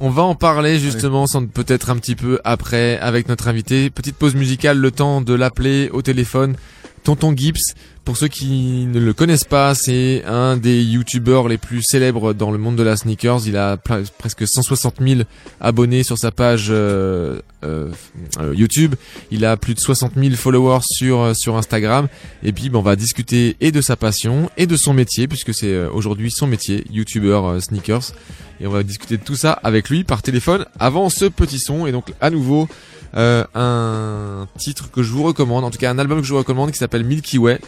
On 0.00 0.08
va 0.10 0.22
en 0.22 0.34
parler 0.34 0.78
justement, 0.78 1.26
sans 1.26 1.46
peut-être 1.46 1.90
un 1.90 1.96
petit 1.96 2.16
peu 2.16 2.40
après 2.44 2.98
avec 2.98 3.28
notre 3.28 3.48
invité. 3.48 3.90
Petite 3.90 4.16
pause 4.16 4.34
musicale, 4.34 4.78
le 4.78 4.90
temps 4.90 5.20
de 5.20 5.34
l'appeler 5.34 5.90
au 5.92 6.00
téléphone. 6.02 6.56
Tonton 7.04 7.34
Gibbs, 7.36 7.74
pour 8.04 8.16
ceux 8.16 8.26
qui 8.26 8.86
ne 8.86 8.98
le 8.98 9.12
connaissent 9.12 9.44
pas, 9.44 9.76
c'est 9.76 10.24
un 10.24 10.56
des 10.56 10.82
youtubeurs 10.82 11.46
les 11.46 11.58
plus 11.58 11.82
célèbres 11.82 12.32
dans 12.32 12.50
le 12.50 12.58
monde 12.58 12.74
de 12.74 12.82
la 12.82 12.96
sneakers. 12.96 13.46
Il 13.46 13.56
a 13.56 13.76
presque 13.76 14.46
160 14.46 14.96
000 15.00 15.20
abonnés 15.60 16.02
sur 16.02 16.18
sa 16.18 16.32
page 16.32 16.66
euh, 16.70 17.40
euh, 17.62 17.92
euh, 18.40 18.54
YouTube. 18.56 18.96
Il 19.30 19.44
a 19.44 19.56
plus 19.56 19.74
de 19.74 19.80
60 19.80 20.14
000 20.16 20.34
followers 20.34 20.80
sur 20.82 21.20
euh, 21.20 21.34
sur 21.34 21.56
Instagram. 21.56 22.08
Et 22.42 22.52
puis, 22.52 22.70
ben, 22.70 22.80
on 22.80 22.82
va 22.82 22.96
discuter 22.96 23.56
et 23.60 23.70
de 23.70 23.80
sa 23.80 23.94
passion 23.94 24.50
et 24.56 24.66
de 24.66 24.76
son 24.76 24.94
métier, 24.94 25.28
puisque 25.28 25.54
c'est 25.54 25.72
euh, 25.72 25.88
aujourd'hui 25.92 26.32
son 26.32 26.48
métier, 26.48 26.84
youtubeur 26.90 27.62
sneakers. 27.62 28.12
Et 28.60 28.66
on 28.66 28.70
va 28.70 28.82
discuter 28.82 29.16
de 29.16 29.22
tout 29.22 29.36
ça 29.36 29.52
avec 29.52 29.90
lui 29.90 30.02
par 30.02 30.22
téléphone 30.22 30.66
avant 30.78 31.08
ce 31.08 31.26
petit 31.26 31.60
son. 31.60 31.86
Et 31.86 31.92
donc, 31.92 32.12
à 32.20 32.30
nouveau, 32.30 32.68
euh, 33.14 33.44
un 33.54 34.48
titre 34.58 34.90
que 34.90 35.02
je 35.02 35.12
vous 35.12 35.22
recommande, 35.22 35.64
en 35.64 35.70
tout 35.70 35.78
cas 35.78 35.90
un 35.90 35.98
album 35.98 36.20
que 36.20 36.26
je 36.26 36.32
vous 36.32 36.38
recommande 36.38 36.70
qui 36.70 36.78
s'appelle 36.78 37.04
Milky 37.04 37.38
Way 37.38 37.60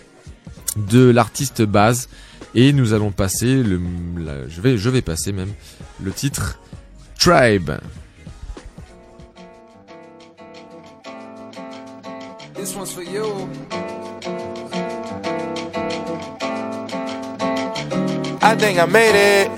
de 0.76 1.10
l'artiste 1.10 1.62
Baz. 1.62 2.08
Et 2.56 2.72
nous 2.72 2.92
allons 2.92 3.10
passer 3.10 3.62
le, 3.62 3.80
je 4.48 4.60
vais, 4.60 4.78
je 4.78 4.88
vais 4.88 5.02
passer 5.02 5.32
même 5.32 5.52
le 6.00 6.12
titre 6.12 6.58
Tribe. 7.18 7.72
This 12.54 12.76
one's 12.76 12.92
for 12.92 13.02
you. 13.02 13.48
I 18.40 18.54
think 18.56 18.78
I 18.78 18.86
made 18.86 19.16
it. 19.16 19.50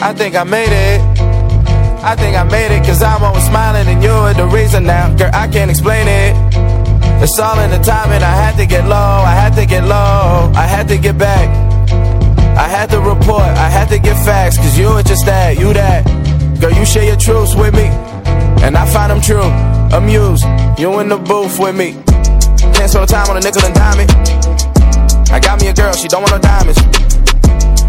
I 0.00 0.12
think 0.12 0.34
I 0.34 0.44
made 0.44 0.72
it. 0.72 1.35
I 2.06 2.14
think 2.14 2.36
I 2.36 2.44
made 2.44 2.70
it 2.70 2.86
cause 2.86 3.02
I'm 3.02 3.24
always 3.24 3.44
smiling 3.46 3.88
and 3.88 4.00
you're 4.00 4.32
the 4.32 4.46
reason 4.46 4.84
now. 4.84 5.12
Girl, 5.16 5.28
I 5.34 5.48
can't 5.48 5.68
explain 5.68 6.06
it. 6.06 6.36
It's 7.20 7.36
all 7.36 7.58
in 7.58 7.70
the 7.70 7.82
timing. 7.82 8.22
I 8.22 8.30
had 8.30 8.56
to 8.58 8.64
get 8.64 8.86
low. 8.86 8.94
I 9.26 9.34
had 9.34 9.56
to 9.56 9.66
get 9.66 9.82
low. 9.82 10.52
I 10.54 10.66
had 10.70 10.86
to 10.86 10.98
get 10.98 11.18
back. 11.18 11.48
I 12.56 12.68
had 12.68 12.90
to 12.90 13.00
report. 13.00 13.50
I 13.58 13.68
had 13.68 13.88
to 13.88 13.98
get 13.98 14.14
facts 14.24 14.56
cause 14.56 14.78
you 14.78 14.86
were 14.86 15.02
just 15.02 15.26
that. 15.26 15.58
You 15.58 15.72
that. 15.72 16.06
Girl, 16.60 16.70
you 16.70 16.86
share 16.86 17.02
your 17.02 17.16
truths 17.16 17.56
with 17.56 17.74
me. 17.74 17.90
And 18.62 18.76
I 18.76 18.86
find 18.86 19.10
them 19.10 19.20
true. 19.20 19.50
Amused. 19.90 20.44
You 20.78 21.00
in 21.00 21.08
the 21.08 21.18
booth 21.18 21.58
with 21.58 21.74
me. 21.74 21.98
Can't 22.70 22.88
spend 22.88 23.08
time 23.08 23.28
on 23.30 23.36
a 23.36 23.40
nickel 23.40 23.66
and 23.66 23.74
dime. 23.74 24.06
I 25.34 25.40
got 25.40 25.60
me 25.60 25.66
a 25.66 25.74
girl, 25.74 25.92
she 25.92 26.06
don't 26.06 26.22
want 26.22 26.30
no 26.30 26.38
diamonds. 26.38 26.78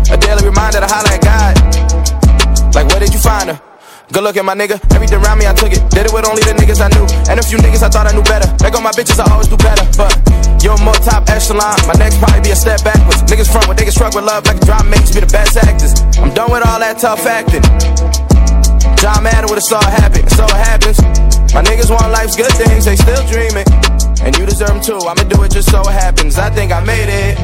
A 0.10 0.18
daily 0.18 0.42
reminder 0.44 0.80
to 0.80 0.90
holler 0.90 1.14
at 1.14 1.22
God. 1.22 2.74
Like, 2.74 2.88
where 2.88 3.00
did 3.00 3.14
you 3.14 3.20
find 3.20 3.52
her? 3.52 3.67
Good 4.08 4.24
looking, 4.24 4.46
my 4.48 4.56
nigga. 4.56 4.80
Everything 4.96 5.20
around 5.20 5.40
me, 5.40 5.48
I 5.48 5.54
took 5.54 5.72
it. 5.76 5.84
Did 5.92 6.08
it 6.08 6.14
with 6.16 6.24
only 6.24 6.40
the 6.40 6.56
niggas 6.56 6.80
I 6.80 6.88
knew. 6.96 7.04
And 7.28 7.40
a 7.40 7.44
few 7.44 7.60
niggas 7.60 7.84
I 7.84 7.92
thought 7.92 8.08
I 8.08 8.16
knew 8.16 8.24
better. 8.24 8.48
Back 8.56 8.72
on 8.80 8.84
my 8.84 8.96
bitches, 8.96 9.20
I 9.20 9.28
always 9.28 9.52
do 9.52 9.60
better. 9.60 9.84
But 10.00 10.16
you're 10.64 10.80
more 10.80 10.96
top 11.04 11.28
echelon. 11.28 11.76
My 11.84 11.94
next 12.00 12.24
probably 12.24 12.40
be 12.40 12.56
a 12.56 12.56
step 12.56 12.88
backwards. 12.88 13.20
Niggas 13.28 13.52
front 13.52 13.68
when 13.68 13.76
they 13.76 13.84
get 13.84 13.94
struck 13.94 14.16
with 14.16 14.24
love 14.24 14.48
like 14.48 14.64
a 14.64 14.66
drop 14.66 14.88
makes 14.88 15.12
be 15.12 15.20
the 15.20 15.28
best 15.28 15.60
actors. 15.60 16.00
I'm 16.24 16.32
done 16.32 16.48
with 16.56 16.64
all 16.64 16.80
that 16.80 17.04
tough 17.04 17.28
acting. 17.28 17.64
John 18.96 19.28
Madden 19.28 19.52
would 19.52 19.60
have 19.60 19.68
saw 19.68 19.84
happen, 19.84 20.24
so 20.32 20.48
it 20.48 20.56
happens. 20.56 20.98
My 21.52 21.62
niggas 21.62 21.92
want 21.92 22.08
life's 22.08 22.40
good 22.40 22.52
things, 22.56 22.88
they 22.88 22.96
still 22.96 23.22
dreaming. 23.28 23.68
And 24.24 24.32
you 24.40 24.48
deserve 24.48 24.72
them 24.72 24.82
too, 24.82 25.04
I'ma 25.04 25.28
do 25.28 25.44
it 25.44 25.52
just 25.52 25.70
so 25.70 25.84
it 25.84 25.92
happens. 25.92 26.40
I 26.40 26.50
think 26.50 26.72
I 26.72 26.80
made 26.80 27.12
it. 27.12 27.38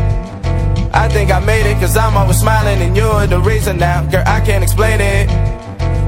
I 0.95 1.09
think 1.09 1.29
I 1.29 1.39
made 1.39 1.67
it, 1.67 1.75
cause 1.75 1.97
I'm 1.97 2.15
always 2.15 2.39
smiling, 2.39 2.81
and 2.81 2.95
you're 2.95 3.27
the 3.27 3.39
reason 3.39 3.77
now. 3.77 4.01
Girl, 4.09 4.23
I 4.25 4.39
can't 4.41 4.63
explain 4.63 5.01
it. 5.01 5.52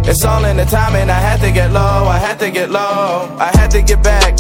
It's 0.07 0.23
all 0.23 0.45
in 0.45 0.57
the 0.57 0.65
timing, 0.65 1.09
I 1.09 1.19
had 1.19 1.39
to 1.41 1.51
get 1.51 1.71
low, 1.71 2.05
I 2.05 2.19
had 2.19 2.39
to 2.39 2.51
get 2.51 2.69
low, 2.69 3.35
I 3.39 3.49
had 3.57 3.71
to 3.71 3.81
get 3.81 4.03
back. 4.03 4.39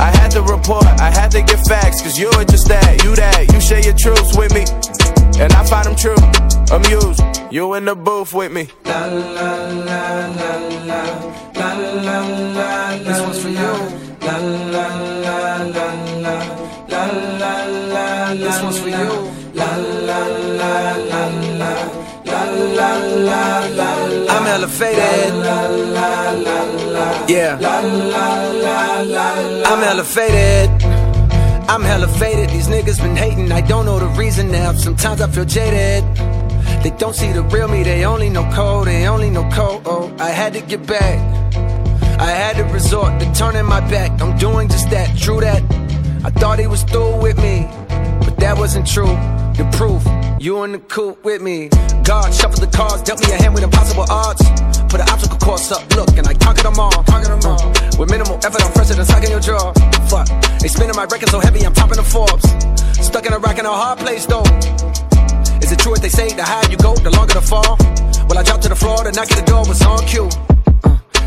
I 0.00 0.10
had 0.16 0.30
to 0.32 0.42
report, 0.42 0.86
I 1.00 1.10
had 1.10 1.30
to 1.32 1.42
get 1.42 1.60
facts, 1.66 2.00
cause 2.02 2.18
you're 2.18 2.44
just 2.44 2.66
that, 2.68 3.04
you 3.04 3.14
that, 3.14 3.52
you 3.52 3.60
share 3.60 3.80
your 3.80 3.94
truths 3.94 4.36
with 4.36 4.52
me. 4.54 4.64
And 5.38 5.52
I 5.52 5.64
find 5.66 5.86
them 5.86 5.96
true, 5.96 6.16
amused, 6.74 7.20
you 7.52 7.74
in 7.74 7.84
the 7.84 7.94
booth 7.94 8.32
with 8.32 8.52
me. 8.52 8.68
La 8.86 9.04
la 9.04 9.54
la 9.88 10.26
la 10.32 10.66
la, 10.88 11.02
la 11.54 11.70
la 12.06 12.18
la 12.56 12.96
this 12.98 13.20
one's 13.20 13.42
for 13.42 13.48
you. 13.48 13.74
La 14.22 14.36
la 14.38 14.86
la 15.24 15.56
la 15.76 15.92
la, 16.24 16.36
la 16.88 17.04
la 17.38 17.64
la 17.92 18.34
this 18.34 18.62
one's 18.62 18.78
for 18.78 18.88
you. 18.88 19.10
La 19.54 19.76
la 19.76 20.26
la 20.26 20.96
la 20.96 21.28
la. 21.60 22.00
La, 22.24 22.42
la, 22.50 22.96
la, 22.98 23.66
la, 23.68 24.03
la. 24.58 24.62
I'm 24.62 24.62
elevated. 24.62 25.34
La, 25.34 25.66
la, 25.66 26.30
la, 26.30 26.62
la, 26.92 27.26
yeah. 27.26 27.58
La, 27.60 27.80
la, 27.80 28.50
la, 28.52 29.00
la, 29.00 29.64
I'm. 29.66 29.84
I'm 31.68 31.82
elevated. 31.82 32.50
These 32.50 32.68
niggas 32.68 33.00
been 33.00 33.16
hating. 33.16 33.50
I 33.50 33.60
don't 33.60 33.84
know 33.86 33.98
the 33.98 34.08
reason 34.20 34.50
now. 34.50 34.72
Sometimes 34.72 35.20
I 35.20 35.28
feel 35.30 35.44
jaded. 35.44 36.04
They 36.82 36.90
don't 36.98 37.14
see 37.14 37.32
the 37.32 37.42
real 37.42 37.68
me. 37.68 37.82
They 37.82 38.04
only 38.04 38.28
know 38.28 38.48
code. 38.52 38.86
They 38.86 39.08
only 39.08 39.30
know 39.30 39.48
code. 39.50 39.82
Oh, 39.86 40.14
I 40.18 40.30
had 40.30 40.52
to 40.52 40.60
get 40.60 40.86
back. 40.86 41.18
I 42.20 42.30
had 42.30 42.56
to 42.56 42.64
resort 42.64 43.18
to 43.20 43.32
turning 43.32 43.64
my 43.64 43.80
back. 43.80 44.20
I'm 44.20 44.36
doing 44.38 44.68
just 44.68 44.90
that. 44.90 45.16
True 45.18 45.40
that. 45.40 45.62
I 46.24 46.30
thought 46.30 46.58
he 46.58 46.66
was 46.66 46.82
through 46.84 47.20
with 47.20 47.36
me, 47.36 47.68
but 48.24 48.38
that 48.38 48.56
wasn't 48.56 48.86
true. 48.86 49.12
The 49.60 49.68
proof, 49.76 50.00
you 50.40 50.64
in 50.64 50.72
the 50.72 50.78
coop 50.78 51.22
with 51.22 51.42
me. 51.42 51.68
God 52.02 52.32
shuffled 52.32 52.64
the 52.64 52.72
cards, 52.74 53.02
dealt 53.02 53.20
me 53.20 53.30
a 53.30 53.36
hand 53.36 53.52
with 53.52 53.62
impossible 53.62 54.06
odds. 54.08 54.40
Put 54.88 55.04
an 55.04 55.08
obstacle 55.12 55.36
course 55.36 55.70
up, 55.70 55.84
look, 55.94 56.16
and 56.16 56.26
I 56.26 56.32
conquered 56.32 56.64
them 56.64 56.80
all. 56.80 57.04
Conquered 57.04 57.36
them 57.36 57.44
all. 57.44 57.60
Mm. 57.60 57.98
With 57.98 58.10
minimal 58.10 58.40
effort, 58.40 58.64
I'm 58.64 58.72
fresher 58.72 58.94
than 58.94 59.04
sucking 59.04 59.28
your 59.28 59.40
jaw. 59.40 59.76
Fuck, 60.08 60.26
they 60.64 60.68
spinning 60.68 60.96
my 60.96 61.04
record 61.04 61.28
so 61.28 61.40
heavy, 61.40 61.60
I'm 61.60 61.74
topping 61.74 62.00
the 62.00 62.08
Forbes. 62.08 62.48
Stuck 63.04 63.26
in 63.26 63.34
a 63.34 63.38
rock 63.38 63.58
in 63.58 63.66
a 63.66 63.72
hard 63.72 63.98
place 63.98 64.24
though. 64.24 64.48
Is 65.60 65.72
it 65.72 65.78
true 65.78 65.92
what 65.92 66.00
they 66.00 66.08
say? 66.08 66.32
The 66.32 66.42
higher 66.42 66.64
you 66.70 66.78
go, 66.78 66.96
the 66.96 67.12
longer 67.12 67.34
the 67.34 67.44
fall. 67.44 67.76
Well, 68.32 68.38
I 68.38 68.42
dropped 68.42 68.62
to 68.62 68.70
the 68.70 68.80
floor, 68.80 69.04
the 69.04 69.12
knock 69.12 69.30
at 69.30 69.36
the 69.36 69.44
door 69.44 69.68
was 69.68 69.84
on 69.84 70.00
cue. 70.08 70.32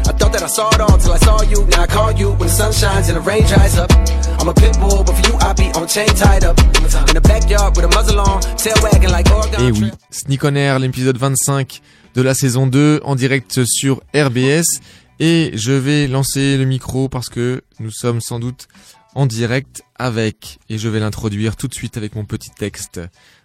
I 0.05 0.11
thought 0.13 0.31
that 0.33 0.43
I 0.43 0.47
saw 0.47 0.69
it 0.69 0.81
all 0.81 0.97
till 0.97 1.13
I 1.13 1.17
saw 1.17 1.41
you. 1.43 1.65
Now 1.67 1.83
I 1.83 1.87
call 1.87 2.11
you 2.11 2.31
when 2.31 2.47
the 2.47 2.53
sun 2.53 2.71
shines 2.71 3.09
and 3.09 3.17
the 3.17 3.21
rain 3.21 3.43
dries 3.45 3.77
up. 3.77 3.91
I'm 4.39 4.49
a 4.49 4.53
pit 4.53 4.77
bull, 4.79 5.03
but 5.03 5.15
for 5.15 5.27
you 5.29 5.37
I 5.39 5.53
be 5.53 5.71
on 5.75 5.87
chain 5.87 6.07
tied 6.15 6.43
up. 6.43 6.59
In 6.59 7.13
the 7.13 7.21
backyard 7.21 7.75
with 7.75 7.85
a 7.85 7.89
muzzle 7.89 8.19
on, 8.19 8.41
tail 8.57 8.75
wagging 8.83 9.11
like 9.11 9.29
Oregon. 9.31 9.59
Et 9.59 9.71
oui, 9.71 9.91
Sneak 10.11 10.43
on 10.43 10.55
Air, 10.55 10.79
l'épisode 10.79 11.17
25 11.17 11.81
de 12.15 12.21
la 12.21 12.33
saison 12.33 12.67
2 12.67 13.01
en 13.03 13.15
direct 13.15 13.65
sur 13.65 14.01
RBS. 14.15 14.81
Et 15.19 15.51
je 15.55 15.71
vais 15.71 16.07
lancer 16.07 16.57
le 16.57 16.65
micro 16.65 17.09
parce 17.09 17.29
que 17.29 17.63
nous 17.79 17.91
sommes 17.91 18.21
sans 18.21 18.39
doute 18.39 18.67
en 19.15 19.25
direct 19.25 19.81
avec, 19.97 20.59
et 20.69 20.77
je 20.77 20.89
vais 20.89 20.99
l'introduire 20.99 21.55
tout 21.55 21.67
de 21.67 21.73
suite 21.73 21.97
avec 21.97 22.15
mon 22.15 22.23
petit 22.23 22.51
texte. 22.51 23.01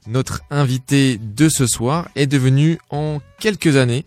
Notre 0.07 0.43
invité 0.51 1.19
de 1.19 1.49
ce 1.49 1.67
soir 1.67 2.09
est 2.15 2.27
devenu 2.27 2.79
en 2.91 3.21
quelques 3.41 3.77
années 3.77 4.05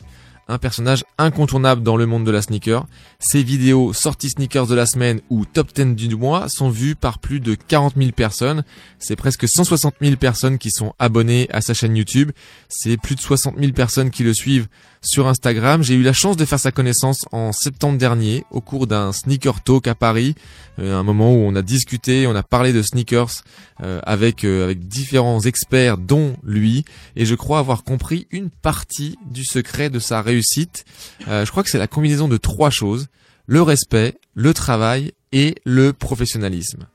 un 0.47 0.57
personnage 0.57 1.03
incontournable 1.17 1.81
dans 1.81 1.97
le 1.97 2.05
monde 2.05 2.25
de 2.25 2.31
la 2.31 2.41
sneaker. 2.41 2.85
Ses 3.19 3.43
vidéos 3.43 3.93
sorties 3.93 4.29
sneakers 4.29 4.67
de 4.67 4.75
la 4.75 4.85
semaine 4.85 5.21
ou 5.29 5.45
top 5.45 5.73
10 5.73 6.07
du 6.07 6.15
mois 6.15 6.49
sont 6.49 6.69
vues 6.69 6.95
par 6.95 7.19
plus 7.19 7.39
de 7.39 7.55
40 7.55 7.95
000 7.97 8.11
personnes. 8.11 8.63
C'est 8.99 9.15
presque 9.15 9.47
160 9.47 9.95
000 10.01 10.15
personnes 10.17 10.57
qui 10.57 10.71
sont 10.71 10.93
abonnées 10.99 11.47
à 11.51 11.61
sa 11.61 11.73
chaîne 11.73 11.95
YouTube. 11.95 12.31
C'est 12.69 12.97
plus 12.97 13.15
de 13.15 13.21
60 13.21 13.57
000 13.57 13.71
personnes 13.73 14.11
qui 14.11 14.23
le 14.23 14.33
suivent 14.33 14.67
sur 15.05 15.27
Instagram. 15.27 15.83
J'ai 15.83 15.93
eu 15.95 16.01
la 16.01 16.13
chance 16.13 16.37
de 16.37 16.45
faire 16.45 16.59
sa 16.59 16.71
connaissance 16.71 17.25
en 17.31 17.51
septembre 17.51 17.97
dernier 17.97 18.43
au 18.51 18.61
cours 18.61 18.87
d'un 18.87 19.13
sneaker 19.13 19.61
talk 19.61 19.87
à 19.87 19.95
Paris, 19.95 20.35
euh, 20.79 20.97
un 20.97 21.03
moment 21.03 21.33
où 21.33 21.37
on 21.37 21.55
a 21.55 21.61
discuté, 21.61 22.27
on 22.27 22.35
a 22.35 22.43
parlé 22.43 22.73
de 22.73 22.81
sneakers 22.81 23.43
euh, 23.83 23.99
avec 24.03 24.43
euh, 24.43 24.65
avec 24.65 24.87
différents 24.87 25.39
experts 25.41 25.97
dont 25.97 26.35
lui 26.43 26.85
et 27.15 27.25
je 27.25 27.35
crois 27.35 27.59
avoir 27.59 27.83
compris 27.83 28.27
une 28.31 28.49
partie 28.49 29.17
du 29.29 29.45
secret 29.45 29.89
de 29.89 29.99
sa 29.99 30.21
réussite. 30.21 30.85
je 31.27 31.49
crois 31.49 31.63
que 31.63 31.69
c'est 31.69 31.77
la 31.77 31.87
combinaison 31.87 32.27
de 32.27 32.37
trois 32.37 32.69
choses 32.69 33.07
le 33.47 33.61
respect, 33.61 34.15
le 34.33 34.53
travail 34.53 35.11
et 35.31 35.55
le 35.65 35.93
professionnalisme. 35.93 36.87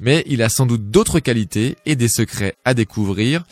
Mais 0.00 0.24
il 0.26 0.42
a 0.42 0.48
sans 0.48 0.66
doute 0.66 0.90
d'autres 0.90 1.20
qualités 1.20 1.76
et 1.86 1.94
des 1.94 2.08
secrets 2.08 2.56
à 2.64 2.74
découvrir. 2.74 3.44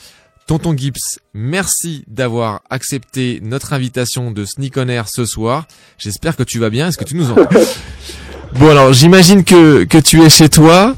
Tonton 0.50 0.76
Gibbs, 0.76 1.20
merci 1.32 2.02
d'avoir 2.08 2.62
accepté 2.70 3.38
notre 3.40 3.72
invitation 3.72 4.32
de 4.32 4.44
Sneak 4.44 4.78
on 4.78 4.88
Air 4.88 5.08
ce 5.08 5.24
soir. 5.24 5.66
J'espère 5.96 6.34
que 6.34 6.42
tu 6.42 6.58
vas 6.58 6.70
bien. 6.70 6.88
Est-ce 6.88 6.98
que 6.98 7.04
tu 7.04 7.14
nous 7.14 7.30
entends 7.30 7.44
Bon 8.58 8.68
alors, 8.68 8.92
j'imagine 8.92 9.44
que, 9.44 9.84
que 9.84 9.98
tu 9.98 10.20
es 10.22 10.28
chez 10.28 10.48
toi. 10.48 10.96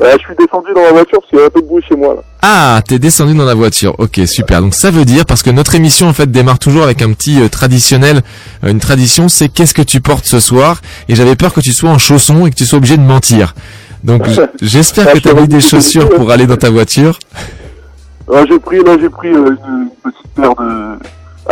Ouais, 0.00 0.16
je 0.18 0.24
suis 0.24 0.34
descendu 0.36 0.74
dans 0.74 0.82
la 0.82 0.90
voiture 0.90 1.20
parce 1.20 1.30
qu'il 1.30 1.38
y 1.38 1.42
a 1.42 1.44
un 1.44 1.50
peu 1.50 1.62
de 1.62 1.66
bruit 1.68 1.84
chez 1.88 1.94
moi 1.94 2.16
là. 2.16 2.22
Ah, 2.42 2.82
t'es 2.84 2.98
descendu 2.98 3.34
dans 3.34 3.44
la 3.44 3.54
voiture. 3.54 3.94
Ok, 3.98 4.20
super. 4.26 4.60
Donc 4.62 4.74
ça 4.74 4.90
veut 4.90 5.04
dire 5.04 5.26
parce 5.26 5.44
que 5.44 5.50
notre 5.50 5.76
émission 5.76 6.08
en 6.08 6.12
fait 6.12 6.28
démarre 6.28 6.58
toujours 6.58 6.82
avec 6.82 7.02
un 7.02 7.12
petit 7.12 7.40
euh, 7.40 7.48
traditionnel, 7.48 8.20
euh, 8.64 8.72
une 8.72 8.80
tradition, 8.80 9.28
c'est 9.28 9.48
qu'est-ce 9.48 9.74
que 9.74 9.82
tu 9.82 10.00
portes 10.00 10.26
ce 10.26 10.40
soir? 10.40 10.82
Et 11.08 11.14
j'avais 11.14 11.36
peur 11.36 11.54
que 11.54 11.60
tu 11.60 11.72
sois 11.72 11.90
en 11.90 11.98
chaussons 11.98 12.46
et 12.46 12.50
que 12.50 12.56
tu 12.56 12.66
sois 12.66 12.78
obligé 12.78 12.96
de 12.96 13.02
mentir. 13.02 13.54
Donc 14.02 14.26
j'espère 14.60 15.12
que 15.12 15.18
tu 15.18 15.28
as 15.28 15.34
mis 15.34 15.46
des 15.46 15.60
chaussures 15.60 16.08
pour 16.08 16.32
aller 16.32 16.48
dans 16.48 16.56
ta 16.56 16.70
voiture. 16.70 17.16
Ouais, 18.30 18.44
j'ai 18.48 18.58
pris, 18.58 18.78
là, 18.84 18.96
j'ai 19.00 19.08
pris 19.08 19.28
euh, 19.28 19.56
une, 19.68 19.88
petite 20.02 20.28
paire 20.36 20.54
de 20.54 20.98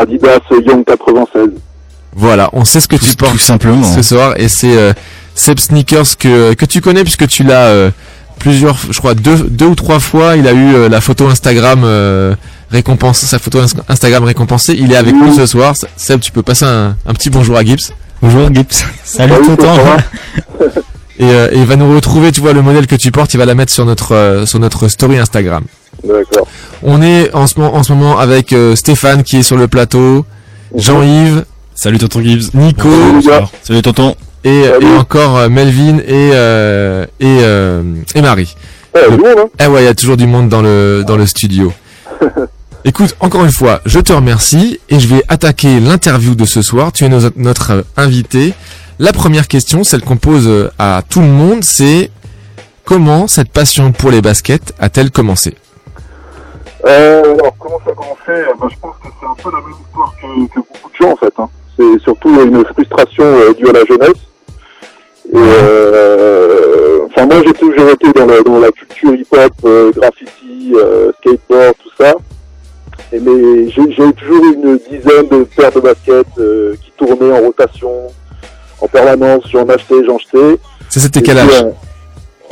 Adidas 0.01 0.39
Young 0.67 0.85
96. 0.85 1.49
Voilà, 2.15 2.49
on 2.53 2.65
sait 2.65 2.81
ce 2.81 2.89
que 2.89 2.97
tu 2.97 3.15
portes 3.17 3.39
simplement. 3.39 3.83
ce 3.83 4.03
soir 4.03 4.35
et 4.39 4.49
c'est 4.49 4.77
euh, 4.77 4.93
Seb 5.35 5.59
Sneakers 5.59 6.17
que 6.19 6.55
que 6.55 6.65
tu 6.65 6.81
connais 6.81 7.03
puisque 7.05 7.27
tu 7.29 7.45
l'as 7.45 7.67
euh, 7.67 7.91
plusieurs, 8.41 8.77
je 8.91 8.99
crois 8.99 9.15
deux 9.15 9.37
deux 9.37 9.67
ou 9.67 9.75
trois 9.75 10.01
fois. 10.01 10.37
Il 10.37 10.49
a 10.49 10.53
eu 10.53 10.75
euh, 10.75 10.89
la 10.89 11.01
photo 11.01 11.27
Instagram 11.29 11.83
euh, 11.85 12.35
récompense, 12.71 13.19
sa 13.21 13.39
photo 13.39 13.61
ins- 13.61 13.83
Instagram 13.89 14.25
récompensée. 14.25 14.75
Il 14.79 14.93
est 14.93 14.97
avec 14.97 15.15
nous 15.15 15.33
ce 15.35 15.47
soir. 15.47 15.75
Seb, 15.97 16.21
tu 16.21 16.33
peux 16.33 16.43
passer 16.43 16.65
un, 16.65 16.97
un 17.07 17.13
petit 17.15 17.31
bonjour 17.31 17.57
à 17.57 17.65
Gibbs. 17.65 17.93
Bonjour 18.23 18.53
Gibbs. 18.53 18.85
Salut 19.05 19.35
tonton. 19.47 19.75
Et, 21.21 21.25
euh, 21.25 21.49
et 21.53 21.59
il 21.59 21.67
va 21.67 21.77
nous 21.77 21.93
retrouver, 21.95 22.31
tu 22.33 22.41
vois, 22.41 22.53
le 22.53 22.63
modèle 22.63 22.87
que 22.87 22.95
tu 22.97 23.11
portes, 23.13 23.35
il 23.35 23.39
va 23.39 23.45
la 23.45 23.55
mettre 23.55 23.73
sur 23.73 23.85
notre 23.85 24.15
euh, 24.15 24.47
sur 24.47 24.59
notre 24.61 24.89
story 24.89 25.19
Instagram. 25.19 25.65
D'accord. 26.05 26.47
On 26.83 27.03
est 27.03 27.35
en 27.35 27.47
ce 27.47 27.59
moment 27.59 27.75
en 27.75 27.83
ce 27.83 27.93
moment 27.93 28.19
avec 28.19 28.53
euh, 28.53 28.77
Stéphane 28.77 29.23
qui 29.25 29.39
est 29.39 29.43
sur 29.43 29.57
le 29.57 29.69
plateau, 29.69 30.25
Jean-Yves. 30.75 31.45
Salut 31.75 31.99
tonton 31.99 32.23
Gibbs. 32.23 32.55
Nico. 32.55 32.89
Bonsoir. 33.13 33.51
Salut 33.63 33.83
tonton. 33.83 34.15
Et, 34.45 34.63
et 34.81 34.97
encore 34.99 35.37
euh, 35.37 35.49
Melvin 35.49 35.99
et 35.99 36.31
euh, 36.33 37.05
et, 37.21 37.39
euh, 37.43 37.83
et 38.15 38.23
Marie. 38.23 38.55
Le- 38.95 39.47
Eh 39.61 39.67
ouais, 39.67 39.83
il 39.83 39.85
y 39.85 39.89
a 39.89 39.95
toujours 39.95 40.17
du 40.17 40.27
monde 40.27 40.49
dans 40.49 40.63
le 40.63 41.05
dans 41.07 41.17
le 41.17 41.27
studio. 41.27 41.73
Écoute, 42.85 43.17
encore 43.21 43.45
une 43.45 43.51
fois, 43.53 43.81
je 43.85 43.99
te 43.99 44.13
remercie 44.13 44.79
et 44.89 45.01
je 45.01 45.09
vais 45.09 45.23
attaquer 45.29 45.81
l'interview 45.81 46.35
de 46.37 46.45
ce 46.45 46.63
soir. 46.63 46.93
Tu 46.93 47.05
es 47.05 47.09
nos- 47.09 47.31
notre 47.37 47.85
invité. 47.97 48.55
La 49.01 49.13
première 49.13 49.47
question, 49.49 49.85
celle 49.85 50.01
qu'on 50.03 50.17
pose 50.17 50.71
à 50.79 51.03
tout 51.09 51.21
le 51.21 51.27
monde, 51.29 51.63
c'est 51.63 52.11
comment 52.85 53.27
cette 53.29 53.51
passion 53.51 53.93
pour 53.93 54.11
les 54.11 54.23
baskets 54.23 54.73
a-t-elle 54.79 55.11
commencé? 55.11 55.55
Euh, 56.87 57.23
alors, 57.35 57.55
comment 57.59 57.79
ça 57.85 57.91
a 57.91 57.95
commencé? 57.95 58.21
Euh, 58.29 58.53
bah, 58.61 58.69
Je 58.71 58.77
pense 58.81 58.95
que 59.03 59.09
c'est 59.21 59.27
un 59.27 59.35
peu 59.35 59.51
la 59.57 59.61
même 59.63 59.75
histoire 59.87 60.15
que, 60.21 60.55
que 60.55 60.61
beaucoup 60.61 60.91
de 60.91 60.97
gens, 61.01 61.13
en 61.13 61.17
fait. 61.17 61.33
Hein. 61.39 61.49
C'est 61.77 61.99
surtout 62.03 62.29
une 62.43 62.65
frustration 62.67 63.25
euh, 63.25 63.53
due 63.55 63.69
à 63.69 63.73
la 63.73 63.85
jeunesse. 63.85 64.23
Et, 65.33 65.37
euh, 65.37 66.99
enfin, 67.07 67.27
moi, 67.27 67.37
j'ai 67.45 67.53
toujours 67.53 67.91
été 67.91 68.13
dans, 68.13 68.27
la- 68.27 68.43
dans 68.43 68.59
la 68.61 68.71
culture 68.73 69.15
hip-hop, 69.15 69.53
euh, 69.65 69.91
graffiti, 69.93 70.73
euh, 70.77 71.13
skateboard, 71.21 71.75
tout 71.83 71.91
ça. 71.99 72.15
Et 73.13 73.21
mais 73.21 73.71
j'ai 73.71 74.13
toujours 74.13 74.45
eu 74.45 74.55
une 74.55 74.79
dizaine 74.91 75.29
de 75.29 75.45
paires 75.57 75.73
de 75.73 75.81
baskets 75.81 76.27
euh, 76.39 76.75
qui 76.83 76.93
tournaient 76.97 77.33
en 77.33 77.41
rotation, 77.41 77.91
en 78.81 78.87
permanence. 78.89 79.45
J'en 79.51 79.67
achetais, 79.69 80.05
j'en 80.07 80.19
jetais. 80.19 80.59
Ça, 80.91 81.01
c'était 81.01 81.23
quel 81.23 81.39
âge? 81.39 81.63
euh, 81.63 81.71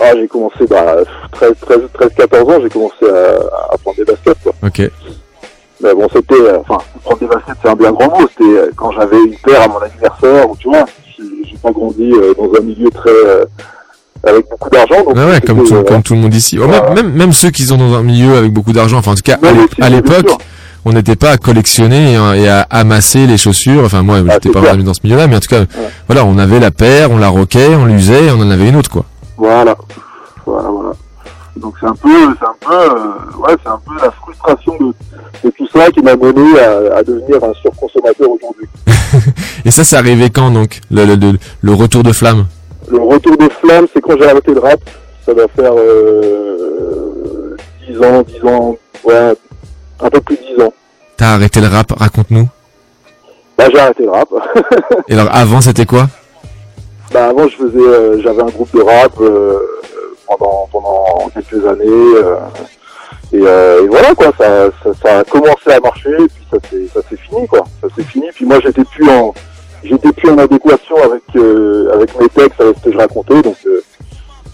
Ah, 0.01 0.12
j'ai 0.14 0.28
commencé, 0.28 0.66
bah, 0.68 0.97
13, 1.32 1.53
13, 1.61 1.78
13 1.94 2.11
14 2.16 2.42
ans, 2.55 2.59
j'ai 2.62 2.68
commencé 2.68 3.05
à, 3.09 3.74
à 3.74 3.78
prendre 3.78 3.97
des 3.97 4.05
baskets, 4.05 4.36
quoi. 4.42 4.53
Ok. 4.62 4.90
Mais 5.82 5.94
bon, 5.94 6.09
c'était, 6.12 6.34
euh, 6.40 6.59
enfin, 6.66 6.78
prendre 7.05 7.18
des 7.20 7.26
baskets, 7.26 7.57
c'est 7.62 7.68
un 7.68 7.74
bien 7.76 7.92
grand 7.92 8.09
mot. 8.20 8.26
C'était 8.28 8.51
euh, 8.59 8.70
quand 8.76 8.90
j'avais 8.92 9.16
une 9.18 9.36
paire 9.44 9.62
à 9.62 9.68
mon 9.68 9.78
anniversaire, 9.78 10.51
ou 10.51 10.57
tu 10.57 10.68
vois, 10.68 10.84
j'ai 11.18 11.57
pas 11.62 11.70
grandi 11.70 12.12
euh, 12.12 12.34
dans 12.34 12.51
un 12.59 12.62
milieu 12.62 12.90
très, 12.90 13.11
euh, 13.11 13.44
avec 14.26 14.49
beaucoup 14.51 14.70
d'argent. 14.70 15.03
donc 15.05 15.16
Ouais, 15.16 15.24
ouais, 15.24 15.40
comme, 15.40 15.64
tout, 15.64 15.74
euh, 15.74 15.82
comme 15.82 16.03
tout 16.03 16.14
le 16.14 16.20
monde 16.20 16.34
ici. 16.34 16.59
Ouais, 16.59 16.66
même- 16.66 16.94
même, 16.94 17.12
même 17.12 17.32
ceux 17.32 17.51
qui 17.51 17.62
sont 17.64 17.76
dans 17.78 17.94
un 17.94 18.03
milieu 18.03 18.36
avec 18.36 18.53
beaucoup 18.53 18.72
d'argent, 18.72 18.99
enfin 18.99 19.12
en 19.12 19.14
tout 19.14 19.22
cas 19.22 19.38
à 19.80 19.88
l'époque, 19.90 20.30
on 20.84 20.92
n'était 20.92 21.16
pas 21.16 21.32
à 21.32 21.36
collectionner 21.36 22.12
et, 22.12 22.16
à- 22.16 22.36
et 22.36 22.49
à 22.49 22.61
amasser 22.70 23.26
les 23.26 23.36
chaussures. 23.36 23.84
Enfin 23.84 24.03
moi, 24.03 24.18
j'étais 24.18 24.30
Ah, 24.32 24.38
c'est 24.42 24.53
pas 24.53 24.61
vraiment 24.61 24.84
dans 24.84 24.94
ce 24.94 25.01
milieu-là, 25.05 25.26
mais 25.26 25.36
en 25.36 25.40
tout 25.40 25.49
cas, 25.49 25.64
voilà, 26.09 26.24
on 26.24 26.38
avait 26.38 26.61
la 26.61 26.70
paire, 26.70 27.11
on 27.11 27.18
la 27.18 27.28
roquait, 27.28 27.74
on 27.74 27.84
l'usait, 27.86 28.26
et 28.26 28.30
on 28.30 28.40
en 28.40 28.51
avait 28.51 28.68
une 28.68 28.76
autre 28.76 28.90
quoi. 28.90 29.05
Voilà, 29.37 29.76
voilà, 30.45 30.68
voilà. 30.68 30.93
Donc 31.57 31.74
c'est 31.80 31.87
un 31.87 31.95
peu, 31.95 32.09
c'est 32.39 32.47
un 32.47 32.55
peu, 32.61 32.74
euh, 32.74 33.39
ouais, 33.39 33.57
c'est 33.62 33.68
un 33.70 33.80
peu 33.87 33.95
la 34.03 34.11
frustration 34.11 34.76
de, 34.78 34.93
de 35.45 35.51
tout 35.51 35.66
ça 35.72 35.91
qui 35.91 36.01
m'a 36.03 36.14
mené 36.16 36.59
à, 36.61 36.99
à 36.99 37.03
devenir 37.03 37.43
un 37.43 37.55
surconsommateur 37.55 38.28
aujourd'hui. 38.30 38.68
Et 39.64 39.70
ça, 39.70 39.82
c'est 39.84 39.97
arrivé 39.97 40.28
quand 40.30 40.51
donc 40.51 40.80
le, 40.91 41.05
le, 41.07 41.14
le, 41.14 41.39
le 41.61 41.72
retour 41.74 42.03
de 42.03 42.12
flamme? 42.12 42.47
Le 42.91 43.01
retour 43.01 43.37
de 43.39 43.49
flamme, 43.61 43.87
c'est 43.93 44.01
quand 44.01 44.16
j'ai 44.18 44.28
arrêté 44.28 44.53
le 44.53 44.61
rap. 44.61 44.80
Ça 45.24 45.34
doit 45.34 45.49
faire 45.57 45.72
euh, 45.76 47.57
10 47.89 47.99
ans, 48.03 48.22
10 48.22 48.45
ans, 48.49 48.76
ouais, 49.05 49.32
un 50.01 50.11
peu 50.11 50.20
plus 50.20 50.37
de 50.37 50.43
10 50.57 50.62
ans. 50.62 50.72
T'as 51.16 51.32
arrêté 51.34 51.61
le 51.61 51.68
rap, 51.68 51.91
raconte-nous. 51.99 52.49
Bah 53.59 53.64
j'ai 53.72 53.80
arrêté 53.80 54.05
le 54.05 54.11
rap. 54.11 54.28
Et 55.09 55.14
alors 55.14 55.34
avant, 55.34 55.61
c'était 55.62 55.87
quoi? 55.87 56.09
Bah 57.13 57.29
avant 57.29 57.49
je 57.49 57.57
faisais, 57.57 57.79
euh, 57.79 58.21
j'avais 58.23 58.43
un 58.43 58.47
groupe 58.47 58.75
de 58.75 58.83
rap 58.83 59.13
euh, 59.21 59.59
pendant 60.27 60.69
pendant 60.73 61.31
quelques 61.35 61.67
années. 61.67 61.85
euh, 61.87 62.37
et, 63.33 63.41
euh, 63.43 63.85
et 63.85 63.89
voilà 63.89 64.15
quoi, 64.15 64.33
ça, 64.39 64.69
ça, 64.85 64.91
ça 65.03 65.19
a 65.21 65.25
commencé 65.25 65.71
à 65.73 65.81
marcher, 65.81 66.11
et 66.13 66.29
puis 66.29 66.47
ça 66.51 66.59
s'est 66.71 66.87
ça 66.95 67.01
s'est 67.09 67.17
fini 67.17 67.47
quoi. 67.49 67.65
Ça 67.83 67.89
s'est 67.95 68.05
fini. 68.05 68.27
Puis 68.35 68.45
moi 68.45 68.59
j'étais 68.63 68.85
plus 68.85 69.09
en 69.09 69.35
j'étais 69.85 70.13
plus 70.13 70.31
en 70.31 70.39
adéquation 70.39 70.97
avec 71.03 71.23
euh, 71.37 71.91
avec 71.95 72.19
mes 72.21 72.29
textes, 72.29 72.61
avec 72.61 72.77
ce 72.79 72.85
que 72.85 72.93
je 72.93 72.99
racontais, 72.99 73.43
donc 73.43 73.57
euh, 73.67 73.83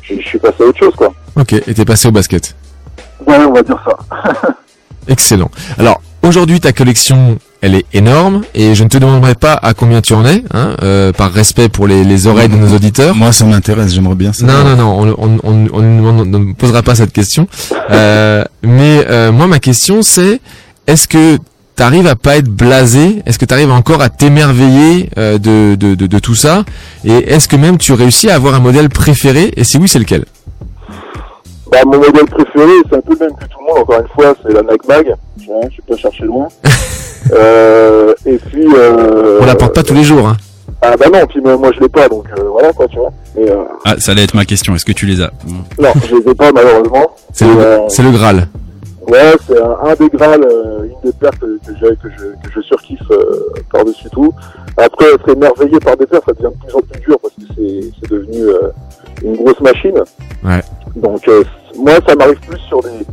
je 0.02 0.14
je 0.16 0.26
suis 0.26 0.38
passé 0.38 0.62
à 0.62 0.66
autre 0.66 0.78
chose 0.78 0.94
quoi. 0.94 1.12
Ok, 1.38 1.52
et 1.52 1.74
t'es 1.74 1.84
passé 1.84 2.08
au 2.08 2.12
basket. 2.12 2.54
Ouais, 3.26 3.36
on 3.38 3.52
va 3.52 3.62
dire 3.62 3.78
ça. 3.84 4.24
Excellent. 5.08 5.50
Alors 5.78 6.00
aujourd'hui, 6.22 6.60
ta 6.60 6.72
collection, 6.72 7.38
elle 7.62 7.74
est 7.74 7.86
énorme 7.94 8.42
et 8.54 8.74
je 8.74 8.84
ne 8.84 8.88
te 8.90 8.98
demanderai 8.98 9.34
pas 9.34 9.54
à 9.54 9.72
combien 9.72 10.02
tu 10.02 10.12
en 10.12 10.26
es, 10.26 10.44
hein, 10.52 10.76
euh, 10.82 11.12
par 11.12 11.32
respect 11.32 11.68
pour 11.70 11.86
les, 11.86 12.04
les 12.04 12.26
oreilles 12.26 12.48
de 12.50 12.56
nos 12.56 12.74
auditeurs. 12.74 13.14
Moi, 13.14 13.32
ça 13.32 13.46
m'intéresse, 13.46 13.94
j'aimerais 13.94 14.16
bien 14.16 14.32
ça. 14.34 14.44
Non, 14.44 14.64
non, 14.64 14.76
non, 14.76 15.16
on, 15.16 15.16
on, 15.16 15.38
on, 15.42 15.68
on 15.72 16.24
ne 16.24 16.38
me 16.38 16.52
posera 16.54 16.82
pas 16.82 16.94
cette 16.96 17.12
question. 17.12 17.46
Euh, 17.90 18.44
mais 18.62 19.06
euh, 19.08 19.32
moi, 19.32 19.46
ma 19.46 19.60
question, 19.60 20.02
c'est 20.02 20.40
est-ce 20.86 21.06
que 21.08 21.38
tu 21.76 21.82
arrives 21.82 22.06
à 22.08 22.16
pas 22.16 22.36
être 22.36 22.50
blasé? 22.50 23.22
Est-ce 23.24 23.38
que 23.38 23.46
tu 23.46 23.54
arrives 23.54 23.70
encore 23.70 24.02
à 24.02 24.10
t'émerveiller 24.10 25.08
euh, 25.16 25.38
de, 25.38 25.74
de, 25.76 25.94
de, 25.94 26.06
de 26.06 26.18
tout 26.18 26.34
ça? 26.34 26.64
Et 27.04 27.32
est-ce 27.32 27.48
que 27.48 27.56
même 27.56 27.78
tu 27.78 27.92
réussis 27.92 28.28
à 28.28 28.34
avoir 28.34 28.54
un 28.54 28.60
modèle 28.60 28.88
préféré? 28.88 29.52
Et 29.56 29.64
si 29.64 29.78
oui, 29.78 29.88
c'est 29.88 30.00
lequel? 30.00 30.24
Bah, 31.72 31.78
mon 31.86 31.98
modèle 31.98 32.26
préféré, 32.26 32.70
c'est 32.90 32.96
un 32.96 33.00
peu 33.00 33.14
le 33.14 33.18
même 33.26 33.34
que 33.34 33.44
tout 33.46 33.58
le 33.60 33.64
monde, 33.66 33.78
encore 33.78 34.00
une 34.00 34.08
fois, 34.08 34.34
c'est 34.42 34.52
la 34.52 34.60
Nike 34.62 34.86
Mag. 34.86 35.14
Je 35.40 35.66
ne 35.66 35.70
suis 35.70 35.82
pas 35.82 35.96
chercher 35.96 36.24
loin. 36.24 36.46
euh, 37.32 38.12
et 38.26 38.36
puis... 38.36 38.66
Euh, 38.76 39.38
On 39.40 39.46
la 39.46 39.54
porte 39.54 39.74
pas 39.74 39.82
tous 39.82 39.94
les 39.94 40.04
jours. 40.04 40.28
Hein. 40.28 40.36
Ah 40.84 40.96
bah 40.98 41.06
non, 41.12 41.24
puis 41.26 41.40
moi, 41.40 41.70
je 41.74 41.80
l'ai 41.80 41.88
pas, 41.88 42.08
donc 42.08 42.26
euh, 42.36 42.42
voilà 42.50 42.72
quoi, 42.72 42.88
tu 42.88 42.96
vois. 42.96 43.12
Euh, 43.38 43.62
Ah, 43.84 43.94
ça 43.98 44.12
allait 44.12 44.24
être 44.24 44.34
ma 44.34 44.44
question. 44.44 44.74
Est-ce 44.74 44.84
que 44.84 44.92
tu 44.92 45.06
les 45.06 45.22
as? 45.22 45.30
non, 45.78 45.92
je 46.08 46.16
les 46.16 46.30
ai 46.30 46.34
pas 46.34 46.50
malheureusement. 46.52 47.12
C'est 47.32 47.46
le, 47.46 47.56
euh, 47.56 47.88
c'est 47.88 48.02
le 48.02 48.10
Graal. 48.10 48.48
Ouais, 49.08 49.32
c'est 49.46 49.60
un, 49.60 49.76
un 49.82 49.94
des 49.94 50.08
Graal, 50.08 50.42
euh, 50.44 50.84
une 50.84 51.10
des 51.10 51.16
paires 51.16 51.38
que, 51.38 51.58
que, 51.58 51.72
que, 51.72 52.08
je, 52.16 52.24
que 52.24 52.52
je 52.54 52.60
surkiffe 52.60 53.10
euh, 53.10 53.52
par-dessus 53.70 54.08
tout. 54.10 54.32
Après, 54.76 55.12
être 55.12 55.28
émerveillé 55.28 55.78
par 55.80 55.96
des 55.96 56.06
paires, 56.06 56.20
ça 56.24 56.32
devient 56.32 56.54
de 56.54 56.66
plus 56.66 56.74
en 56.74 56.80
plus 56.80 57.00
dur 57.00 57.18
parce 57.20 57.34
que 57.34 57.42
c'est 57.56 57.90
c'est 58.00 58.10
devenu 58.10 58.42
euh, 58.42 58.70
une 59.22 59.36
grosse 59.36 59.60
machine. 59.60 60.00
Ouais. 60.44 60.60
Donc 60.96 61.26
euh, 61.28 61.42
moi, 61.76 61.94
ça 62.06 62.14
m'arrive 62.14 62.40
plus 62.40 62.58
sur 62.68 62.80
des 62.82 63.04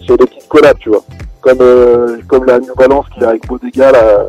sur 0.00 0.16
des 0.18 0.26
petites 0.26 0.48
collabs, 0.48 0.78
tu 0.78 0.90
vois. 0.90 1.04
Comme 1.40 1.58
euh, 1.60 2.18
comme 2.28 2.44
la 2.44 2.58
New 2.58 2.74
Balance 2.74 3.06
qui 3.14 3.20
est 3.20 3.26
avec 3.26 3.46
Bodega 3.46 3.92
là, 3.92 4.26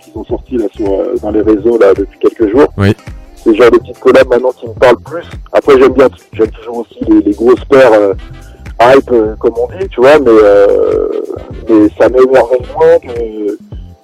qu'ils 0.00 0.16
ont 0.16 0.24
sorti 0.24 0.56
là 0.56 0.66
sur 0.74 0.90
euh, 0.92 1.14
dans 1.20 1.30
les 1.30 1.42
réseaux 1.42 1.76
là 1.78 1.92
depuis 1.92 2.18
quelques 2.18 2.50
jours. 2.50 2.68
Oui. 2.78 2.94
C'est 3.36 3.52
genre 3.56 3.72
de 3.72 3.78
petites 3.78 3.98
collabs 3.98 4.28
maintenant 4.28 4.52
qui 4.52 4.68
me 4.68 4.74
parlent 4.74 5.00
plus. 5.04 5.24
Après, 5.52 5.76
j'aime 5.76 5.94
bien, 5.94 6.08
j'aime 6.32 6.50
toujours 6.50 6.78
aussi 6.78 6.98
les, 7.08 7.20
les 7.20 7.32
grosses 7.32 7.64
paires 7.64 7.92
euh, 7.92 8.14
hype, 8.80 9.10
euh, 9.12 9.34
comme 9.38 9.52
on 9.56 9.66
dit, 9.78 9.88
tu 9.88 10.00
vois, 10.00 10.18
mais 10.18 10.30
euh, 10.30 11.08
mais 11.68 11.88
ça 11.98 12.08
m'émerveille 12.08 12.66
moins 12.74 12.98
que 13.02 13.58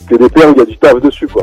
que 0.09 0.17
des 0.23 0.29
paires 0.29 0.49
où 0.49 0.53
il 0.55 0.59
y 0.59 0.63
a 0.63 0.65
du 0.65 0.77
taf 0.79 1.01
dessus, 1.01 1.27
quoi. 1.29 1.43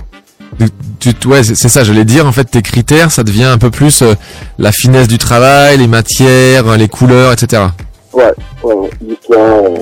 Tu, 0.99 1.13
tu- 1.13 1.27
ouais, 1.27 1.43
c'est 1.43 1.67
ça, 1.69 1.83
j'allais 1.83 2.05
dire. 2.05 2.25
En 2.25 2.31
fait, 2.31 2.45
tes 2.45 2.61
critères, 2.61 3.11
ça 3.11 3.23
devient 3.23 3.43
un 3.43 3.57
peu 3.57 3.69
plus 3.69 4.01
euh, 4.01 4.13
la 4.57 4.71
finesse 4.71 5.07
du 5.07 5.17
travail, 5.17 5.77
les 5.77 5.87
matières, 5.87 6.67
euh, 6.67 6.77
les 6.77 6.87
couleurs, 6.87 7.33
etc. 7.33 7.63
Ouais, 8.13 8.31
ouais, 8.63 8.89
l'histoire, 9.05 9.39
euh, 9.39 9.75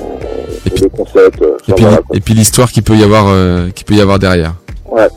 le 0.82 0.88
concept. 0.88 1.40
euh, 1.42 1.56
Et 1.68 1.72
puis, 1.72 1.84
et 2.14 2.20
puis 2.20 2.34
l'histoire 2.34 2.70
qu'il 2.72 2.82
peut 2.82 2.96
y 2.96 3.04
avoir, 3.04 3.26
euh, 3.28 3.70
qu'il 3.70 3.86
peut 3.86 3.94
y 3.94 4.00
avoir 4.00 4.18
derrière. 4.18 4.54
Ouais. 4.90 5.08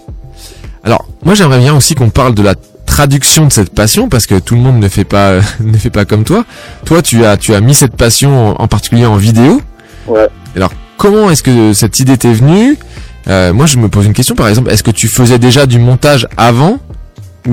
Alors, 0.84 1.05
moi, 1.25 1.34
j'aimerais 1.34 1.57
bien 1.59 1.75
aussi 1.75 1.95
qu'on 1.95 2.09
parle 2.11 2.36
de 2.36 2.43
la 2.43 2.53
traduction 2.97 3.45
de 3.45 3.51
cette 3.51 3.75
passion, 3.75 4.09
parce 4.09 4.25
que 4.25 4.39
tout 4.39 4.55
le 4.55 4.61
monde 4.61 4.79
ne 4.79 4.87
fait 4.87 5.03
pas, 5.03 5.33
ne 5.59 5.77
fait 5.77 5.91
pas 5.91 6.03
comme 6.05 6.23
toi. 6.23 6.45
Toi, 6.83 7.03
tu 7.03 7.23
as, 7.25 7.37
tu 7.37 7.53
as 7.53 7.61
mis 7.61 7.75
cette 7.75 7.95
passion, 7.95 8.49
en, 8.59 8.63
en 8.63 8.67
particulier 8.67 9.05
en 9.05 9.17
vidéo. 9.17 9.61
Ouais. 10.07 10.27
Alors, 10.55 10.71
comment 10.97 11.29
est-ce 11.29 11.43
que 11.43 11.73
cette 11.73 11.99
idée 11.99 12.17
t'est 12.17 12.33
venue? 12.33 12.75
Euh, 13.27 13.53
Moi, 13.53 13.67
je 13.67 13.77
me 13.77 13.87
pose 13.87 14.07
une 14.07 14.13
question, 14.13 14.33
par 14.33 14.47
exemple, 14.47 14.71
est-ce 14.71 14.81
que 14.81 14.89
tu 14.89 15.07
faisais 15.07 15.37
déjà 15.37 15.67
du 15.67 15.77
montage 15.77 16.27
avant, 16.37 16.79
ou, 17.47 17.51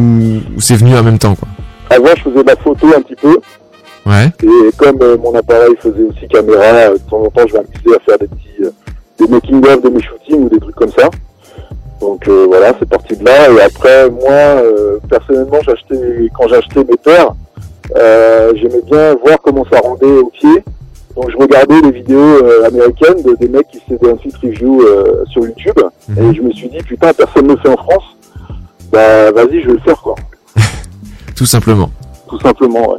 ou 0.56 0.60
c'est 0.60 0.76
venu 0.76 0.96
en 0.96 1.02
même 1.02 1.18
temps, 1.18 1.34
quoi? 1.34 1.46
Avant, 1.90 2.06
je 2.16 2.22
faisais 2.22 2.42
de 2.42 2.48
la 2.48 2.56
photo 2.56 2.86
un 2.96 3.02
petit 3.02 3.16
peu. 3.16 3.36
Ouais. 4.06 4.32
Et 4.42 4.72
comme 4.78 4.96
euh, 5.02 5.18
mon 5.18 5.34
appareil 5.34 5.74
faisait 5.78 6.04
aussi 6.08 6.26
caméra, 6.26 6.62
euh, 6.62 6.94
de 6.94 6.98
temps 7.10 7.18
en 7.22 7.28
temps, 7.28 7.46
je 7.46 7.52
m'amusais 7.52 7.96
à 7.96 8.00
faire 8.06 8.18
des 8.18 8.28
petits, 8.28 8.72
des 9.20 9.28
making-of 9.28 9.82
de 9.82 9.90
mes 9.90 10.02
shootings 10.02 10.44
ou 10.46 10.48
des 10.48 10.58
trucs 10.58 10.74
comme 10.74 10.90
ça. 10.98 11.10
Donc 12.04 12.28
euh, 12.28 12.44
voilà, 12.46 12.74
c'est 12.78 12.86
parti 12.86 13.16
de 13.16 13.24
là. 13.24 13.50
Et 13.50 13.62
après, 13.62 14.10
moi, 14.10 14.30
euh, 14.30 14.98
personnellement, 15.08 15.56
j'achetais, 15.64 16.28
quand 16.36 16.48
j'achetais 16.48 16.84
mes 16.84 16.98
paires, 17.02 17.32
euh, 17.96 18.52
j'aimais 18.56 18.82
bien 18.84 19.14
voir 19.14 19.38
comment 19.42 19.64
ça 19.72 19.80
rendait 19.80 20.18
au 20.18 20.26
pied. 20.28 20.62
Donc 21.16 21.30
je 21.30 21.36
regardais 21.38 21.80
les 21.80 21.92
vidéos 21.92 22.44
américaines 22.66 23.22
de, 23.24 23.34
des 23.36 23.48
mecs 23.48 23.68
qui 23.68 23.80
faisaient 23.88 24.12
un 24.12 24.18
fit 24.18 24.34
review 24.42 24.82
sur 25.30 25.46
YouTube. 25.46 25.80
Et 26.10 26.34
je 26.34 26.42
me 26.42 26.52
suis 26.52 26.68
dit, 26.68 26.82
putain, 26.82 27.14
personne 27.14 27.46
ne 27.46 27.54
le 27.54 27.58
fait 27.60 27.70
en 27.70 27.76
France. 27.76 28.04
Bah 28.92 29.32
vas-y, 29.32 29.62
je 29.62 29.68
vais 29.68 29.72
le 29.74 29.78
faire 29.78 30.00
quoi. 30.02 30.14
Tout 31.36 31.46
simplement. 31.46 31.88
Tout 32.28 32.40
simplement, 32.40 32.90
ouais. 32.90 32.98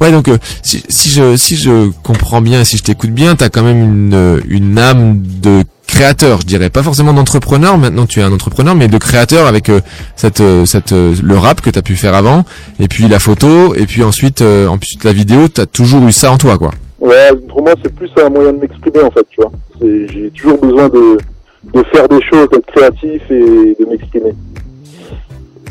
Ouais, 0.00 0.10
donc 0.10 0.28
euh, 0.28 0.38
si, 0.62 0.82
si 0.88 1.08
je 1.10 1.36
si 1.36 1.56
je 1.56 1.90
comprends 2.02 2.40
bien, 2.40 2.64
si 2.64 2.76
je 2.76 2.82
t'écoute 2.82 3.10
bien, 3.10 3.36
t'as 3.36 3.48
quand 3.48 3.62
même 3.62 3.82
une 3.82 4.14
euh, 4.14 4.40
une 4.48 4.78
âme 4.78 5.22
de 5.22 5.64
créateur, 5.86 6.40
je 6.40 6.46
dirais, 6.46 6.70
pas 6.70 6.82
forcément 6.82 7.12
d'entrepreneur. 7.12 7.78
Maintenant, 7.78 8.06
tu 8.06 8.20
es 8.20 8.22
un 8.22 8.32
entrepreneur, 8.32 8.74
mais 8.74 8.88
de 8.88 8.98
créateur 8.98 9.46
avec 9.46 9.68
euh, 9.68 9.80
cette 10.16 10.40
euh, 10.40 10.64
cette 10.64 10.92
euh, 10.92 11.14
le 11.22 11.36
rap 11.36 11.60
que 11.60 11.70
t'as 11.70 11.82
pu 11.82 11.96
faire 11.96 12.14
avant, 12.14 12.44
et 12.80 12.88
puis 12.88 13.06
la 13.08 13.18
photo, 13.18 13.74
et 13.74 13.86
puis 13.86 14.02
ensuite 14.02 14.42
euh, 14.42 14.66
ensuite 14.66 15.04
la 15.04 15.12
vidéo. 15.12 15.48
T'as 15.48 15.66
toujours 15.66 16.06
eu 16.06 16.12
ça 16.12 16.32
en 16.32 16.38
toi, 16.38 16.58
quoi. 16.58 16.72
Ouais, 17.00 17.30
pour 17.48 17.62
moi, 17.62 17.74
c'est 17.82 17.94
plus 17.94 18.10
un 18.24 18.30
moyen 18.30 18.52
de 18.54 18.58
m'exprimer, 18.60 19.02
en 19.02 19.10
fait, 19.10 19.26
tu 19.30 19.40
vois. 19.40 19.52
J'ai 19.82 20.30
toujours 20.34 20.58
besoin 20.58 20.88
de, 20.88 21.18
de 21.74 21.84
faire 21.92 22.08
des 22.08 22.20
choses, 22.22 22.48
d'être 22.50 22.66
créatif 22.74 23.20
et 23.30 23.76
de 23.78 23.86
m'exprimer. 23.90 24.32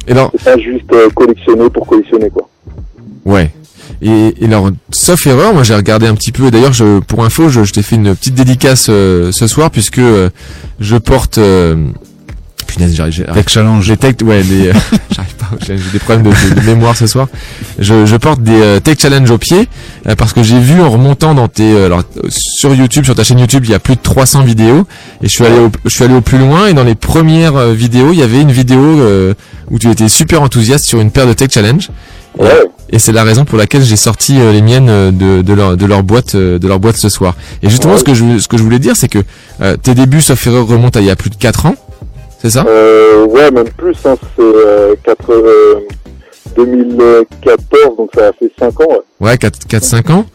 Et 0.08 0.12
alors, 0.12 0.32
C'est 0.38 0.44
pas 0.44 0.60
juste 0.60 0.92
collectionner 1.16 1.70
pour 1.72 1.88
collectionner, 1.88 2.30
quoi. 2.30 2.48
Ouais. 3.26 3.50
Et, 4.04 4.36
et 4.42 4.46
alors, 4.46 4.70
sauf 4.92 5.26
erreur, 5.28 5.54
moi 5.54 5.64
j'ai 5.64 5.76
regardé 5.76 6.08
un 6.08 6.16
petit 6.16 6.32
peu. 6.34 6.52
D'ailleurs, 6.52 6.74
je, 6.74 7.00
pour 7.00 7.24
info, 7.24 7.48
je, 7.50 7.64
je 7.64 7.72
t'ai 7.74 7.82
fait 7.84 7.96
une 7.96 8.14
petite 8.16 8.36
dédicace 8.36 8.88
euh, 8.90 9.32
ce 9.32 9.48
soir 9.48 9.72
puisque 9.72 10.00
euh, 10.00 10.30
je 10.80 10.98
porte. 10.98 11.38
Euh, 11.38 11.76
punaise, 12.68 12.96
j'arrive. 12.96 13.14
j'ai- 13.14 13.26
Tech 13.26 13.46
Challenge. 13.48 13.88
Les 13.88 13.98
tech, 13.98 14.16
ouais, 14.24 14.42
les, 14.44 14.72
j'arrive 15.16 15.34
pas. 15.36 15.46
J'ai 15.66 15.78
j'ai 15.78 15.90
des 15.92 16.00
problèmes 16.00 16.24
de, 16.24 16.50
de- 16.56 16.60
de 16.60 16.66
mémoire 16.66 16.98
ce 16.98 17.08
soir. 17.08 17.28
Je, 17.80 18.06
je 18.06 18.16
porte 18.18 18.42
des 18.42 18.52
euh, 18.62 18.80
tech 18.80 18.98
challenge 19.00 19.30
au 19.32 19.38
pied 19.38 19.70
euh, 20.08 20.16
parce 20.16 20.34
que 20.34 20.44
j'ai 20.44 20.60
vu 20.60 20.82
en 20.82 20.90
remontant 20.90 21.34
dans 21.36 21.48
tes, 21.48 21.72
euh, 21.74 21.86
alors 21.86 22.04
sur 22.30 22.74
YouTube, 22.74 23.06
sur 23.06 23.16
ta 23.16 23.24
chaîne 23.24 23.40
YouTube, 23.40 23.64
il 23.66 23.72
y 23.72 23.76
a 23.76 23.80
plus 23.80 23.96
de 23.96 24.02
300 24.02 24.42
vidéos 24.44 24.86
et 25.22 25.28
je 25.28 25.32
suis 25.32 25.46
allé, 25.46 25.60
au, 25.60 25.72
je 25.86 25.90
suis 25.90 26.04
allé 26.04 26.16
au 26.16 26.22
plus 26.22 26.40
loin 26.40 26.68
et 26.68 26.74
dans 26.74 26.84
les 26.84 26.96
premières 26.96 27.68
vidéos, 27.70 28.12
il 28.12 28.20
y 28.20 28.24
avait 28.24 28.42
une 28.42 28.52
vidéo 28.52 28.80
euh, 28.82 29.34
où 29.70 29.78
tu 29.80 29.90
étais 29.90 30.10
super 30.10 30.42
enthousiaste 30.42 30.86
sur 30.86 31.00
une 31.00 31.12
paire 31.12 31.28
de 31.28 31.34
tech 31.34 31.50
challenge. 31.52 31.90
Et, 32.40 32.96
et 32.96 33.00
c'est 33.00 33.12
la 33.12 33.24
raison 33.24 33.46
pour 33.46 33.58
laquelle 33.58 33.82
j'ai 33.84 33.96
sorti 33.96 34.40
euh, 34.40 34.52
les 34.52 34.62
miennes 34.62 34.90
euh, 34.90 35.12
de, 35.12 35.42
de 35.42 35.54
leur 35.54 35.78
de 35.78 35.86
leur 35.86 36.04
boîte 36.04 36.36
euh, 36.36 36.58
de 36.60 36.68
leur 36.68 36.80
boîte 36.80 36.98
ce 36.98 37.10
soir. 37.10 37.36
Et 37.62 37.70
justement, 37.70 37.94
Ouais. 37.94 38.00
ce 38.00 38.04
que 38.04 38.14
je 38.14 38.40
ce 38.40 38.48
que 38.48 38.58
je 38.58 38.64
voulais 38.64 38.80
dire, 38.80 38.96
c'est 38.96 39.08
que 39.08 39.20
euh, 39.62 39.78
tes 39.78 39.94
débuts, 39.96 40.22
sauf 40.22 40.46
erreur, 40.48 40.66
remontent 40.68 41.00
à 41.00 41.02
il 41.02 41.08
y 41.08 41.12
a 41.12 41.16
plus 41.16 41.30
de 41.30 41.36
4 41.36 41.66
ans. 41.68 41.76
C'est 42.42 42.50
ça? 42.50 42.66
Euh, 42.68 43.26
ouais, 43.26 43.52
même 43.52 43.70
plus, 43.78 43.96
hein. 44.06 44.16
C'est 44.36 44.42
euh, 44.44 44.96
4, 45.06 45.32
euh, 45.32 45.76
2014, 46.58 47.98
donc 47.98 48.10
ça 48.14 48.28
a 48.28 48.32
fait 48.34 48.52
5 48.60 48.80
ans. 48.82 48.88
Ouais. 49.20 49.30
Ouais, 49.30 49.36
4-5 49.38 50.12
ans. 50.12 50.26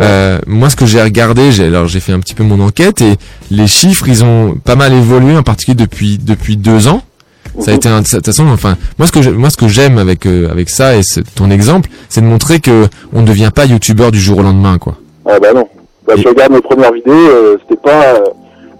Euh, 0.00 0.38
moi, 0.46 0.70
ce 0.70 0.76
que 0.76 0.86
j'ai 0.86 1.02
regardé, 1.02 1.50
j'ai 1.52 1.64
alors 1.64 1.86
j'ai 1.86 2.00
fait 2.00 2.12
un 2.12 2.20
petit 2.20 2.34
peu 2.34 2.44
mon 2.44 2.60
enquête 2.60 3.00
et 3.02 3.16
les 3.50 3.66
chiffres, 3.66 4.08
ils 4.08 4.24
ont 4.24 4.54
pas 4.62 4.76
mal 4.76 4.92
évolué, 4.92 5.36
en 5.36 5.42
particulier 5.42 5.74
depuis 5.74 6.18
depuis 6.18 6.56
deux 6.56 6.86
ans. 6.88 7.02
Ça 7.60 7.70
a 7.70 7.74
été 7.74 7.88
un- 7.88 8.02
de 8.02 8.06
toute 8.06 8.26
façon, 8.26 8.46
enfin, 8.48 8.76
moi 8.98 9.06
ce 9.06 9.12
que 9.12 9.28
moi 9.30 9.50
ce 9.50 9.56
que 9.56 9.68
j'aime 9.68 9.98
avec 9.98 10.26
euh, 10.26 10.50
avec 10.50 10.68
ça 10.68 10.96
et 10.96 11.00
ton 11.34 11.50
exemple, 11.50 11.88
c'est 12.08 12.20
de 12.20 12.26
montrer 12.26 12.60
que 12.60 12.86
on 13.12 13.22
ne 13.22 13.26
devient 13.26 13.50
pas 13.54 13.64
youtubeur 13.66 14.10
du 14.12 14.20
jour 14.20 14.38
au 14.38 14.42
lendemain, 14.42 14.78
quoi. 14.78 14.96
Ah 15.28 15.38
bah 15.40 15.52
non. 15.54 15.66
Bah, 16.06 16.14
tu 16.16 16.28
regardes 16.28 16.52
mes 16.52 16.60
premières 16.60 16.92
vidéos, 16.92 17.12
euh, 17.14 17.56
c'était 17.62 17.80
pas, 17.80 18.14
euh, 18.14 18.20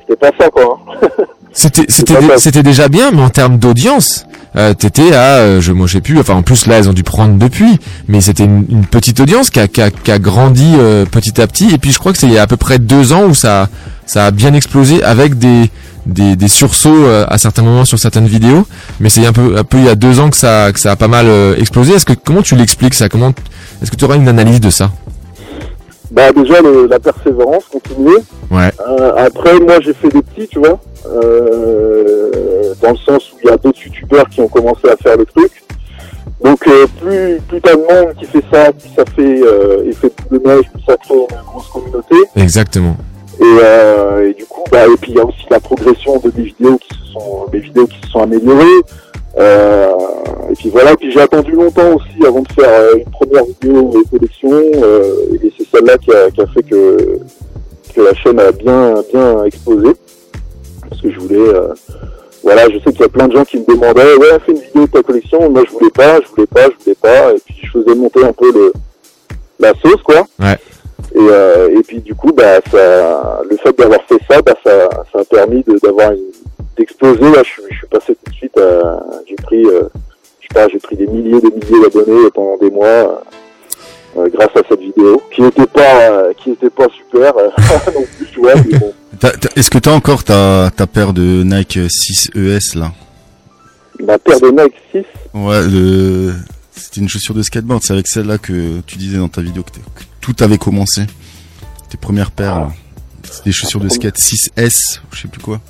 c'était 0.00 0.16
pas 0.16 0.30
ça 0.38 0.48
quoi. 0.50 0.78
hein. 1.02 1.08
C'était 1.52 1.84
c'était 1.88 2.14
c'était 2.36 2.62
déjà 2.62 2.88
bien, 2.88 3.10
mais 3.12 3.22
en 3.22 3.30
termes 3.30 3.58
d'audience, 3.58 4.26
euh, 4.56 4.74
t'étais 4.74 5.14
à, 5.14 5.36
euh, 5.38 5.60
je 5.60 5.72
moi 5.72 5.86
je 5.86 5.94
sais 5.94 6.00
plus, 6.00 6.18
enfin 6.18 6.34
en 6.34 6.42
plus 6.42 6.66
là 6.66 6.78
elles 6.78 6.88
ont 6.88 6.92
dû 6.94 7.02
prendre 7.02 7.36
depuis, 7.38 7.78
mais 8.08 8.20
c'était 8.20 8.44
une, 8.44 8.64
une 8.70 8.86
petite 8.86 9.20
audience 9.20 9.50
qui 9.50 9.60
a, 9.60 9.68
qui 9.68 9.82
a, 9.82 9.90
qui 9.90 10.10
a 10.10 10.18
grandi 10.18 10.74
euh, 10.78 11.04
petit 11.04 11.40
à 11.40 11.46
petit, 11.46 11.72
et 11.74 11.78
puis 11.78 11.92
je 11.92 11.98
crois 11.98 12.12
que 12.12 12.18
c'est 12.18 12.26
il 12.26 12.32
y 12.32 12.38
a 12.38 12.42
à 12.42 12.46
peu 12.46 12.56
près 12.56 12.78
deux 12.78 13.12
ans 13.12 13.24
où 13.24 13.34
ça 13.34 13.68
ça 14.06 14.26
a 14.26 14.30
bien 14.30 14.54
explosé 14.54 15.02
avec 15.02 15.36
des 15.38 15.70
des, 16.06 16.36
des 16.36 16.48
sursauts 16.48 17.04
à 17.28 17.36
certains 17.36 17.62
moments 17.62 17.84
sur 17.84 17.98
certaines 17.98 18.28
vidéos, 18.28 18.64
mais 19.00 19.08
c'est 19.08 19.26
un 19.26 19.32
peu 19.32 19.56
un 19.58 19.64
peu 19.64 19.78
il 19.78 19.84
y 19.84 19.88
a 19.88 19.96
deux 19.96 20.20
ans 20.20 20.30
que 20.30 20.36
ça 20.36 20.70
que 20.72 20.78
ça 20.78 20.92
a 20.92 20.96
pas 20.96 21.08
mal 21.08 21.26
explosé. 21.58 21.94
Est-ce 21.94 22.04
que 22.06 22.12
comment 22.12 22.42
tu 22.42 22.54
l'expliques 22.54 22.94
ça? 22.94 23.08
Comment 23.08 23.32
est-ce 23.82 23.90
que 23.90 23.96
tu 23.96 24.04
auras 24.04 24.14
une 24.16 24.28
analyse 24.28 24.60
de 24.60 24.70
ça? 24.70 24.92
Bah 26.12 26.30
déjà 26.30 26.60
le- 26.62 26.86
la 26.88 27.00
persévérance, 27.00 27.64
continuer. 27.70 28.18
Ouais. 28.52 28.70
Après, 29.18 29.58
moi 29.58 29.80
j'ai 29.84 29.92
fait 29.94 30.08
des 30.08 30.22
petits, 30.22 30.46
tu 30.46 30.60
vois, 30.60 30.78
euh, 31.12 32.55
dans 32.82 32.90
le 32.90 32.96
sens 32.96 33.32
où 33.32 33.36
il 33.42 33.48
y 33.48 33.52
a 33.52 33.56
d'autres 33.56 33.80
youtubeurs 33.84 34.28
qui 34.28 34.40
ont 34.40 34.48
commencé 34.48 34.88
à 34.88 34.96
faire 34.96 35.16
le 35.16 35.26
truc. 35.26 35.50
Donc 36.42 36.66
euh, 36.68 36.86
plus 37.00 37.40
plus 37.48 37.60
t'as 37.60 37.74
de 37.74 37.80
monde 37.80 38.14
qui 38.18 38.26
fait 38.26 38.44
ça, 38.52 38.72
plus 38.72 38.90
ça 38.94 39.04
fait 39.14 39.42
euh, 39.42 39.88
effet 39.88 40.10
de 40.30 40.38
neige, 40.38 40.64
plus 40.72 40.82
ça 40.86 40.96
crée 40.96 41.14
une 41.14 41.46
grosse 41.46 41.68
communauté. 41.68 42.16
Exactement. 42.36 42.96
Et, 43.40 43.42
euh, 43.62 44.30
et 44.30 44.34
du 44.34 44.44
coup, 44.46 44.64
bah, 44.70 44.86
et 44.86 44.96
puis 45.00 45.12
il 45.12 45.18
y 45.18 45.20
a 45.20 45.24
aussi 45.24 45.46
la 45.50 45.60
progression 45.60 46.18
de 46.18 46.32
mes 46.36 46.44
vidéos 46.44 46.78
qui 46.78 46.88
se 46.98 47.12
sont, 47.12 47.46
mes 47.52 47.58
vidéos 47.60 47.86
qui 47.86 48.00
se 48.02 48.08
sont 48.10 48.20
améliorées. 48.20 48.80
Euh, 49.38 49.92
et 50.50 50.54
puis 50.54 50.70
voilà, 50.70 50.92
et 50.92 50.96
puis 50.96 51.10
j'ai 51.12 51.20
attendu 51.20 51.52
longtemps 51.52 51.94
aussi 51.94 52.26
avant 52.26 52.40
de 52.40 52.52
faire 52.52 52.70
euh, 52.70 52.96
une 52.96 53.10
première 53.10 53.44
vidéo 53.44 53.92
de 53.92 54.10
collection. 54.10 54.50
euh, 54.52 55.38
et 55.42 55.52
c'est 55.58 55.66
celle-là 55.70 55.98
qui 55.98 56.10
a, 56.12 56.30
qui 56.30 56.40
a 56.40 56.46
fait 56.46 56.62
que 56.62 57.18
que 57.94 58.00
la 58.00 58.14
chaîne 58.14 58.40
a 58.40 58.52
bien 58.52 58.94
bien 59.12 59.44
explosé. 59.44 59.90
Parce 60.88 61.02
que 61.02 61.10
je 61.10 61.18
voulais, 61.18 61.36
euh, 61.36 61.74
voilà, 62.42 62.68
je 62.68 62.78
sais 62.78 62.92
qu'il 62.92 63.00
y 63.00 63.04
a 63.04 63.08
plein 63.08 63.26
de 63.28 63.32
gens 63.36 63.44
qui 63.44 63.58
me 63.58 63.64
demandaient, 63.66 64.14
ouais, 64.16 64.38
fais 64.44 64.52
une 64.52 64.58
vidéo 64.60 64.86
de 64.86 64.90
ta 64.92 65.02
collection. 65.02 65.50
Moi, 65.50 65.62
je 65.66 65.72
voulais 65.72 65.90
pas, 65.90 66.20
je 66.20 66.28
voulais 66.28 66.46
pas, 66.46 66.64
je 66.64 66.84
voulais 66.84 66.96
pas. 67.00 67.32
Et 67.32 67.38
puis 67.44 67.56
je 67.64 67.70
faisais 67.70 67.94
monter 67.94 68.24
un 68.24 68.32
peu 68.32 68.52
le 68.52 68.72
la 69.58 69.72
sauce, 69.82 70.02
quoi. 70.04 70.26
Ouais. 70.38 70.56
Et, 71.14 71.18
euh, 71.18 71.78
et 71.78 71.82
puis 71.82 72.00
du 72.00 72.14
coup, 72.14 72.30
bah, 72.32 72.60
ça, 72.70 73.40
le 73.48 73.56
fait 73.56 73.76
d'avoir 73.78 74.00
fait 74.06 74.18
ça, 74.30 74.42
bah, 74.42 74.54
ça, 74.64 74.88
ça 75.12 75.20
a 75.20 75.24
permis 75.24 75.62
de- 75.66 75.78
d'avoir 75.82 76.12
une- 76.12 76.20
d'exploser. 76.76 77.22
Là, 77.22 77.42
je, 77.42 77.50
suis- 77.50 77.62
je 77.70 77.76
suis 77.78 77.86
passé 77.86 78.14
tout 78.22 78.30
de 78.30 78.36
suite. 78.36 78.58
à- 78.58 79.00
J'ai 79.26 79.34
pris, 79.36 79.64
euh, 79.64 79.82
je 80.40 80.46
sais 80.48 80.54
pas, 80.54 80.68
j'ai 80.68 80.78
pris 80.78 80.96
des 80.96 81.06
milliers, 81.06 81.40
des 81.40 81.50
milliers 81.50 81.82
d'abonnés 81.82 82.30
pendant 82.34 82.56
des 82.58 82.70
mois 82.70 83.22
euh, 84.18 84.28
grâce 84.32 84.54
à 84.56 84.62
cette 84.68 84.80
vidéo, 84.80 85.20
qui 85.30 85.42
était 85.44 85.66
pas, 85.66 86.00
euh, 86.10 86.32
qui 86.34 86.50
était 86.52 86.70
pas 86.70 86.86
super 86.96 87.36
euh, 87.38 87.48
non 87.94 88.04
plus, 88.16 88.26
tu 88.32 88.40
vois. 88.40 88.54
mais 88.56 88.78
bon. 88.78 88.92
Est-ce 89.56 89.70
que 89.70 89.78
t'as 89.78 89.92
encore 89.92 90.24
ta, 90.24 90.70
ta 90.74 90.86
paire 90.86 91.12
de 91.12 91.42
Nike 91.42 91.78
6 91.88 92.30
ES 92.34 92.78
là? 92.78 92.92
Ma 94.04 94.18
paire 94.18 94.40
de 94.40 94.50
Nike 94.50 94.74
6. 94.92 95.04
Ouais, 95.34 95.66
le... 95.66 96.34
c'était 96.74 97.00
une 97.00 97.08
chaussure 97.08 97.34
de 97.34 97.42
skateboard. 97.42 97.82
C'est 97.82 97.92
avec 97.92 98.08
celle-là 98.08 98.38
que 98.38 98.80
tu 98.86 98.98
disais 98.98 99.18
dans 99.18 99.28
ta 99.28 99.40
vidéo 99.42 99.62
que, 99.62 99.70
tout 100.20 100.34
avait 100.40 100.58
commencé. 100.58 101.02
Tes 101.88 101.96
premières 101.96 102.30
paires. 102.30 102.60
là. 102.60 102.72
C'est 103.30 103.44
des 103.44 103.52
chaussures 103.52 103.80
de 103.80 103.88
skate 103.88 104.18
6S, 104.18 105.00
je 105.12 105.20
sais 105.22 105.28
plus 105.28 105.40
quoi. 105.40 105.60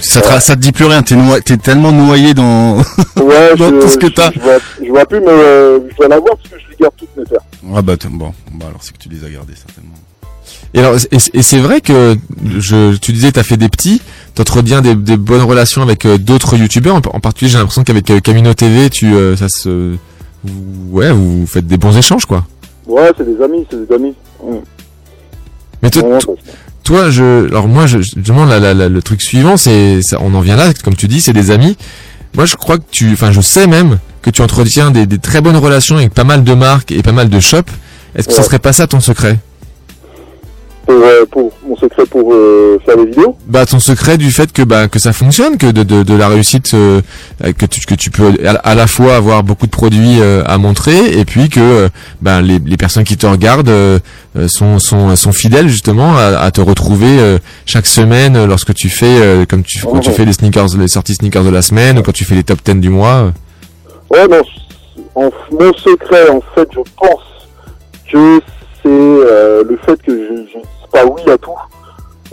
Ça 0.00 0.20
te, 0.20 0.40
ça 0.40 0.54
te 0.56 0.60
dit 0.60 0.72
plus 0.72 0.84
rien. 0.84 1.02
T'es 1.02 1.56
tellement 1.56 1.92
noyé 1.92 2.34
dans, 2.34 2.78
Ouais, 3.16 3.54
dans 3.56 3.70
je, 3.70 3.80
tout 3.80 3.88
ce 3.88 3.98
que 3.98 4.06
t'as. 4.06 4.30
Je, 4.32 4.40
vois, 4.40 4.58
je 4.82 4.88
vois 4.88 5.06
plus, 5.06 5.20
mais 5.20 5.28
euh, 5.28 5.80
je 5.90 5.96
dois 5.96 6.08
l'avoir 6.08 6.36
parce 6.36 6.48
que 6.48 6.58
je 6.58 6.70
les 6.70 6.76
garde 6.76 6.94
toutes 6.96 7.16
mes 7.16 7.24
paires. 7.24 7.40
Ah 7.74 7.82
bah 7.82 7.94
bon, 8.10 8.32
bah 8.52 8.66
alors 8.68 8.82
c'est 8.82 8.92
que 8.92 8.98
tu 8.98 9.08
les 9.08 9.24
as 9.24 9.30
gardées 9.30 9.54
certainement. 9.54 9.94
Et 10.76 10.80
alors, 10.80 10.94
et, 11.10 11.16
et 11.32 11.42
c'est 11.42 11.58
vrai 11.58 11.80
que 11.80 12.16
je, 12.58 12.94
tu 12.96 13.12
disais, 13.12 13.32
t'as 13.32 13.42
fait 13.42 13.56
des 13.56 13.68
petits, 13.70 14.02
t'entretiens 14.34 14.82
des, 14.82 14.94
des 14.94 15.16
bonnes 15.16 15.42
relations 15.42 15.80
avec 15.82 16.04
euh, 16.04 16.18
d'autres 16.18 16.56
youtubeurs. 16.56 16.96
En, 16.96 16.98
en 16.98 17.20
particulier, 17.20 17.50
j'ai 17.50 17.56
l'impression 17.58 17.82
qu'avec 17.82 18.08
euh, 18.10 18.20
Camino 18.20 18.52
TV, 18.52 18.90
tu, 18.90 19.14
euh, 19.14 19.36
ça 19.36 19.48
se, 19.48 19.96
ouais, 20.90 21.10
vous 21.12 21.46
faites 21.46 21.66
des 21.66 21.78
bons 21.78 21.96
échanges, 21.96 22.26
quoi. 22.26 22.44
Ouais, 22.86 23.10
c'est 23.16 23.24
des 23.24 23.42
amis, 23.42 23.66
c'est 23.70 23.88
des 23.88 23.94
amis. 23.94 24.14
Ouais. 24.42 24.60
Mais 25.82 25.88
toi, 25.90 26.02
toi- 26.20 26.34
toi, 26.84 27.10
je, 27.10 27.46
alors 27.48 27.68
moi, 27.68 27.86
je, 27.86 27.98
la- 28.46 28.60
la- 28.60 28.74
la- 28.74 28.88
le 28.90 29.02
truc 29.02 29.22
suivant, 29.22 29.56
c'est, 29.56 30.00
on 30.20 30.34
en 30.34 30.40
vient 30.40 30.56
là, 30.56 30.72
comme 30.84 30.94
tu 30.94 31.08
dis, 31.08 31.20
c'est 31.22 31.32
des 31.32 31.50
amis. 31.50 31.76
Moi, 32.34 32.44
je 32.44 32.54
crois 32.56 32.76
que 32.76 32.84
tu, 32.90 33.10
enfin, 33.14 33.32
je 33.32 33.40
sais 33.40 33.66
même 33.66 33.98
que 34.20 34.28
tu 34.28 34.42
entretiens 34.42 34.90
des, 34.90 35.06
des 35.06 35.18
très 35.18 35.40
bonnes 35.40 35.56
relations 35.56 35.96
avec 35.96 36.12
pas 36.12 36.24
mal 36.24 36.44
de 36.44 36.52
marques 36.52 36.92
et 36.92 37.02
pas 37.02 37.12
mal 37.12 37.30
de 37.30 37.40
shops. 37.40 37.64
Est-ce 38.14 38.28
que 38.28 38.34
ça 38.34 38.42
serait 38.42 38.58
pas 38.58 38.72
ça 38.74 38.86
ton 38.86 39.00
secret? 39.00 39.38
Pour, 40.86 40.94
euh, 40.94 41.24
pour 41.28 41.52
mon 41.66 41.76
secret 41.76 42.06
pour 42.06 42.32
euh, 42.32 42.78
faire 42.86 42.96
des 42.96 43.06
vidéos. 43.06 43.36
Bah 43.48 43.66
ton 43.66 43.80
secret 43.80 44.18
du 44.18 44.30
fait 44.30 44.52
que 44.52 44.62
bah 44.62 44.86
que 44.86 45.00
ça 45.00 45.12
fonctionne, 45.12 45.58
que 45.58 45.66
de 45.66 45.82
de, 45.82 46.04
de 46.04 46.14
la 46.14 46.28
réussite, 46.28 46.72
euh, 46.74 47.00
que 47.58 47.66
tu 47.66 47.80
que 47.84 47.96
tu 47.96 48.10
peux 48.10 48.32
à, 48.46 48.50
à 48.52 48.74
la 48.76 48.86
fois 48.86 49.16
avoir 49.16 49.42
beaucoup 49.42 49.66
de 49.66 49.72
produits 49.72 50.20
euh, 50.20 50.44
à 50.46 50.58
montrer 50.58 51.18
et 51.18 51.24
puis 51.24 51.48
que 51.48 51.58
euh, 51.58 51.88
bah, 52.22 52.40
les 52.40 52.60
les 52.60 52.76
personnes 52.76 53.02
qui 53.02 53.16
te 53.16 53.26
regardent 53.26 53.68
euh, 53.68 53.98
sont 54.46 54.78
sont 54.78 55.16
sont 55.16 55.32
fidèles 55.32 55.66
justement 55.68 56.16
à, 56.16 56.38
à 56.38 56.50
te 56.52 56.60
retrouver 56.60 57.18
euh, 57.18 57.38
chaque 57.64 57.86
semaine 57.88 58.44
lorsque 58.46 58.72
tu 58.72 58.88
fais 58.88 59.06
euh, 59.20 59.44
comme 59.44 59.64
tu 59.64 59.80
quand 59.82 59.98
tu 59.98 60.10
Ouais. 60.10 60.14
fais 60.14 60.24
les 60.24 60.34
sneakers 60.34 60.68
les 60.78 60.86
sorties 60.86 61.14
sneakers 61.16 61.42
de 61.42 61.50
la 61.50 61.62
semaine 61.62 61.98
ou 61.98 62.02
quand 62.02 62.12
tu 62.12 62.24
fais 62.24 62.36
les 62.36 62.44
top 62.44 62.60
10 62.64 62.74
du 62.76 62.90
mois. 62.90 63.32
Ouais, 64.08 64.28
non, 64.28 64.40
en, 65.16 65.30
mon 65.50 65.72
secret, 65.74 66.28
en 66.30 66.40
fait, 66.54 66.68
je 66.72 66.80
pense 66.96 67.22
que 68.12 68.40
c'est 68.82 68.88
euh, 68.88 69.64
le 69.68 69.76
fait 69.84 70.00
que 70.02 70.12
je 70.12 70.58
pas 70.96 71.04
oui 71.04 71.30
à 71.30 71.36
tout, 71.36 71.50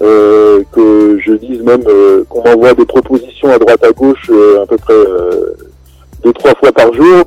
euh, 0.02 0.64
que 0.72 1.20
je 1.26 1.34
dise 1.34 1.62
même 1.62 1.84
euh, 1.88 2.24
qu'on 2.30 2.44
m'envoie 2.44 2.74
des 2.74 2.86
propositions 2.86 3.50
à 3.50 3.60
droite 3.60 3.84
à 3.84 3.92
gauche 3.92 4.30
euh, 4.30 4.64
à 4.64 4.66
peu 4.66 4.78
près 4.78 4.94
deux, 6.24 6.32
trois 6.34 6.56
fois 6.56 6.72
par 6.72 6.94
jour, 6.94 7.26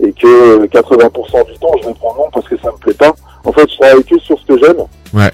et 0.00 0.12
que 0.12 0.62
euh, 0.62 0.66
80% 0.66 1.46
du 1.46 1.58
temps, 1.58 1.72
je 1.80 1.86
réponds 1.86 2.14
non 2.16 2.28
parce 2.32 2.48
que 2.48 2.56
ça 2.58 2.72
me 2.72 2.76
plaît 2.78 2.94
pas. 2.94 3.12
En 3.44 3.52
fait, 3.52 3.70
je 3.70 3.78
travaille 3.78 4.04
que 4.04 4.18
sur 4.18 4.36
ce 4.40 4.46
que 4.46 4.58
j'aime. 4.58 4.82
Ouais. 5.14 5.30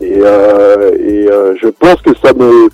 Et, 0.00 0.18
et 0.18 1.28
je 1.62 1.68
pense 1.68 2.00
que 2.02 2.10
ça 2.22 2.32
me 2.32 2.68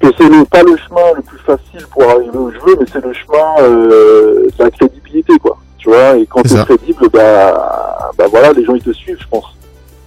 que 0.00 0.06
c'est 0.16 0.28
le, 0.28 0.44
pas 0.44 0.62
le 0.62 0.76
chemin 0.76 1.12
le 1.16 1.22
plus 1.22 1.38
facile 1.38 1.84
pour 1.90 2.04
arriver 2.04 2.38
où 2.38 2.52
je 2.52 2.58
veux, 2.60 2.76
mais 2.78 2.86
c'est 2.92 3.04
le 3.04 3.12
chemin 3.12 3.68
de 3.68 4.48
la 4.58 4.70
crédibilité, 4.70 5.38
quoi. 5.38 5.58
Tu 5.78 5.88
vois, 5.88 6.16
et 6.16 6.26
quand 6.26 6.42
t'es 6.42 6.50
ça. 6.50 6.64
crédible, 6.64 7.08
bah, 7.12 8.10
bah 8.16 8.26
voilà, 8.30 8.52
les 8.52 8.64
gens 8.64 8.74
ils 8.74 8.82
te 8.82 8.92
suivent, 8.92 9.18
je 9.20 9.28
pense. 9.28 9.57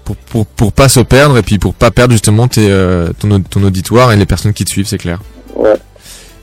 Pour, 0.03 0.15
pour 0.15 0.45
pour 0.45 0.73
pas 0.73 0.89
se 0.89 0.99
perdre 0.99 1.37
et 1.37 1.43
puis 1.43 1.59
pour 1.59 1.73
pas 1.73 1.91
perdre 1.91 2.11
justement 2.11 2.47
tes 2.47 2.67
euh, 2.69 3.09
ton 3.19 3.39
ton 3.41 3.63
auditoire 3.63 4.11
et 4.11 4.17
les 4.17 4.25
personnes 4.25 4.53
qui 4.53 4.65
te 4.65 4.69
suivent, 4.69 4.87
c'est 4.87 4.97
clair. 4.97 5.19
Ouais. 5.55 5.75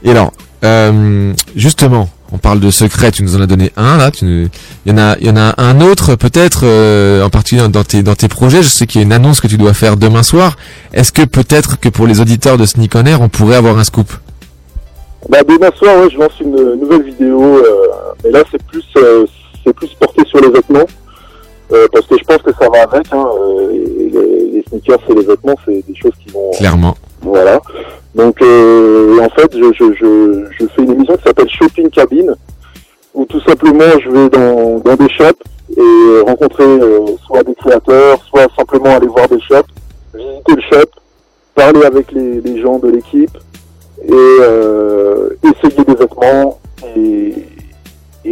Et 0.04 0.10
alors, 0.10 0.32
euh, 0.64 1.32
justement, 1.56 2.08
on 2.32 2.38
parle 2.38 2.60
de 2.60 2.70
secret, 2.70 3.10
tu 3.10 3.22
nous 3.22 3.36
en 3.36 3.40
as 3.40 3.46
donné 3.46 3.72
un 3.76 3.96
là, 3.96 4.10
tu 4.10 4.48
il 4.86 4.92
y 4.92 4.94
en 4.94 4.98
a 4.98 5.16
il 5.20 5.26
y 5.26 5.30
en 5.30 5.36
a 5.36 5.54
un 5.58 5.80
autre 5.80 6.14
peut-être 6.14 6.60
euh, 6.64 7.24
en 7.24 7.30
particulier 7.30 7.66
dans 7.68 7.84
tes 7.84 8.02
dans 8.02 8.14
tes 8.14 8.28
projets, 8.28 8.62
je 8.62 8.68
sais 8.68 8.86
qu'il 8.86 9.00
y 9.00 9.04
a 9.04 9.06
une 9.06 9.12
annonce 9.12 9.40
que 9.40 9.46
tu 9.46 9.56
dois 9.56 9.74
faire 9.74 9.96
demain 9.96 10.22
soir. 10.22 10.56
Est-ce 10.92 11.12
que 11.12 11.22
peut-être 11.22 11.80
que 11.80 11.88
pour 11.88 12.06
les 12.06 12.20
auditeurs 12.20 12.58
de 12.58 12.66
Sneak 12.66 12.94
on 12.94 13.06
Air, 13.06 13.20
on 13.20 13.28
pourrait 13.28 13.56
avoir 13.56 13.78
un 13.78 13.84
scoop? 13.84 14.12
Bah 15.28 15.38
demain 15.46 15.70
soir, 15.76 15.98
ouais, 15.98 16.08
je 16.10 16.18
lance 16.18 16.38
une 16.40 16.80
nouvelle 16.80 17.02
vidéo, 17.02 17.58
euh, 17.58 17.88
mais 18.24 18.30
là 18.30 18.42
c'est 18.50 18.62
plus 18.62 18.84
euh, 18.96 19.26
c'est 19.64 19.72
plus 19.72 19.90
porté 19.98 20.22
sur 20.26 20.40
les 20.40 20.50
vêtements, 20.50 20.86
parce 21.68 22.06
que 22.06 22.16
je 22.18 22.24
pense 22.24 22.38
que 22.38 22.52
ça 22.52 22.68
va 22.68 22.82
avec. 22.82 23.06
Hein, 23.12 23.26
euh, 23.40 23.70
les, 23.72 24.50
les 24.52 24.64
sneakers 24.68 24.98
et 25.08 25.14
les 25.14 25.22
vêtements, 25.24 25.54
c'est 25.64 25.86
des 25.86 25.94
choses 25.94 26.12
qui 26.24 26.32
vont 26.32 26.50
Clairement. 26.52 26.94
Voilà. 27.22 27.60
Donc 28.14 28.40
euh, 28.42 29.20
en 29.20 29.28
fait, 29.28 29.52
je, 29.52 29.72
je, 29.74 29.92
je, 29.94 30.44
je 30.58 30.66
fais 30.66 30.82
une 30.82 30.92
émission 30.92 31.16
qui 31.16 31.22
s'appelle 31.24 31.48
Shopping 31.50 31.90
Cabine, 31.90 32.34
où 33.14 33.24
tout 33.26 33.40
simplement 33.40 33.84
je 34.02 34.10
vais 34.10 34.28
dans, 34.30 34.78
dans 34.78 34.94
des 34.96 35.08
shops 35.10 35.42
et 35.76 36.20
rencontrer 36.26 36.64
euh, 36.64 37.06
soit 37.26 37.42
des 37.44 37.54
créateurs, 37.54 38.18
soit 38.28 38.46
simplement 38.56 38.96
aller 38.96 39.06
voir 39.06 39.28
des 39.28 39.40
shops, 39.40 39.68
visiter 40.14 40.54
le 40.56 40.62
shop, 40.62 40.90
parler 41.54 41.82
avec 41.84 42.10
les, 42.12 42.40
les 42.40 42.60
gens 42.62 42.78
de 42.78 42.88
l'équipe 42.88 43.36
et 44.04 44.12
euh, 44.12 45.30
essayer 45.42 45.84
des 45.84 45.94
vêtements 45.94 46.58
et, 46.96 47.34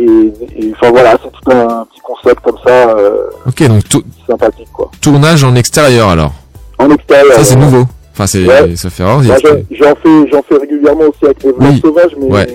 et, 0.05 0.33
et, 0.67 0.73
enfin 0.75 0.91
voilà, 0.91 1.17
c'est 1.23 1.31
tout 1.31 1.51
un 1.51 1.85
petit 1.87 2.01
concept 2.01 2.41
comme 2.43 2.59
ça 2.67 2.91
euh, 2.97 3.29
Ok, 3.47 3.63
donc 3.67 3.83
sympathique 4.27 4.69
quoi. 4.73 4.91
tournage 5.01 5.45
en 5.45 5.55
extérieur 5.55 6.09
alors. 6.09 6.33
En 6.79 6.91
extérieur. 6.91 7.33
Ça 7.35 7.45
c'est 7.45 7.57
nouveau. 7.57 7.85
Enfin 8.13 8.27
c'est 8.27 8.47
Ouais. 8.47 8.77
ça 8.77 8.91
fait 8.91 9.05
rare. 9.05 9.21
Bah, 9.27 9.35
j'en- 9.71 9.95
fais, 9.97 10.31
j'en 10.33 10.43
fais 10.43 10.57
régulièrement 10.59 11.05
aussi 11.05 11.25
avec 11.25 11.43
les 11.43 11.53
Oui. 11.59 11.81
sauvages, 11.83 12.17
mais, 12.19 12.27
Ouais. 12.33 12.47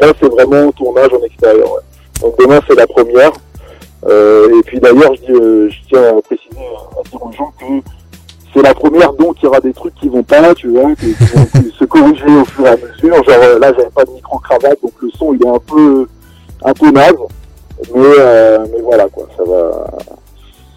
mais 0.00 0.06
là 0.06 0.12
c'est 0.20 0.28
vraiment 0.28 0.70
tournage 0.72 1.10
en 1.12 1.24
extérieur. 1.24 1.66
ouais. 1.72 1.80
Donc 2.22 2.34
demain 2.38 2.60
c'est 2.68 2.76
la 2.76 2.86
première. 2.86 3.32
Euh, 4.08 4.48
et 4.58 4.62
puis 4.62 4.78
d'ailleurs, 4.78 5.12
je, 5.26 5.32
euh, 5.32 5.68
je 5.70 5.76
tiens 5.88 6.16
à 6.16 6.22
préciser, 6.22 6.48
à 6.56 7.08
dire 7.08 7.20
aux 7.20 7.32
gens 7.32 7.52
que 7.58 7.64
c'est 8.54 8.62
la 8.62 8.72
première, 8.72 9.12
donc 9.14 9.36
il 9.42 9.44
y 9.44 9.48
aura 9.48 9.58
des 9.60 9.72
trucs 9.72 9.94
qui 9.96 10.08
vont 10.08 10.22
pas, 10.22 10.54
tu 10.54 10.68
vois, 10.68 10.94
qui, 10.94 11.12
vont 11.14 11.46
se 11.78 11.84
corriger 11.84 12.24
au 12.40 12.44
fur 12.44 12.64
et 12.64 12.68
à 12.70 12.76
mesure. 12.76 13.24
Genre 13.24 13.58
là, 13.60 13.72
j'avais 13.76 13.90
pas 13.90 14.04
de 14.04 14.10
micro-cravate, 14.12 14.78
donc 14.82 14.92
le 15.02 15.10
son 15.18 15.34
il 15.34 15.44
est 15.44 15.48
un 15.50 15.58
peu, 15.66 16.06
un 16.64 16.72
peu 16.72 16.90
naze. 16.90 17.12
Mais, 17.94 18.00
euh, 18.18 18.58
mais 18.72 18.80
voilà 18.82 19.06
quoi, 19.12 19.28
ça 19.36 19.42
va. 19.48 19.86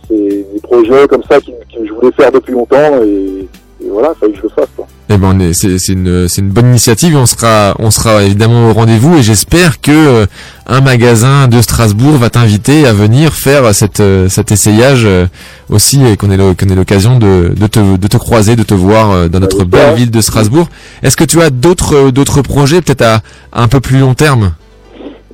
C'est 0.08 0.16
des 0.54 0.60
projets 0.62 1.08
comme 1.08 1.24
ça 1.30 1.40
que, 1.40 1.46
que 1.48 1.86
je 1.88 1.94
voulais 1.94 2.12
faire 2.16 2.32
depuis 2.32 2.52
longtemps 2.54 3.02
et, 3.04 3.48
et 3.84 3.90
voilà, 3.90 4.14
il 4.16 4.20
fallait 4.20 4.32
que 4.34 4.38
je 4.38 4.44
le 4.44 4.50
fasse 4.50 4.68
quoi. 4.76 4.86
Eh 5.10 5.18
ben, 5.18 5.40
est- 5.40 5.54
c'est 5.54 5.80
c'est 5.80 5.94
une, 5.94 6.28
c'est 6.30 6.42
une 6.42 6.50
bonne 6.50 6.68
initiative. 6.68 7.18
On 7.18 7.26
sera, 7.26 7.74
on 7.80 7.90
sera 7.92 8.22
évidemment 8.24 8.70
au 8.70 8.74
rendez-vous 8.74 9.18
et 9.18 9.24
j'espère 9.24 9.82
que 9.82 9.92
euh, 9.92 10.26
un 10.68 10.82
magasin 10.82 11.48
de 11.48 11.60
Strasbourg 11.62 12.14
va 12.18 12.30
t'inviter 12.30 12.86
à 12.86 12.94
venir 12.94 13.34
faire 13.34 13.74
cette, 13.74 14.00
euh, 14.00 14.30
cet 14.30 14.52
essayage 14.52 15.04
euh, 15.06 15.26
aussi 15.70 16.06
et 16.06 16.18
qu'on 16.18 16.30
ait, 16.30 16.38
l'occasion 16.76 17.18
de, 17.18 17.54
de, 17.58 17.68
te, 17.68 17.98
de 17.98 18.08
te 18.08 18.18
croiser, 18.18 18.56
de 18.56 18.64
te 18.64 18.74
voir 18.76 19.28
dans 19.30 19.40
notre 19.40 19.64
belle 19.64 19.96
ville 19.96 20.12
de 20.12 20.22
Strasbourg. 20.22 20.68
Est-ce 21.02 21.18
que 21.18 21.24
tu 21.26 21.42
as 21.42 21.50
d'autres, 21.50 22.12
d'autres 22.12 22.42
projets 22.44 22.82
peut-être 22.82 23.02
à, 23.02 23.22
à 23.52 23.64
un 23.64 23.68
peu 23.68 23.80
plus 23.80 23.98
long 24.00 24.14
terme? 24.14 24.52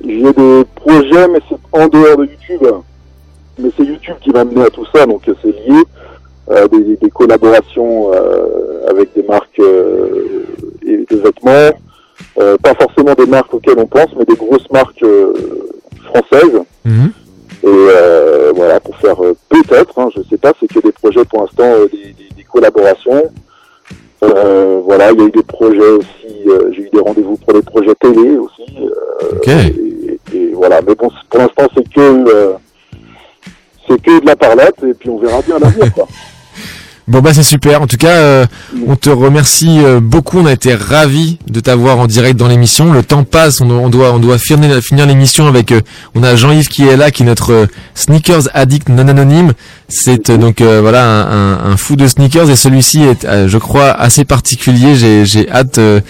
J'ai 0.06 0.32
des 0.32 0.64
projets, 0.74 1.28
mais 1.28 1.40
c'est 1.48 1.56
en 1.72 1.86
dehors 1.88 2.16
de 2.16 2.24
YouTube. 2.24 2.66
Mais 3.58 3.70
c'est 3.76 3.84
YouTube 3.84 4.16
qui 4.22 4.30
va 4.30 4.44
mener 4.44 4.62
à 4.64 4.70
tout 4.70 4.86
ça, 4.94 5.04
donc 5.06 5.22
c'est 5.26 5.48
lié. 5.48 5.82
Euh, 6.50 6.66
des, 6.68 6.96
des 6.96 7.10
collaborations 7.10 8.10
euh, 8.14 8.86
avec 8.88 9.12
des 9.14 9.22
marques 9.22 9.58
euh, 9.58 10.46
et 10.86 11.04
de 11.10 11.16
vêtements. 11.16 11.76
Euh, 12.38 12.56
pas 12.62 12.74
forcément 12.74 13.14
des 13.14 13.26
marques 13.26 13.52
auxquelles 13.52 13.78
on 13.78 13.86
pense, 13.86 14.08
mais 14.16 14.24
des 14.24 14.34
grosses 14.36 14.70
marques 14.70 15.04
françaises. 16.04 16.62
Et 17.64 17.66
euh, 17.66 18.52
voilà, 18.54 18.80
pour 18.80 18.96
faire 18.96 19.16
peut-être, 19.48 19.98
hein, 19.98 20.08
je 20.16 20.22
sais 20.30 20.38
pas, 20.38 20.52
c'est 20.60 20.68
que 20.68 20.80
des 20.80 20.92
projets 20.92 21.24
pour 21.24 21.40
l'instant, 21.42 21.70
des, 21.92 21.98
des- 22.12 22.34
des 22.36 22.44
collaborations. 22.44 23.24
Euh, 24.22 24.80
voilà, 24.84 25.12
il 25.12 25.18
y 25.20 25.22
a 25.22 25.26
eu 25.26 25.30
des 25.30 25.42
projets 25.42 25.78
aussi, 25.90 26.26
euh, 26.48 26.70
j'ai 26.72 26.82
eu 26.82 26.90
des 26.92 27.00
rendez-vous 27.00 27.36
pour 27.36 27.52
les 27.52 27.62
projets 27.62 27.94
télé 27.94 28.36
aussi. 28.36 28.64
euh, 28.80 29.38
et, 30.32 30.36
et 30.36 30.50
voilà, 30.54 30.80
mais 30.86 30.94
bon, 30.94 31.08
pour 31.30 31.40
l'instant, 31.40 31.68
c'est 31.76 31.88
que 31.88 32.00
euh, 32.00 32.52
c'est 33.88 34.00
que 34.02 34.20
de 34.20 34.26
la 34.26 34.36
parlette, 34.36 34.82
et 34.82 34.94
puis 34.94 35.08
on 35.08 35.18
verra 35.18 35.40
bien 35.42 35.58
l'avenir, 35.58 35.92
quoi. 35.94 36.06
Bon 37.08 37.20
bah 37.20 37.32
c'est 37.32 37.42
super. 37.42 37.80
En 37.80 37.86
tout 37.86 37.96
cas, 37.96 38.10
euh, 38.18 38.46
on 38.86 38.94
te 38.94 39.08
remercie 39.08 39.80
euh, 39.82 39.98
beaucoup. 39.98 40.38
On 40.40 40.46
a 40.46 40.52
été 40.52 40.74
ravis 40.74 41.38
de 41.48 41.58
t'avoir 41.60 41.98
en 41.98 42.06
direct 42.06 42.36
dans 42.38 42.48
l'émission. 42.48 42.92
Le 42.92 43.02
temps 43.02 43.24
passe. 43.24 43.62
On, 43.62 43.70
on 43.70 43.88
doit 43.88 44.12
on 44.12 44.18
doit 44.18 44.36
finir, 44.36 44.68
l'émission 45.06 45.46
avec. 45.46 45.72
euh, 45.72 45.80
on 46.14 46.22
a 46.22 46.36
Jean-Yves 46.36 46.68
qui 46.68 46.86
est 46.86 46.98
là, 46.98 47.10
qui 47.10 47.22
est 47.22 47.26
notre 47.26 47.52
euh, 47.52 47.66
sneakers 47.94 48.48
addict 48.52 48.90
non 48.90 49.08
anonyme. 49.08 49.52
C'est 49.88 50.28
euh, 50.28 50.36
donc 50.36 50.60
voilà 50.60 51.04
un, 51.06 51.54
un- 51.54 51.72
un 51.72 51.76
fou 51.78 51.96
de 51.96 52.06
sneakers 52.06 52.50
et 52.50 52.56
celui-ci 52.56 53.02
est, 53.02 53.48
je 53.48 53.56
crois, 53.58 53.90
assez 53.90 54.26
particulier. 54.26 54.94
J'ai 54.94 55.24
j'ai 55.24 55.50
hâte 55.50 55.78
de 55.78 56.02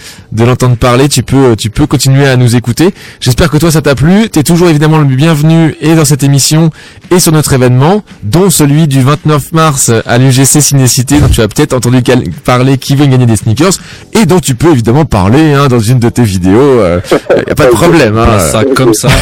l'entendre 0.43 0.75
parler. 0.75 1.07
Tu 1.07 1.23
peux 1.23 1.55
tu 1.55 1.69
peux 1.69 1.87
continuer 1.87 2.27
à 2.27 2.35
nous 2.35 2.57
écouter. 2.57 2.93
J'espère 3.21 3.49
que 3.49 3.57
toi 3.57 3.71
ça 3.71 3.81
t'a 3.81 3.95
plu. 3.95 4.27
T'es 4.29 4.43
toujours 4.43 4.67
évidemment 4.67 4.97
le 4.97 5.05
bienvenu 5.05 5.75
et 5.79 5.95
dans 5.95 6.03
cette 6.05 6.23
émission 6.23 6.71
et 7.09 7.19
sur 7.19 7.31
notre 7.31 7.53
événement, 7.53 8.03
dont 8.23 8.49
celui 8.49 8.87
du 8.89 9.01
29 9.01 9.53
mars 9.53 9.91
à 10.05 10.17
l'UGC 10.17 10.59
Cinécité, 10.89 11.19
dont 11.19 11.27
tu 11.29 11.41
as 11.41 11.47
peut-être 11.47 11.73
entendu 11.73 12.01
parler 12.43 12.77
qui 12.77 12.95
veut 12.95 13.05
gagner 13.05 13.25
des 13.27 13.35
sneakers, 13.35 13.73
et 14.13 14.25
dont 14.25 14.39
tu 14.39 14.55
peux 14.55 14.71
évidemment 14.71 15.05
parler 15.05 15.53
hein, 15.53 15.67
dans 15.67 15.79
une 15.79 15.99
de 15.99 16.09
tes 16.09 16.23
vidéos. 16.23 16.59
euh, 16.59 16.99
y 17.47 17.51
a 17.51 17.55
pas 17.55 17.65
de 17.65 17.71
problème. 17.71 18.17
Hein, 18.17 18.39
ça 18.39 18.63
comme 18.63 18.93
ça. 18.93 19.09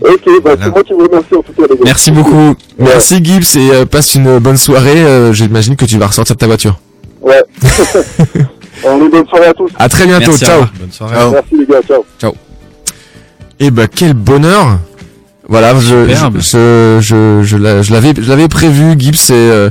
Ok, 0.00 0.42
bah, 0.44 0.52
c'est 0.62 0.70
moi 0.70 0.84
qui 0.84 0.92
vous 0.92 1.00
remercie 1.08 1.34
en 1.34 1.42
tout 1.42 1.52
cas. 1.52 1.62
les 1.68 1.74
gars. 1.76 1.82
Merci 1.86 2.12
beaucoup. 2.12 2.54
Merci 2.78 3.18
Gibbs 3.22 3.56
et 3.56 3.70
euh, 3.72 3.84
passe 3.84 4.14
une 4.14 4.38
bonne 4.38 4.56
soirée. 4.56 5.02
Euh, 5.02 5.32
J'imagine 5.32 5.74
que 5.74 5.84
tu 5.84 5.98
vas 5.98 6.06
ressortir 6.06 6.36
de 6.36 6.38
ta 6.38 6.46
voiture. 6.46 6.78
Ouais. 7.20 7.42
Allez, 8.86 9.08
bonne 9.08 9.26
soirée 9.28 9.46
à 9.48 9.54
tous. 9.54 9.70
À 9.76 9.88
très 9.88 10.06
bientôt. 10.06 10.30
Merci, 10.30 10.44
ciao. 10.44 10.60
Bonne 10.78 10.92
soirée. 10.92 11.16
Merci, 11.32 11.48
les 11.58 11.66
gars. 11.66 11.80
Ciao. 11.88 12.04
Ciao. 12.20 12.32
Et 13.58 13.72
ben 13.72 13.88
quel 13.92 14.14
bonheur. 14.14 14.78
Voilà, 15.48 15.74
je 15.80 16.06
je 16.38 16.98
je 17.00 17.40
je, 17.42 17.56
l'a- 17.56 17.82
je 17.82 17.92
l'avais 17.92 18.12
je 18.16 18.28
l'avais 18.28 18.48
prévu 18.48 18.94
Gibbs 18.98 19.14
et 19.30 19.32
euh, 19.32 19.70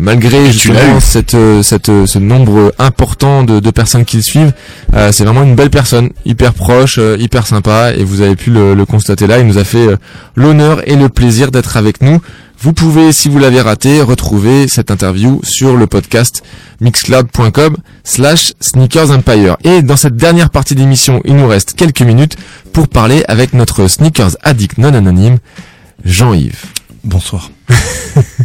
malgré 0.00 0.50
justement 0.52 1.00
cette 1.00 1.34
euh, 1.34 1.62
cette 1.62 1.88
euh, 1.88 2.06
ce 2.06 2.18
nombre 2.18 2.72
important 2.78 3.42
de, 3.44 3.60
de 3.60 3.70
personnes 3.70 4.04
qui 4.04 4.16
le 4.16 4.22
suivent, 4.22 4.52
euh, 4.94 5.12
c'est 5.12 5.24
vraiment 5.24 5.42
une 5.42 5.54
belle 5.54 5.70
personne, 5.70 6.10
hyper 6.24 6.54
proche, 6.54 6.98
euh, 6.98 7.16
hyper 7.18 7.46
sympa 7.46 7.92
et 7.94 8.04
vous 8.04 8.20
avez 8.20 8.36
pu 8.36 8.50
le, 8.50 8.74
le 8.74 8.86
constater 8.86 9.26
là, 9.26 9.38
il 9.38 9.46
nous 9.46 9.58
a 9.58 9.64
fait 9.64 9.86
euh, 9.88 9.96
l'honneur 10.36 10.86
et 10.88 10.96
le 10.96 11.08
plaisir 11.08 11.50
d'être 11.50 11.76
avec 11.76 12.02
nous. 12.02 12.20
Vous 12.60 12.72
pouvez, 12.72 13.12
si 13.12 13.28
vous 13.28 13.38
l'avez 13.38 13.60
raté, 13.60 14.00
retrouver 14.00 14.68
cette 14.68 14.90
interview 14.90 15.40
sur 15.42 15.76
le 15.76 15.86
podcast 15.86 16.42
mixcloud.com 16.80 17.76
slash 18.04 18.52
sneakers 18.60 19.10
empire. 19.10 19.56
Et 19.64 19.82
dans 19.82 19.96
cette 19.96 20.16
dernière 20.16 20.48
partie 20.50 20.74
d'émission, 20.74 21.20
il 21.24 21.36
nous 21.36 21.46
reste 21.46 21.74
quelques 21.74 22.00
minutes 22.02 22.36
pour 22.72 22.88
parler 22.88 23.22
avec 23.28 23.52
notre 23.52 23.86
sneakers 23.86 24.36
addict 24.42 24.78
non 24.78 24.94
anonyme, 24.94 25.38
Jean-Yves. 26.04 26.64
Bonsoir. 27.02 27.50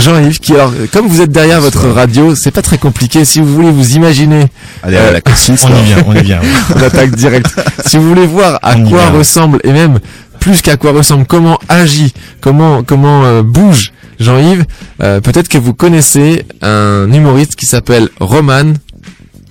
Jean-Yves, 0.00 0.38
qui 0.40 0.54
alors, 0.54 0.72
euh, 0.72 0.86
comme 0.92 1.06
vous 1.06 1.20
êtes 1.20 1.30
derrière 1.30 1.60
votre 1.60 1.88
radio, 1.88 2.34
c'est 2.34 2.50
pas 2.50 2.62
très 2.62 2.78
compliqué. 2.78 3.24
Si 3.24 3.40
vous 3.40 3.46
voulez 3.54 3.70
vous 3.70 3.94
imaginer, 3.96 4.46
Allez, 4.82 4.96
à 4.96 5.12
la 5.12 5.20
on 5.24 5.68
y 5.68 5.82
vient, 5.84 6.04
on 6.06 6.14
y 6.14 6.22
vient, 6.22 6.40
ouais. 6.40 6.46
on 6.76 6.82
attaque 6.82 7.14
direct. 7.14 7.46
si 7.86 7.96
vous 7.96 8.08
voulez 8.08 8.26
voir 8.26 8.58
à 8.62 8.76
On 8.76 8.88
quoi 8.88 9.00
vient. 9.08 9.18
ressemble 9.18 9.60
et 9.64 9.72
même 9.72 9.98
plus 10.40 10.62
qu'à 10.62 10.76
quoi 10.76 10.92
ressemble, 10.92 11.26
comment 11.26 11.58
agit, 11.68 12.12
comment 12.40 12.82
comment 12.82 13.24
euh, 13.24 13.42
bouge 13.42 13.92
Jean-Yves, 14.18 14.64
euh, 15.02 15.20
peut-être 15.20 15.48
que 15.48 15.56
vous 15.58 15.72
connaissez 15.72 16.44
un 16.62 17.10
humoriste 17.12 17.56
qui 17.56 17.64
s'appelle 17.66 18.08
Roman 18.20 18.74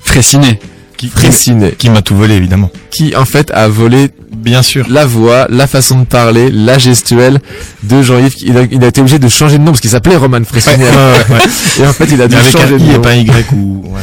Fraissinet. 0.03 0.59
Qui, 0.99 1.07
Fraissinet. 1.09 1.71
Qui 1.77 1.89
m'a 1.89 2.01
tout 2.01 2.15
volé, 2.15 2.35
évidemment. 2.35 2.69
qui 2.91 3.15
en 3.15 3.23
fait 3.23 3.51
a 3.51 3.69
volé 3.69 4.09
bien 4.35 4.61
sûr 4.61 4.85
la 4.89 5.05
voix, 5.05 5.47
la 5.49 5.65
façon 5.65 5.99
de 6.01 6.05
parler, 6.05 6.51
la 6.51 6.77
gestuelle 6.77 7.39
de 7.83 8.01
Jean-Yves. 8.01 8.35
Il 8.41 8.57
a, 8.57 8.63
il 8.69 8.83
a 8.83 8.87
été 8.87 8.99
obligé 8.99 9.17
de 9.17 9.27
changer 9.29 9.57
de 9.57 9.63
nom 9.63 9.71
parce 9.71 9.79
qu'il 9.79 9.89
s'appelait 9.89 10.17
Roman 10.17 10.43
Fraissinet. 10.43 10.75
Ouais, 10.89 11.35
ouais, 11.35 11.35
ouais. 11.35 11.83
Et 11.83 11.87
en 11.87 11.93
fait, 11.93 12.05
il 12.11 12.21
a 12.21 12.27
dû 12.27 12.35
Avec 12.35 12.51
changer 12.51 12.75
un 12.75 12.77
de 12.77 12.83
I 12.83 12.89
et 12.89 12.93
nom. 12.95 13.01
pas 13.01 13.11
un 13.11 13.15
Y 13.15 13.45
ou. 13.53 13.83
ouais. 13.85 14.01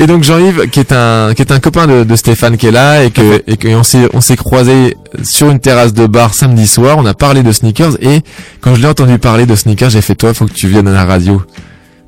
Et 0.00 0.06
donc 0.06 0.22
Jean-Yves, 0.24 0.68
qui 0.70 0.78
est 0.80 0.92
un 0.92 1.34
qui 1.34 1.42
est 1.42 1.50
un 1.52 1.58
copain 1.58 1.86
de, 1.88 2.04
de 2.04 2.16
Stéphane 2.16 2.56
qui 2.56 2.68
est 2.68 2.70
là 2.70 3.02
et 3.04 3.10
que 3.10 3.42
et 3.46 3.56
que 3.56 3.68
on 3.68 3.82
s'est 3.82 4.08
on 4.14 4.20
s'est 4.20 4.36
croisé 4.36 4.96
sur 5.24 5.50
une 5.50 5.58
terrasse 5.60 5.92
de 5.92 6.06
bar 6.06 6.34
samedi 6.34 6.66
soir. 6.68 6.96
On 6.98 7.04
a 7.04 7.14
parlé 7.14 7.42
de 7.42 7.50
sneakers 7.52 7.96
et 8.00 8.20
quand 8.60 8.74
je 8.76 8.80
l'ai 8.80 8.86
entendu 8.88 9.18
parler 9.18 9.44
de 9.44 9.54
sneakers, 9.56 9.90
j'ai 9.90 10.00
fait 10.00 10.14
toi, 10.14 10.32
faut 10.34 10.46
que 10.46 10.52
tu 10.52 10.68
viennes 10.68 10.86
à 10.88 10.92
la 10.92 11.04
radio 11.04 11.42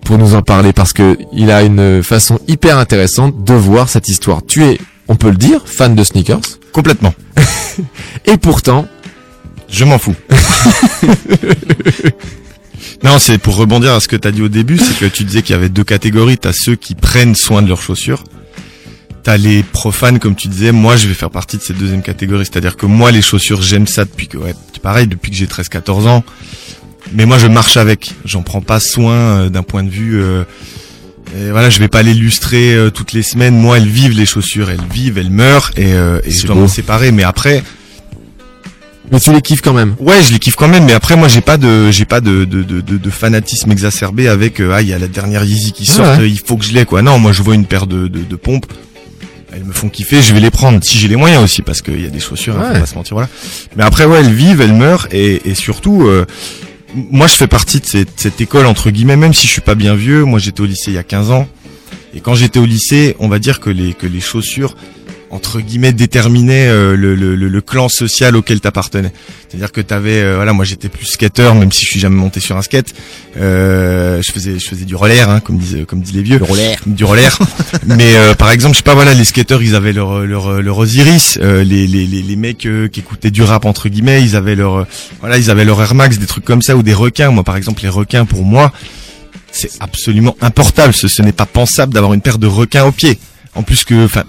pour 0.04 0.18
nous 0.18 0.34
en 0.34 0.42
parler 0.42 0.72
parce 0.72 0.92
que 0.92 1.16
il 1.32 1.50
a 1.50 1.62
une 1.62 2.02
façon 2.02 2.38
hyper 2.48 2.78
intéressante 2.78 3.44
de 3.44 3.54
voir 3.54 3.88
cette 3.88 4.08
histoire. 4.08 4.40
Tu 4.46 4.64
es, 4.64 4.78
on 5.08 5.16
peut 5.16 5.30
le 5.30 5.36
dire, 5.36 5.62
fan 5.64 5.94
de 5.94 6.04
sneakers. 6.04 6.40
Complètement. 6.72 7.14
et 8.26 8.36
pourtant, 8.36 8.86
Je 9.68 9.84
m'en 9.84 9.98
fous. 9.98 10.16
non, 13.04 13.18
c'est 13.20 13.38
pour 13.38 13.54
rebondir 13.56 13.92
à 13.92 14.00
ce 14.00 14.08
que 14.08 14.16
tu 14.16 14.26
as 14.26 14.32
dit 14.32 14.42
au 14.42 14.48
début, 14.48 14.78
c'est 14.78 14.98
que 14.98 15.06
tu 15.06 15.22
disais 15.24 15.42
qu'il 15.42 15.54
y 15.54 15.58
avait 15.58 15.68
deux 15.68 15.84
catégories. 15.84 16.38
T'as 16.38 16.52
ceux 16.52 16.74
qui 16.74 16.94
prennent 16.96 17.36
soin 17.36 17.62
de 17.62 17.68
leurs 17.68 17.80
chaussures. 17.80 18.24
T'as 19.22 19.36
les 19.36 19.62
profanes, 19.62 20.18
comme 20.18 20.34
tu 20.34 20.48
disais. 20.48 20.72
Moi, 20.72 20.96
je 20.96 21.06
vais 21.06 21.14
faire 21.14 21.30
partie 21.30 21.56
de 21.56 21.62
cette 21.62 21.78
deuxième 21.78 22.02
catégorie. 22.02 22.44
C'est-à-dire 22.44 22.76
que 22.76 22.86
moi, 22.86 23.12
les 23.12 23.22
chaussures, 23.22 23.62
j'aime 23.62 23.86
ça 23.86 24.04
depuis 24.04 24.26
que, 24.26 24.38
ouais, 24.38 24.54
pareil, 24.82 25.06
depuis 25.06 25.30
que 25.30 25.36
j'ai 25.36 25.46
13-14 25.46 26.08
ans. 26.08 26.24
Mais 27.12 27.26
moi, 27.26 27.38
je 27.38 27.46
marche 27.48 27.76
avec. 27.76 28.12
J'en 28.24 28.42
prends 28.42 28.60
pas 28.60 28.80
soin 28.80 29.14
euh, 29.14 29.48
d'un 29.48 29.62
point 29.62 29.82
de 29.82 29.90
vue. 29.90 30.20
euh, 30.22 30.44
et 31.36 31.50
voilà, 31.50 31.70
je 31.70 31.78
vais 31.78 31.88
pas 31.88 32.02
les 32.02 32.14
lustrer 32.14 32.74
euh, 32.74 32.90
toutes 32.90 33.12
les 33.12 33.22
semaines. 33.22 33.56
Moi, 33.56 33.76
elles 33.78 33.86
vivent 33.88 34.16
les 34.16 34.26
chaussures, 34.26 34.68
elles 34.70 34.80
vivent, 34.92 35.16
elles 35.18 35.30
meurent, 35.30 35.70
et, 35.76 35.92
euh, 35.94 36.20
et 36.24 36.30
je 36.30 36.46
dois 36.46 36.56
m'en 36.56 36.66
séparer. 36.68 37.12
Mais 37.12 37.22
après, 37.22 37.62
mais 39.12 39.20
tu 39.20 39.32
les 39.32 39.40
kiffes 39.40 39.60
quand 39.60 39.72
même. 39.72 39.94
Ouais, 40.00 40.22
je 40.26 40.32
les 40.32 40.38
kiffe 40.40 40.56
quand 40.56 40.68
même, 40.68 40.84
mais 40.84 40.92
après 40.92 41.16
moi 41.16 41.26
j'ai 41.28 41.40
pas 41.40 41.56
de 41.56 41.90
j'ai 41.90 42.04
pas 42.04 42.20
de 42.20 42.44
de, 42.44 42.62
de, 42.62 42.80
de, 42.80 43.10
fanatisme 43.10 43.70
exacerbé 43.72 44.28
avec 44.28 44.60
euh, 44.60 44.72
ah 44.74 44.82
il 44.82 44.88
y 44.88 44.92
a 44.92 44.98
la 44.98 45.08
dernière 45.08 45.42
Yeezy 45.44 45.72
qui 45.72 45.84
Ah 45.90 45.92
sort, 45.94 46.06
ouais. 46.06 46.20
euh, 46.20 46.26
il 46.28 46.38
faut 46.38 46.56
que 46.56 46.64
je 46.64 46.72
l'ai 46.72 46.84
quoi. 46.84 47.02
Non, 47.02 47.18
moi 47.18 47.32
je 47.32 47.42
vois 47.42 47.56
une 47.56 47.66
paire 47.66 47.88
de, 47.88 48.06
de, 48.06 48.20
de 48.20 48.36
pompes, 48.36 48.66
elles 49.52 49.64
me 49.64 49.72
font 49.72 49.88
kiffer, 49.88 50.22
je 50.22 50.32
vais 50.32 50.38
les 50.38 50.50
prendre 50.52 50.78
si 50.84 50.96
j'ai 50.96 51.08
les 51.08 51.16
moyens 51.16 51.42
aussi 51.42 51.62
parce 51.62 51.82
qu'il 51.82 52.00
y 52.00 52.06
a 52.06 52.10
des 52.10 52.20
chaussures, 52.20 52.56
hein, 52.56 52.68
Ouais. 52.68 52.74
faut 52.74 52.80
pas 52.82 52.86
se 52.86 52.94
mentir 52.94 53.14
voilà. 53.14 53.28
Mais 53.76 53.82
après 53.82 54.04
ouais, 54.04 54.20
elles 54.20 54.32
vivent, 54.32 54.60
elles 54.60 54.74
meurent 54.74 55.08
et, 55.10 55.42
et 55.48 55.54
surtout 55.56 56.06
euh, 56.06 56.24
moi 56.94 57.26
je 57.26 57.34
fais 57.34 57.46
partie 57.46 57.80
de 57.80 57.86
cette, 57.86 58.40
école 58.40 58.66
entre 58.66 58.90
guillemets 58.90 59.16
même 59.16 59.34
si 59.34 59.46
je 59.46 59.52
suis 59.52 59.60
pas 59.60 59.74
bien 59.74 59.94
vieux, 59.94 60.24
moi 60.24 60.38
j'étais 60.38 60.60
au 60.60 60.66
lycée 60.66 60.90
il 60.90 60.94
y 60.94 60.98
a 60.98 61.02
15 61.02 61.30
ans. 61.30 61.48
Et 62.12 62.20
quand 62.20 62.34
j'étais 62.34 62.58
au 62.58 62.66
lycée, 62.66 63.14
on 63.20 63.28
va 63.28 63.38
dire 63.38 63.60
que 63.60 63.70
les 63.70 64.20
chaussures 64.20 64.74
entre 65.30 65.60
guillemets 65.60 65.92
déterminait 65.92 66.66
euh, 66.66 66.96
le, 66.96 67.14
le, 67.14 67.36
le, 67.36 67.60
clan 67.60 67.88
social 67.88 68.34
auquel 68.34 68.60
t'appartenais. 68.60 69.12
C'est-à-dire 69.48 69.70
que 69.70 69.80
t'avais, 69.80 70.20
euh, 70.20 70.34
voilà, 70.36 70.52
moi 70.52 70.64
j'étais 70.64 70.88
plus 70.88 71.06
skater, 71.06 71.54
même 71.54 71.70
si 71.70 71.84
je 71.84 71.90
suis 71.90 72.00
jamais 72.00 72.16
monté 72.16 72.40
sur 72.40 72.56
un 72.56 72.62
skate. 72.62 72.94
Euh, 73.36 74.20
je 74.22 74.32
faisais, 74.32 74.58
je 74.58 74.66
faisais 74.66 74.84
du 74.84 74.96
roller, 74.96 75.30
hein, 75.30 75.40
comme 75.40 75.58
disent, 75.58 75.84
comme 75.86 76.00
disent 76.00 76.14
les 76.14 76.22
vieux. 76.22 76.38
Le 76.38 76.44
roller. 76.44 76.76
Du 76.84 77.04
roller. 77.04 77.38
Mais 77.86 78.16
euh, 78.16 78.34
par 78.34 78.50
exemple, 78.50 78.74
je 78.74 78.78
sais 78.78 78.84
pas, 78.84 78.94
voilà, 78.94 79.14
les 79.14 79.24
skateurs, 79.24 79.62
ils 79.62 79.76
avaient 79.76 79.92
leur 79.92 80.26
leur 80.26 80.60
leur 80.60 80.78
Osiris. 80.78 81.38
Euh, 81.40 81.62
les, 81.62 81.86
les 81.86 82.06
les 82.06 82.22
les 82.22 82.36
mecs 82.36 82.66
euh, 82.66 82.88
qui 82.88 83.00
écoutaient 83.00 83.30
du 83.30 83.42
rap 83.42 83.64
entre 83.64 83.88
guillemets, 83.88 84.22
ils 84.22 84.34
avaient 84.34 84.56
leur, 84.56 84.86
voilà, 85.20 85.38
ils 85.38 85.50
avaient 85.50 85.64
leur 85.64 85.80
Air 85.80 85.94
Max, 85.94 86.18
des 86.18 86.26
trucs 86.26 86.44
comme 86.44 86.62
ça, 86.62 86.76
ou 86.76 86.82
des 86.82 86.94
requins. 86.94 87.30
Moi, 87.30 87.44
par 87.44 87.56
exemple, 87.56 87.82
les 87.82 87.88
requins, 87.88 88.24
pour 88.24 88.44
moi, 88.44 88.72
c'est 89.52 89.70
absolument 89.78 90.36
importable. 90.40 90.92
Ce, 90.92 91.06
ce 91.06 91.22
n'est 91.22 91.32
pas 91.32 91.46
pensable 91.46 91.94
d'avoir 91.94 92.14
une 92.14 92.20
paire 92.20 92.38
de 92.38 92.48
requins 92.48 92.84
au 92.84 92.92
pied. 92.92 93.18
En 93.54 93.62
plus 93.62 93.84
que, 93.84 94.04
enfin, 94.04 94.24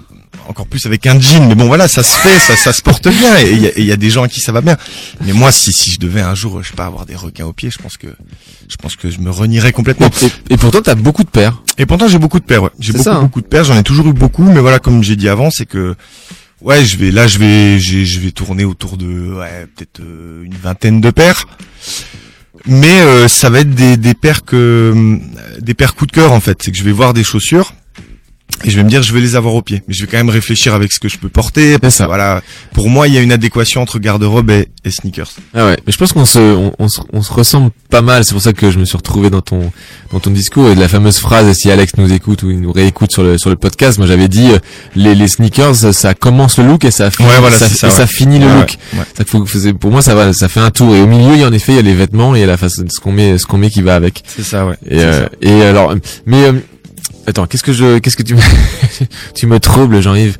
encore 0.48 0.66
plus 0.66 0.84
avec 0.86 1.06
un 1.06 1.18
jean. 1.20 1.46
Mais 1.48 1.54
bon, 1.54 1.66
voilà, 1.66 1.88
ça 1.88 2.02
se 2.02 2.16
fait, 2.16 2.38
ça, 2.38 2.56
ça 2.56 2.72
se 2.72 2.82
porte 2.82 3.08
bien. 3.08 3.38
Et 3.40 3.52
il 3.76 3.84
y 3.84 3.86
y 3.86 3.92
a 3.92 3.96
des 3.96 4.10
gens 4.10 4.22
à 4.22 4.28
qui 4.28 4.40
ça 4.40 4.52
va 4.52 4.60
bien. 4.60 4.76
Mais 5.24 5.32
moi, 5.32 5.52
si, 5.52 5.72
si 5.72 5.90
je 5.90 5.98
devais 6.00 6.20
un 6.20 6.34
jour, 6.34 6.62
je 6.62 6.68
sais 6.68 6.74
pas, 6.76 6.86
avoir 6.86 7.06
des 7.06 7.16
requins 7.16 7.44
au 7.46 7.52
pied, 7.52 7.70
je 7.70 7.78
pense 7.78 7.96
que, 7.96 8.08
je 8.68 8.76
pense 8.76 8.96
que 8.96 9.10
je 9.10 9.20
me 9.20 9.30
renierais 9.30 9.72
complètement. 9.72 10.08
Et, 10.48 10.54
et 10.54 10.56
pourtant, 10.56 10.80
t'as 10.82 10.94
beaucoup 10.94 11.24
de 11.24 11.30
paires. 11.30 11.62
Et 11.78 11.86
pourtant, 11.86 12.08
j'ai 12.08 12.18
beaucoup 12.18 12.40
de 12.40 12.44
paires. 12.44 12.62
Ouais. 12.62 12.70
J'ai 12.78 12.92
C'est 12.92 12.98
beaucoup, 12.98 13.04
ça, 13.04 13.16
hein. 13.16 13.22
beaucoup 13.22 13.40
de 13.40 13.46
paires. 13.46 13.64
J'en 13.64 13.76
ai 13.76 13.82
toujours 13.82 14.06
eu 14.08 14.12
beaucoup. 14.12 14.44
Mais 14.44 14.60
voilà, 14.60 14.78
comme 14.78 15.02
j'ai 15.02 15.16
dit 15.16 15.28
avant, 15.28 15.50
c'est 15.50 15.66
que, 15.66 15.94
ouais, 16.60 16.84
je 16.84 16.96
vais, 16.96 17.10
là, 17.10 17.26
je 17.26 17.38
vais, 17.38 17.78
je 17.78 18.20
vais 18.20 18.30
tourner 18.32 18.64
autour 18.64 18.96
de, 18.96 19.34
ouais, 19.34 19.66
peut-être 19.76 20.00
euh, 20.00 20.44
une 20.44 20.54
vingtaine 20.54 21.00
de 21.00 21.10
paires. 21.10 21.46
Mais 22.66 23.00
euh, 23.00 23.26
ça 23.28 23.50
va 23.50 23.60
être 23.60 23.74
des, 23.74 23.96
des 23.96 24.14
paires 24.14 24.44
que, 24.44 24.90
hum, 24.92 25.20
des 25.60 25.74
paires 25.74 25.94
coup 25.94 26.06
de 26.06 26.12
cœur 26.12 26.32
en 26.32 26.40
fait. 26.40 26.62
C'est 26.62 26.70
que 26.70 26.76
je 26.76 26.84
vais 26.84 26.92
voir 26.92 27.12
des 27.12 27.24
chaussures. 27.24 27.74
Et 28.64 28.70
je 28.70 28.76
vais 28.76 28.84
me 28.84 28.88
dire, 28.88 29.02
je 29.02 29.12
vais 29.12 29.20
les 29.20 29.34
avoir 29.34 29.54
au 29.54 29.62
pied. 29.62 29.82
Mais 29.88 29.94
je 29.94 30.02
vais 30.04 30.10
quand 30.10 30.18
même 30.18 30.28
réfléchir 30.30 30.72
avec 30.74 30.92
ce 30.92 31.00
que 31.00 31.08
je 31.08 31.18
peux 31.18 31.28
porter. 31.28 31.78
Parce 31.78 31.98
que, 31.98 32.04
voilà. 32.04 32.42
Pour 32.74 32.88
moi, 32.88 33.08
il 33.08 33.14
y 33.14 33.18
a 33.18 33.20
une 33.20 33.32
adéquation 33.32 33.82
entre 33.82 33.98
garde-robe 33.98 34.50
et, 34.50 34.68
et 34.84 34.90
sneakers. 34.90 35.30
Ah 35.54 35.66
ouais, 35.66 35.76
mais 35.86 35.92
je 35.92 35.98
pense 35.98 36.12
qu'on 36.12 36.24
se, 36.24 36.38
on, 36.38 36.72
on 36.78 36.88
se, 36.88 37.00
on 37.12 37.22
se 37.22 37.32
ressemble 37.32 37.70
pas 37.90 38.02
mal. 38.02 38.24
C'est 38.24 38.32
pour 38.34 38.42
ça 38.42 38.52
que 38.52 38.70
je 38.70 38.78
me 38.78 38.84
suis 38.84 38.96
retrouvé 38.96 39.30
dans 39.30 39.40
ton, 39.40 39.72
dans 40.12 40.20
ton 40.20 40.30
discours 40.30 40.68
et 40.68 40.74
de 40.74 40.80
la 40.80 40.88
fameuse 40.88 41.18
phrase. 41.18 41.52
Si 41.58 41.70
Alex 41.70 41.94
nous 41.98 42.12
écoute 42.12 42.42
ou 42.44 42.50
il 42.50 42.60
nous 42.60 42.72
réécoute 42.72 43.10
sur 43.12 43.22
le, 43.24 43.36
sur 43.38 43.50
le 43.50 43.56
podcast, 43.56 43.98
moi 43.98 44.06
j'avais 44.06 44.28
dit 44.28 44.48
euh, 44.52 44.58
les, 44.94 45.14
les 45.14 45.28
sneakers, 45.28 45.74
ça 45.92 46.14
commence 46.14 46.58
le 46.58 46.64
look 46.66 46.84
et 46.84 46.90
ça 46.90 47.10
finit, 47.10 47.28
Ouais, 47.28 47.40
voilà, 47.40 47.56
ça, 47.56 47.68
ça, 47.68 47.88
ouais. 47.88 47.92
ça 47.92 48.06
finit 48.06 48.38
le 48.38 48.46
Ouais, 48.46 48.58
look. 48.60 48.76
Ça 49.16 49.24
faut, 49.26 49.44
pour 49.78 49.90
moi, 49.90 50.02
ça 50.02 50.14
va, 50.14 50.32
ça 50.32 50.48
fait 50.48 50.60
un 50.60 50.70
tour. 50.70 50.94
Et 50.94 51.00
au 51.00 51.06
milieu, 51.06 51.34
il 51.34 51.40
y 51.40 51.44
a 51.44 51.48
en 51.48 51.52
effet, 51.52 51.72
il 51.72 51.76
y 51.76 51.78
a 51.78 51.82
les 51.82 51.94
vêtements 51.94 52.34
et 52.34 52.38
il 52.38 52.40
y 52.42 52.44
a 52.44 52.46
la 52.46 52.56
façon, 52.56 52.84
ce 52.88 53.00
qu'on 53.00 53.12
met, 53.12 53.38
ce 53.38 53.46
qu'on 53.46 53.58
met 53.58 53.70
qui 53.70 53.82
va 53.82 53.94
avec. 53.96 54.22
C'est 54.26 54.42
ça, 54.44 54.66
ouais. 54.66 54.76
Et, 54.88 55.00
euh, 55.00 55.24
ça. 55.24 55.28
et 55.40 55.62
alors, 55.62 55.94
mais 56.26 56.44
euh, 56.44 56.52
attends, 57.26 57.46
qu'est-ce 57.46 57.62
que 57.62 57.72
je, 57.72 57.98
qu'est-ce 57.98 58.16
que 58.16 58.22
tu 58.22 58.34
me, 58.34 58.40
tu 59.34 59.46
me 59.46 59.60
troubles, 59.60 60.00
Jean-Yves? 60.00 60.36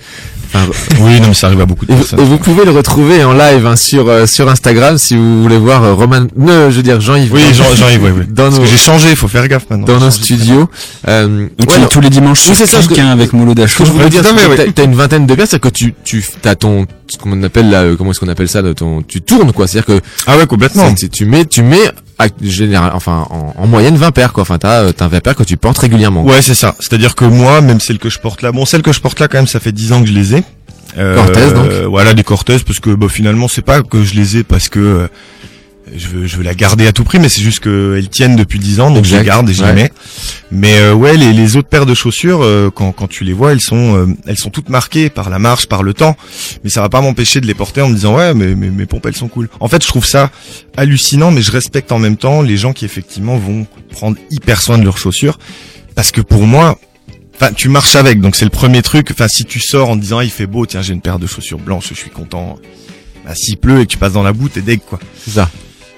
Enfin, 0.55 0.67
Oui, 1.01 1.21
non, 1.21 1.29
mais 1.29 1.35
ça 1.35 1.47
arrive 1.47 1.61
à 1.61 1.67
beaucoup 1.67 1.87
de 1.87 1.95
personnes. 1.95 2.21
et 2.21 2.25
vous 2.25 2.37
pouvez 2.39 2.65
le 2.65 2.71
retrouver 2.73 3.25
en 3.25 3.33
live 3.33 3.67
hein, 3.67 3.77
sur 3.77 4.09
euh, 4.09 4.27
sur 4.27 4.49
Instagram 4.49 4.99
si 4.99 5.17
vous 5.17 5.43
voulez 5.43 5.57
voir 5.59 5.83
euh, 5.83 5.95
Roman, 5.95 6.27
non, 6.37 6.71
je 6.71 6.77
veux 6.77 6.83
dire 6.83 7.01
Jean-Yves. 7.01 7.33
Oui, 7.33 7.43
dans- 7.43 7.53
Jean- 7.55 7.75
Jean-Yves, 7.77 8.03
oui, 8.05 8.11
oui. 8.19 8.25
Dans 8.29 8.45
Parce 8.45 8.57
nos, 8.57 8.63
que 8.63 8.69
j'ai 8.69 8.77
changé, 8.77 9.11
il 9.11 9.17
faut 9.17 9.29
faire 9.29 9.47
gaffe 9.49 9.65
maintenant. 9.71 9.87
dans 9.87 9.99
nos 10.01 10.11
studios. 10.11 10.69
Euh, 11.09 11.49
Donc 11.59 11.71
ouais, 11.71 11.87
tous 11.91 12.01
les 12.01 12.11
dimanches 12.11 12.49
Oui, 12.49 12.55
c'est 12.57 12.67
ça, 12.67 12.79
que- 12.83 13.01
hein, 13.01 13.09
avec 13.13 13.31
que 13.31 13.55
Dachau. 13.55 13.85
je 13.85 13.91
voulais 13.93 14.11
dire, 14.11 14.23
t'as- 14.75 14.85
une 14.85 14.95
vingtaine 14.95 15.27
de 15.27 15.35
paires, 15.35 15.47
c'est 15.49 15.61
que 15.61 15.69
tu 15.69 15.95
tu 16.05 16.25
t'as 16.43 16.55
ton 16.55 16.87
ce 17.09 17.19
qu'on 17.19 17.43
appelle 17.43 17.69
là, 17.71 17.83
euh, 17.83 17.97
comment 17.97 18.11
est-ce 18.11 18.21
qu'on 18.21 18.29
appelle 18.29 18.49
ça, 18.49 18.63
de 18.63 18.73
ton, 18.73 19.03
tu 19.03 19.21
tournes 19.21 19.53
quoi, 19.53 19.67
c'est-à-dire 19.67 19.97
que 19.97 20.01
Ah 20.27 20.37
ouais, 20.39 20.47
complètement. 20.47 20.95
tu 20.95 21.25
mets 21.27 21.45
tu 21.45 21.63
mets 21.63 21.91
général, 22.41 22.93
enfin 22.95 23.27
en, 23.31 23.53
en 23.59 23.67
moyenne 23.67 23.97
20 23.97 24.13
paires 24.13 24.33
quoi, 24.33 24.43
enfin 24.43 24.57
t'as 24.59 24.83
euh, 24.83 24.93
t'as 24.93 25.09
20 25.09 25.21
paires 25.21 25.35
que 25.37 25.43
tu 25.43 25.57
portes 25.57 25.79
régulièrement. 25.79 26.25
Ouais, 26.25 26.41
c'est 26.41 26.55
ça. 26.55 26.75
C'est-à-dire 26.79 27.15
que 27.15 27.25
moi, 27.25 27.61
même 27.61 27.81
celles 27.81 27.99
que 27.99 28.09
je 28.09 28.19
porte 28.19 28.43
là, 28.43 28.53
bon, 28.53 28.65
celles 28.65 28.83
que 28.83 28.93
je 28.93 29.01
porte 29.01 29.19
là, 29.21 29.29
quand 29.29 29.39
même, 29.39 29.47
ça 29.49 29.61
fait 29.61 29.73
10 29.73 29.93
ans 29.93 30.01
que 30.03 30.07
je 30.09 30.13
les 30.13 30.37
ai. 30.37 30.42
Euh, 30.99 31.17
Cortez, 31.17 31.53
donc. 31.55 31.71
Voilà, 31.89 32.15
des 32.15 32.25
Cortez, 32.25 32.59
parce 32.67 32.81
que 32.81 32.91
bah, 32.91 33.09
finalement, 33.09 33.49
c'est 33.49 33.63
pas 33.63 33.83
que 33.83 34.03
je 34.03 34.15
les 34.15 34.39
ai 34.39 34.45
parce 34.45 34.69
que 34.69 34.79
euh, 34.79 35.09
je 35.95 36.09
veux, 36.09 36.27
je 36.27 36.37
veux 36.37 36.43
la 36.43 36.55
garder 36.55 36.87
à 36.87 36.93
tout 36.93 37.05
prix, 37.05 37.19
mais 37.19 37.29
c'est 37.29 37.43
juste 37.43 37.61
qu'elles 37.61 38.09
tiennent 38.09 38.37
depuis 38.37 38.59
10 38.59 38.81
ans, 38.81 38.91
donc 38.91 39.05
je 39.05 39.17
les 39.17 39.25
garde 39.25 39.49
et 39.49 39.55
je 39.55 39.63
ouais. 39.63 39.75
les 39.75 39.83
mets. 39.83 39.93
Mais 40.51 40.79
euh, 40.79 40.95
ouais, 40.95 41.17
les, 41.17 41.33
les 41.33 41.57
autres 41.57 41.69
paires 41.69 41.87
de 41.87 41.95
chaussures, 41.95 42.43
euh, 42.43 42.71
quand, 42.75 42.93
quand 42.93 43.09
tu 43.09 43.25
les 43.25 43.33
vois, 43.33 43.53
elles 43.53 43.61
sont, 43.61 43.97
euh, 43.97 44.07
elles 44.27 44.39
sont 44.39 44.51
toutes 44.51 44.69
marquées 44.69 45.11
par 45.11 45.31
la 45.31 45.39
marche, 45.39 45.67
par 45.67 45.83
le 45.83 45.95
temps. 45.95 46.17
Mais 46.65 46.71
ça 46.71 46.81
va 46.81 46.89
pas 46.89 47.01
m'empêcher 47.01 47.41
de 47.41 47.47
les 47.47 47.55
porter 47.55 47.81
en 47.81 47.89
me 47.89 47.95
disant 47.95 48.17
ouais, 48.17 48.35
mais, 48.35 48.55
mais 48.55 48.71
mes 48.71 48.87
pompes 48.87 49.07
elles 49.07 49.17
sont 49.17 49.29
cool. 49.29 49.49
En 49.61 49.69
fait, 49.69 49.83
je 49.83 49.89
trouve 49.89 50.07
ça 50.07 50.31
hallucinant, 50.77 51.31
mais 51.31 51.43
je 51.43 51.53
respecte 51.53 51.93
en 51.93 51.99
même 51.99 52.17
temps 52.17 52.43
les 52.43 52.57
gens 52.57 52.73
qui 52.73 52.85
effectivement 52.85 53.37
vont 53.37 53.67
prendre 53.91 54.17
hyper 54.31 54.61
soin 54.61 54.79
de 54.79 54.85
leurs 54.85 54.99
chaussures, 54.99 55.39
parce 55.95 56.13
que 56.13 56.21
pour 56.21 56.47
moi, 56.47 56.79
Enfin, 57.43 57.53
tu 57.53 57.69
marches 57.69 57.97
avec, 57.97 58.21
donc 58.21 58.37
c'est 58.37 58.45
le 58.45 58.53
premier 58.53 58.83
truc. 58.83 59.09
Enfin, 59.11 59.27
si 59.27 59.45
tu 59.45 59.59
sors 59.59 59.91
en 59.91 59.97
disant 59.97 60.19
ah, 60.19 60.25
il 60.25 60.31
fait 60.31 60.47
beau, 60.47 60.65
tiens 60.65 60.81
j'ai 60.81 60.93
une 60.93 61.01
paire 61.01 61.19
de 61.19 61.27
chaussures 61.27 61.59
blanches, 61.59 61.89
je 61.89 61.95
suis 61.95 62.09
content. 62.09 62.57
Bah, 63.25 63.35
s'il 63.35 63.57
pleut 63.57 63.81
et 63.81 63.87
que 63.87 63.91
tu 63.91 63.99
passes 63.99 64.13
dans 64.13 64.23
la 64.23 64.33
boue, 64.33 64.49
t'es 64.49 64.63
deg 64.63 64.81
quoi. 64.81 65.01
C'est 65.25 65.33
ça. 65.33 65.51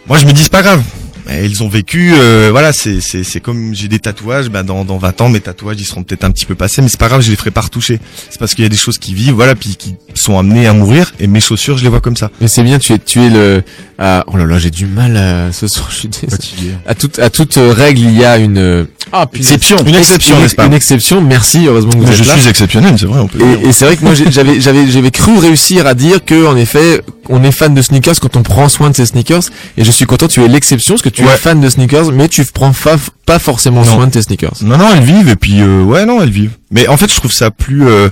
Moi 0.07 0.17
je 0.17 0.25
me 0.25 0.33
dis 0.33 0.41
c'est 0.41 0.51
pas 0.51 0.63
grave. 0.63 0.83
Ils 1.31 1.63
ont 1.63 1.69
vécu, 1.69 2.13
euh, 2.15 2.49
voilà, 2.51 2.73
c'est 2.73 3.01
c'est 3.01 3.25
c'est 3.25 3.41
comme 3.41 3.75
j'ai 3.75 3.89
des 3.89 3.99
tatouages, 3.99 4.51
bah 4.51 4.63
dans 4.63 4.85
dans 4.85 4.99
20 4.99 5.21
ans 5.23 5.29
mes 5.31 5.41
tatouages 5.41 5.77
ils 5.81 5.85
seront 5.87 6.03
peut-être 6.03 6.25
un 6.25 6.31
petit 6.31 6.45
peu 6.45 6.55
passés, 6.55 6.83
mais 6.83 6.89
c'est 6.89 7.01
pas 7.01 7.09
grave, 7.09 7.23
je 7.23 7.31
les 7.31 7.37
ferai 7.37 7.51
pas 7.51 7.63
retoucher. 7.63 7.99
C'est 8.31 8.39
parce 8.39 8.55
qu'il 8.55 8.63
y 8.63 8.67
a 8.67 8.69
des 8.69 8.77
choses 8.77 8.99
qui 8.99 9.15
vivent, 9.15 9.33
voilà, 9.35 9.55
puis 9.55 9.77
qui 9.77 9.95
sont 10.15 10.39
amenées 10.39 10.67
à 10.67 10.73
mourir. 10.75 11.13
Et 11.21 11.27
mes 11.27 11.41
chaussures, 11.41 11.79
je 11.79 11.83
les 11.85 11.89
vois 11.89 12.01
comme 12.01 12.17
ça. 12.17 12.31
Mais 12.41 12.49
c'est 12.49 12.63
bien, 12.63 12.79
tu 12.79 12.93
es, 12.93 12.99
tu 12.99 13.21
es 13.23 13.31
le. 13.31 13.63
ah, 13.99 14.25
oh 14.27 14.37
là 14.37 14.45
là, 14.45 14.59
j'ai 14.59 14.71
du 14.71 14.87
mal 14.87 15.17
à, 15.17 15.51
ce 15.53 15.67
soir. 15.67 15.89
Je 15.91 15.97
suis 15.97 16.09
désolé. 16.09 16.75
À 16.87 16.95
toute, 16.95 17.19
à 17.19 17.31
toute 17.31 17.57
euh, 17.57 17.73
règle, 17.73 18.01
il 18.01 18.19
y 18.19 18.25
a 18.25 18.37
une. 18.39 18.59
euh, 18.59 18.85
Ah. 19.13 19.27
Exception. 19.35 19.79
Une 19.87 19.95
exception, 19.95 20.37
Une, 20.37 20.43
n'est-ce 20.43 20.55
pas 20.57 20.67
une 20.67 20.75
exception. 20.75 21.21
Merci. 21.23 21.67
Heureusement 21.67 21.93
que 21.93 21.99
vous 21.99 22.05
Mais 22.05 22.11
êtes 22.11 22.23
je 22.23 22.29
là. 22.29 22.37
suis 22.37 22.49
exceptionnel, 22.49 22.97
c'est 22.99 23.07
vrai, 23.07 23.21
on 23.21 23.29
peut. 23.29 23.39
Et, 23.41 23.69
et 23.69 23.73
c'est 23.73 23.85
vrai 23.87 23.97
que 23.97 24.05
moi, 24.05 24.13
j'avais, 24.15 24.61
j'avais, 24.61 24.91
j'avais 24.91 25.11
cru 25.11 25.39
réussir 25.39 25.87
à 25.87 25.95
dire 25.95 26.25
que, 26.25 26.47
en 26.47 26.57
effet, 26.57 27.01
on 27.29 27.43
est 27.45 27.53
fan 27.53 27.73
de 27.75 27.81
sneakers 27.83 28.21
quand 28.21 28.37
on 28.37 28.43
prend 28.43 28.69
soin 28.69 28.91
de 28.91 28.97
ses 28.97 29.07
sneakers. 29.07 29.43
Et 29.79 29.85
je 29.85 29.91
suis 29.91 30.05
content, 30.07 30.29
tu 30.29 30.43
es 30.43 30.49
l'exception 30.49 30.95
parce 30.95 31.03
que 31.03 31.09
tu 31.15 31.23
es 31.23 31.37
fan 31.37 31.61
de 31.61 31.69
sneakers, 31.69 32.13
mais 32.13 32.29
tu 32.29 32.45
prends 32.47 32.73
fa- 32.73 32.97
pas 33.27 33.39
forcément 33.39 33.81
Non. 33.85 33.95
soin 33.95 34.07
de 34.07 34.13
tes 34.13 34.23
sneakers. 34.23 34.55
Non, 34.63 34.77
non, 34.77 34.89
elles 34.95 35.05
vivent 35.05 35.29
et 35.29 35.37
puis 35.37 35.61
euh, 35.61 35.83
ouais, 35.83 36.05
non, 36.05 36.21
elles 36.23 36.31
vivent. 36.31 36.57
Mais 36.71 36.87
en 36.89 36.97
fait, 36.97 37.11
je 37.11 37.17
trouve 37.17 37.33
ça 37.33 37.51
plus, 37.51 37.87
euh, 37.87 38.09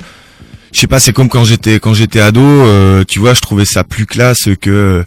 je 0.72 0.80
sais 0.80 0.86
pas, 0.86 1.00
c'est 1.00 1.12
comme 1.12 1.28
quand 1.28 1.44
j'étais 1.44 1.80
quand 1.80 1.94
j'étais 1.94 2.20
ado, 2.20 2.40
euh, 2.40 3.04
tu 3.06 3.18
vois, 3.18 3.34
je 3.34 3.40
trouvais 3.40 3.64
ça 3.64 3.84
plus 3.84 4.06
classe 4.06 4.48
que 4.60 5.04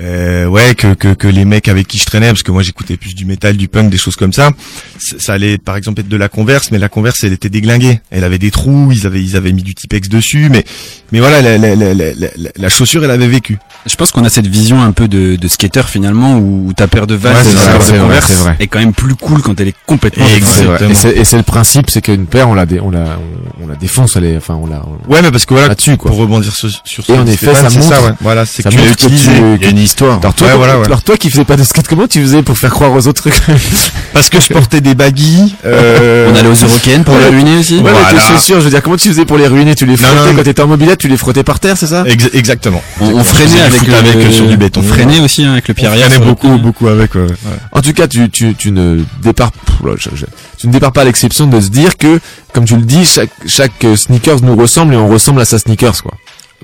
euh, 0.00 0.46
ouais 0.46 0.74
que, 0.74 0.94
que 0.94 1.14
que 1.14 1.28
les 1.28 1.44
mecs 1.44 1.68
avec 1.68 1.86
qui 1.86 1.98
je 1.98 2.04
traînais 2.04 2.28
parce 2.28 2.42
que 2.42 2.50
moi 2.52 2.62
j'écoutais 2.62 2.96
plus 2.96 3.14
du 3.14 3.24
métal, 3.24 3.56
du 3.56 3.68
punk, 3.68 3.90
des 3.90 3.96
choses 3.98 4.16
comme 4.16 4.32
ça. 4.32 4.50
Ça 4.98 5.34
allait 5.34 5.58
par 5.58 5.76
exemple 5.76 6.00
être 6.00 6.08
de 6.08 6.16
la 6.16 6.28
Converse, 6.28 6.70
mais 6.70 6.78
la 6.78 6.88
Converse 6.88 7.22
elle 7.24 7.32
était 7.32 7.48
déglinguée, 7.50 8.00
elle 8.10 8.24
avait 8.24 8.38
des 8.38 8.50
trous, 8.50 8.90
ils 8.92 9.06
avaient 9.06 9.22
ils 9.22 9.36
avaient 9.36 9.52
mis 9.52 9.62
du 9.62 9.74
Tipex 9.74 10.08
dessus, 10.08 10.48
mais 10.50 10.64
mais 11.12 11.20
voilà, 11.20 11.42
la 11.42 11.58
la 11.58 11.74
la 11.76 11.94
la, 11.94 12.12
la, 12.14 12.28
la 12.56 12.68
chaussure 12.68 13.04
elle 13.04 13.10
avait 13.10 13.28
vécu. 13.28 13.58
Je 13.86 13.94
pense 13.96 14.10
qu'on 14.12 14.24
a 14.24 14.30
cette 14.30 14.46
vision 14.46 14.82
un 14.82 14.92
peu 14.92 15.08
de, 15.08 15.36
de 15.36 15.48
skater 15.48 15.82
finalement 15.88 16.38
où 16.38 16.72
ta 16.74 16.88
paire 16.88 17.06
de 17.06 17.14
Vans 17.14 17.30
de 17.30 17.34
vrai, 17.50 17.98
Converse 17.98 18.32
est 18.58 18.66
quand 18.66 18.78
même 18.78 18.94
plus 18.94 19.14
cool 19.14 19.42
quand 19.42 19.60
elle 19.60 19.68
est 19.68 19.74
complètement 19.86 20.26
Et 20.26 20.40
défoncée. 20.40 20.60
exactement. 20.62 20.90
Et 20.90 20.94
c'est, 20.94 21.10
et 21.16 21.24
c'est 21.24 21.36
le 21.36 21.42
principe, 21.42 21.90
c'est 21.90 22.00
qu'une 22.00 22.26
paire, 22.26 22.48
on 22.48 22.54
la, 22.54 22.64
dé- 22.66 22.80
on 22.80 22.90
la, 22.90 23.18
on, 23.60 23.64
on 23.64 23.66
la 23.66 23.74
défonce, 23.74 24.16
elle 24.16 24.24
est, 24.24 24.36
enfin, 24.38 24.54
on 24.54 24.66
la, 24.66 24.82
on- 24.86 25.12
Ouais, 25.12 25.20
mais 25.22 25.30
parce 25.30 25.44
que 25.44 25.52
voilà, 25.54 25.68
là-dessus, 25.68 25.96
quoi. 25.98 26.10
pour 26.10 26.18
rebondir 26.20 26.54
sur, 26.54 26.70
sur 26.84 27.04
ce 27.04 27.12
Et 27.12 27.16
en 27.18 27.26
effet, 27.26 27.54
ça 27.54 27.68
montre- 27.68 28.06
ouais. 28.06 28.14
Voilà, 28.20 28.46
c'est 28.46 28.62
que 28.62 28.68
tu 28.70 29.83
Alors 30.00 30.34
toi, 30.34 30.46
Ouais, 30.48 30.54
voilà, 30.56 30.78
ouais. 30.78 30.86
alors 30.86 31.02
toi 31.02 31.16
qui 31.16 31.30
faisais 31.30 31.44
pas 31.44 31.56
de 31.56 31.64
skate, 31.64 31.86
comment 31.88 32.06
tu 32.06 32.20
faisais 32.22 32.42
pour 32.42 32.56
faire 32.58 32.70
croire 32.70 32.92
aux 32.92 33.06
autres 33.06 33.22
trucs 33.30 33.34
Parce 34.12 34.28
que 34.30 34.40
je 34.40 34.48
portais 34.52 34.80
des 34.80 34.94
baggies. 34.94 35.54
Euh... 35.64 36.30
On 36.32 36.36
allait 36.36 36.48
aux 36.48 36.54
Eurocaines 36.64 37.04
pour 37.04 37.14
Ouais. 37.14 37.20
les 37.22 37.28
ruiner 37.28 37.58
aussi. 37.58 37.76
Ouais, 37.76 37.82
mais 37.84 37.90
Voilà. 37.92 38.08
tes 38.12 38.20
chaussures, 38.32 38.58
je 38.60 38.64
veux 38.64 38.70
dire, 38.70 38.82
comment 38.82 38.96
tu 38.96 39.08
faisais 39.08 39.24
pour 39.24 39.36
les 39.38 39.46
ruiner? 39.46 39.74
Tu 39.74 39.86
les 39.86 39.92
Non, 39.92 39.98
frottais 39.98 40.14
non, 40.16 40.26
quand 40.28 40.32
mais- 40.34 40.42
t'étais 40.44 40.62
en 40.62 40.66
mobilette, 40.68 40.98
tu 40.98 41.08
les 41.08 41.16
frottais 41.16 41.42
par 41.42 41.60
terre, 41.60 41.76
c'est 41.76 41.86
ça? 41.88 42.04
Ex- 42.06 42.30
exactement. 42.32 42.82
On, 43.00 43.06
on 43.06 43.24
freinait 43.24 43.60
avec, 43.60 43.86
le- 43.86 43.94
avec, 43.94 44.16
euh, 44.16 44.30
sur 44.30 44.46
du 44.46 44.56
béton. 44.56 44.80
On 44.80 44.84
freinait 44.84 45.20
aussi 45.20 45.44
hein, 45.44 45.52
avec 45.52 45.68
le 45.68 45.74
On 45.76 45.84
freinait 45.84 46.10
sur 46.10 46.20
le 46.20 46.26
beaucoup, 46.26 46.48
pneu. 46.48 46.58
beaucoup 46.58 46.88
avec. 46.88 47.14
ouais, 47.14 47.22
ouais. 47.22 47.28
En 47.72 47.80
tout 47.82 47.92
cas, 47.92 48.06
tu, 48.08 48.30
tu, 48.30 48.54
tu 48.54 48.70
ne 48.72 49.00
départs, 49.22 49.52
Pff, 49.52 49.76
là, 49.84 49.92
je- 49.98 50.10
je- 50.16 50.24
tu 50.58 50.68
ne 50.68 50.72
départs 50.72 50.92
pas 50.92 51.02
à 51.02 51.04
l'exception 51.04 51.46
de 51.46 51.60
se 51.60 51.68
dire 51.68 51.96
que, 51.98 52.20
comme 52.52 52.64
tu 52.64 52.76
le 52.76 52.82
dis, 52.82 53.04
chaque, 53.04 53.30
chaque 53.46 53.84
euh, 53.84 53.96
sneakers 53.96 54.40
nous 54.42 54.56
ressemble 54.56 54.94
et 54.94 54.96
on 54.96 55.08
ressemble 55.08 55.40
à 55.40 55.44
sa 55.44 55.58
sneakers, 55.58 56.02
quoi. 56.02 56.14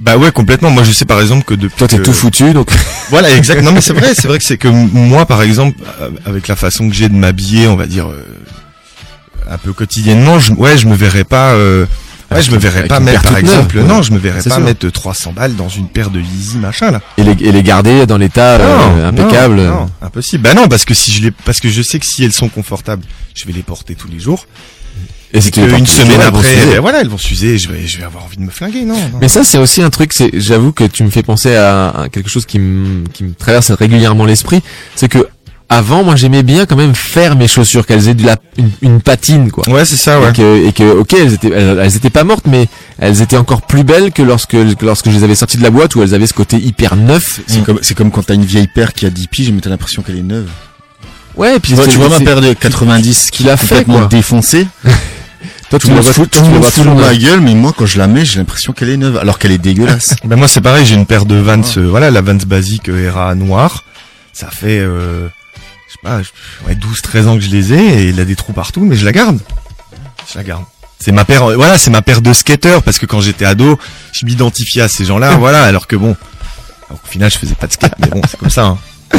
Bah 0.01 0.17
ouais, 0.17 0.33
complètement. 0.33 0.71
Moi, 0.71 0.83
je 0.83 0.93
sais 0.93 1.05
par 1.05 1.21
exemple 1.21 1.45
que 1.45 1.55
depuis. 1.55 1.77
Toi, 1.77 1.89
t'es 1.89 1.99
que- 1.99 2.03
tout 2.03 2.13
foutu, 2.13 2.53
donc. 2.53 2.71
Voilà, 3.11 3.35
exact. 3.37 3.63
Non, 3.63 3.73
mais 3.73 3.81
c'est 3.81 3.93
vrai, 3.93 4.15
c'est 4.15 4.29
vrai 4.29 4.39
que 4.39 4.45
c'est 4.45 4.57
que 4.59 4.69
moi, 4.69 5.27
par 5.27 5.43
exemple, 5.43 5.79
avec 6.25 6.49
la 6.49 6.57
façon 6.57 6.89
que 6.89 6.95
j'ai 6.95 7.09
de 7.09 7.15
m'habiller, 7.15 7.67
on 7.69 7.77
va 7.77 7.87
dire 7.87 8.09
euh, 8.09 8.25
un 9.51 9.59
peu 9.59 9.73
quotidiennement, 9.73 10.39
je, 10.39 10.53
ouais, 10.53 10.79
je 10.79 10.87
me 10.87 10.95
verrais 10.95 11.25
pas. 11.25 11.53
euh, 11.53 11.87
Ouais, 12.33 12.41
je 12.43 12.53
me 12.53 12.59
verrais 12.59 12.85
pas 12.87 13.01
mettre, 13.01 13.23
par 13.23 13.33
neuve, 13.33 13.41
exemple, 13.41 13.79
ouais. 13.79 13.83
non, 13.83 14.03
je 14.03 14.13
me 14.13 14.19
verrais 14.19 14.41
pas 14.41 14.51
sûr. 14.55 14.61
mettre 14.61 14.89
300 14.89 15.33
balles 15.33 15.57
dans 15.57 15.69
une 15.69 15.89
paire 15.89 16.11
de 16.11 16.21
Yeezy 16.21 16.59
machin 16.59 16.93
là. 16.93 17.01
et 17.19 17.25
les, 17.25 17.33
et 17.33 17.51
les 17.51 17.63
garder 17.65 18.07
dans 18.07 18.19
l'état 18.19 18.55
euh, 18.61 19.09
impeccable. 19.09 19.57
Non, 19.57 19.71
non, 19.81 19.91
impossible. 20.01 20.45
Bah 20.45 20.55
non, 20.55 20.69
parce 20.69 20.85
que 20.85 20.95
si 20.95 21.11
je 21.11 21.23
les, 21.23 21.31
parce 21.33 21.59
que 21.59 21.69
je 21.69 21.83
sais 21.83 21.99
que 21.99 22.07
si 22.07 22.23
elles 22.23 22.31
sont 22.33 22.49
confortables, 22.49 23.03
je 23.35 23.45
vais 23.47 23.53
les 23.53 23.65
porter 23.65 23.97
tous 23.97 24.07
les 24.07 24.21
jours. 24.21 24.47
Et 25.33 25.41
tous 25.41 25.61
les 25.61 25.87
semaine 25.87 26.21
après, 26.21 26.43
s'user. 26.43 26.73
ben 26.73 26.81
voilà, 26.81 27.01
elles 27.01 27.09
vont 27.09 27.19
s'user. 27.19 27.57
Je 27.59 27.71
vais, 27.71 27.87
je 27.87 27.99
vais 27.99 28.05
avoir 28.05 28.25
envie 28.25 28.37
de 28.37 28.43
me 28.43 28.51
flinguer, 28.51 28.83
non. 28.85 28.95
non. 28.95 29.19
Mais 29.21 29.29
ça, 29.29 29.45
c'est 29.45 29.59
aussi 29.59 29.81
un 29.83 29.91
truc, 29.91 30.13
c'est, 30.13 30.31
j'avoue 30.35 30.73
que 30.73 30.85
tu 30.85 31.05
me 31.05 31.11
fais 31.11 31.23
penser 31.23 31.55
à, 31.55 31.89
à 31.91 32.09
quelque 32.09 32.29
chose 32.29 32.47
qui 32.47 32.59
me, 32.59 33.07
qui 33.09 33.23
me 33.25 33.35
traverse 33.35 33.71
régulièrement 33.71 34.25
l'esprit. 34.25 34.61
C'est 34.97 35.09
que, 35.09 35.29
avant, 35.69 36.03
moi 36.03 36.17
j'aimais 36.17 36.43
bien 36.43 36.67
quand 36.67 36.75
même 36.75 36.97
faire 36.97 37.37
mes 37.37 37.47
chaussures, 37.47 37.87
qu'elles 37.87 38.09
aient 38.09 38.15
de 38.15 38.27
la 38.27 38.37
une, 38.59 38.71
une 38.83 39.01
patine 39.01 39.53
quoi. 39.53 39.69
Ouais, 39.69 39.85
c'est 39.85 39.95
ça, 39.97 40.21
ouais. 40.21 40.31
Et 40.31 40.33
que, 40.33 40.67
et 40.69 40.73
que 40.73 40.83
ok, 40.99 41.13
elles 41.15 41.35
étaient 41.35 41.53
elles, 41.55 41.79
elles 41.81 41.97
étaient 41.97 42.11
pas 42.11 42.25
mortes, 42.25 42.47
mais 42.49 42.67
elles 42.99 43.23
étaient 43.23 43.37
encore 43.37 43.63
plus 43.63 43.85
belles 43.85 44.11
que 44.11 44.23
lorsque 44.23 44.51
que 44.51 44.85
lorsque 44.85 45.11
je 45.11 45.15
les 45.17 45.23
avais 45.23 45.37
sorties 45.37 45.59
de 45.59 45.63
la 45.63 45.71
boîte 45.71 45.95
où 45.95 46.03
elles 46.03 46.13
avaient 46.13 46.27
ce 46.27 46.35
côté 46.35 46.57
hyper 46.57 46.97
neuf. 46.97 47.39
C'est 47.47 47.63
comme, 47.63 47.79
c'est 47.83 47.95
comme 47.97 48.11
quand 48.11 48.25
t'as 48.25 48.35
une 48.35 48.45
vieille 48.45 48.67
paire 48.67 48.93
qui 48.93 49.07
a 49.07 49.11
10 49.11 49.29
piges, 49.29 49.53
mais 49.53 49.61
t'as 49.61 49.71
l'impression 49.71 50.03
qu'elle 50.03 50.19
est 50.19 50.23
neuve. 50.23 50.49
Ouais, 51.37 51.55
et 51.55 51.61
puis 51.61 51.71
tu 51.71 51.75
vois, 51.77 51.85
c'est- 51.85 51.93
tu 51.93 51.99
vois 51.99 52.09
ma 52.09 52.19
c'est- 52.19 52.25
paire 52.25 52.41
de 52.41 52.53
90 52.53 53.31
qu'il 53.31 53.49
a 53.49 53.57
fait, 53.57 53.85
complètement 53.85 54.07
défoncée. 54.07 54.67
Toi, 55.71 55.79
tout 55.79 55.87
tu 55.87 55.93
le 55.95 55.99
la 56.01 56.03
monde 56.03 56.13
vois- 56.15 56.25
tu 56.27 56.31
tout 56.31 56.45
le 56.45 56.51
la 56.53 56.59
vois 56.59 56.71
toujours 56.71 56.95
ma 56.97 57.15
gueule, 57.15 57.41
mais 57.41 57.55
moi 57.55 57.73
quand 57.77 57.87
je 57.87 57.99
la 57.99 58.07
mets, 58.09 58.25
j'ai 58.25 58.39
l'impression 58.39 58.73
qu'elle 58.73 58.91
est 58.91 58.97
neuve, 58.97 59.17
alors 59.19 59.39
qu'elle 59.39 59.53
est 59.53 59.59
dégueulasse. 59.59 60.17
Ben 60.25 60.37
moi 60.37 60.49
c'est 60.49 60.61
pareil, 60.61 60.85
j'ai 60.85 60.95
une 60.97 61.07
paire 61.07 61.25
de 61.27 61.37
Vans, 61.37 61.63
euh, 61.77 61.89
voilà, 61.89 62.11
la 62.11 62.21
Vans 62.21 62.35
basique 62.47 62.89
euh, 62.89 63.07
Era 63.07 63.35
noire. 63.35 63.85
Ça 64.33 64.49
fait, 64.51 64.79
euh, 64.81 65.29
je 65.89 65.93
sais 65.93 65.99
pas, 66.03 66.19
ouais, 66.67 66.75
12-13 66.75 67.27
ans 67.29 67.35
que 67.37 67.41
je 67.43 67.51
les 67.51 67.73
ai 67.73 68.03
et 68.03 68.09
il 68.09 68.21
a 68.21 68.25
des 68.25 68.37
trous 68.37 68.53
partout, 68.53 68.81
mais 68.85 68.97
je 68.97 69.05
la 69.05 69.13
garde. 69.13 69.39
Je 70.33 70.39
la 70.39 70.45
garde. 70.45 70.65
C'est 70.99 71.13
ma 71.13 71.25
paire, 71.25 71.45
euh, 71.51 71.57
voilà, 71.57 71.79
c'est 71.79 71.91
ma 71.91 72.03
paire 72.03 72.21
de 72.21 72.33
skater 72.33 72.79
parce 72.85 72.99
que 72.99 73.07
quand 73.07 73.21
j'étais 73.21 73.45
ado, 73.45 73.79
je 74.13 74.27
m'identifiais 74.27 74.83
à 74.83 74.89
ces 74.89 75.05
gens-là, 75.05 75.37
voilà, 75.39 75.63
alors 75.65 75.87
que 75.87 75.97
bon, 75.97 76.17
alors, 76.89 77.01
au 77.05 77.09
final 77.09 77.31
je 77.31 77.39
faisais 77.39 77.55
pas 77.55 77.67
de 77.69 77.73
skate, 77.73 77.95
mais 78.01 78.09
bon, 78.09 78.21
c'est 78.29 78.39
comme 78.39 78.51
ça. 78.51 78.65
Hein. 78.65 78.79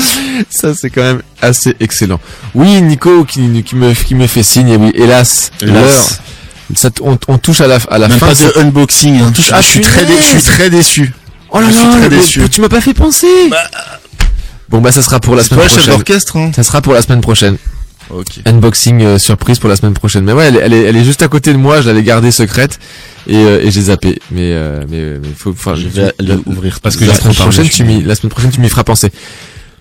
Ça 0.49 0.73
c'est 0.73 0.89
quand 0.89 1.01
même 1.01 1.21
assez 1.41 1.75
excellent. 1.81 2.19
Oui, 2.55 2.81
Nico 2.81 3.25
qui, 3.25 3.61
qui 3.63 3.75
me 3.75 3.93
qui 3.93 4.15
me 4.15 4.25
fait 4.25 4.41
signe. 4.43 4.69
Et 4.69 4.77
oui, 4.77 4.91
hélas, 4.95 5.51
Hélas. 5.61 6.21
Ça 6.75 6.89
on, 7.01 7.17
on 7.27 7.37
touche 7.37 7.61
à 7.61 7.67
la 7.67 7.77
à 7.89 7.97
la 7.97 8.07
Même 8.07 8.17
fin. 8.19 8.27
pas 8.27 8.33
de 8.35 8.59
unboxing. 8.59 9.21
Hein. 9.21 9.31
touche- 9.35 9.51
ah, 9.53 9.61
je 9.61 9.67
suis 9.67 9.81
très, 9.81 10.05
dé- 10.05 10.13
je 10.19 10.23
suis 10.23 10.41
très 10.43 10.69
déçu. 10.69 11.13
Oh 11.49 11.59
là 11.59 11.67
je 11.69 11.73
suis 11.73 12.01
là, 12.01 12.09
déçu. 12.09 12.49
tu 12.49 12.61
m'as 12.61 12.69
pas 12.69 12.81
fait 12.81 12.93
penser. 12.93 13.27
Bon 14.69 14.79
bah 14.79 14.91
ça 14.91 15.01
sera 15.01 15.19
pour 15.19 15.35
la 15.35 15.43
semaine 15.43 15.63
chef 15.67 15.73
prochaine. 15.73 15.97
d'orchestre, 15.97 16.37
hein 16.37 16.51
Ça 16.55 16.63
sera 16.63 16.81
pour 16.81 16.93
la 16.93 17.01
semaine 17.01 17.21
prochaine. 17.21 17.57
Ok. 18.09 18.39
Unboxing 18.45 19.01
euh, 19.03 19.17
surprise 19.19 19.59
pour 19.59 19.69
la 19.69 19.75
semaine 19.75 19.93
prochaine. 19.93 20.23
Mais 20.23 20.33
ouais, 20.33 20.45
elle, 20.47 20.55
est- 20.55 20.59
elle 20.59 20.73
est 20.73 20.83
elle 20.83 20.97
est 20.97 21.03
juste 21.03 21.21
à 21.23 21.27
côté 21.27 21.51
de 21.53 21.57
moi. 21.57 21.81
Je 21.81 21.87
l'avais 21.87 22.03
gardée 22.03 22.31
secrète 22.31 22.79
et 23.27 23.35
euh, 23.37 23.61
et 23.61 23.71
j'ai 23.71 23.81
zappé. 23.83 24.19
Mais 24.31 24.51
euh, 24.53 24.83
mais 24.89 25.19
mais 25.21 25.33
faut 25.37 25.51
enfin 25.51 25.75
Je 25.75 25.87
vais 25.87 26.13
aller 26.19 26.37
ouvrir 26.45 26.79
parce 26.81 26.95
que 26.97 27.05
la 27.05 27.13
semaine 27.15 27.35
prochaine 27.35 27.65
je 27.65 27.69
tu 27.69 27.75
suis- 27.75 27.83
m'y 27.83 28.01
la 28.03 28.15
semaine 28.15 28.31
prochaine 28.31 28.51
tu 28.51 28.59
m'y 28.61 28.69
feras 28.69 28.83
penser. 28.83 29.11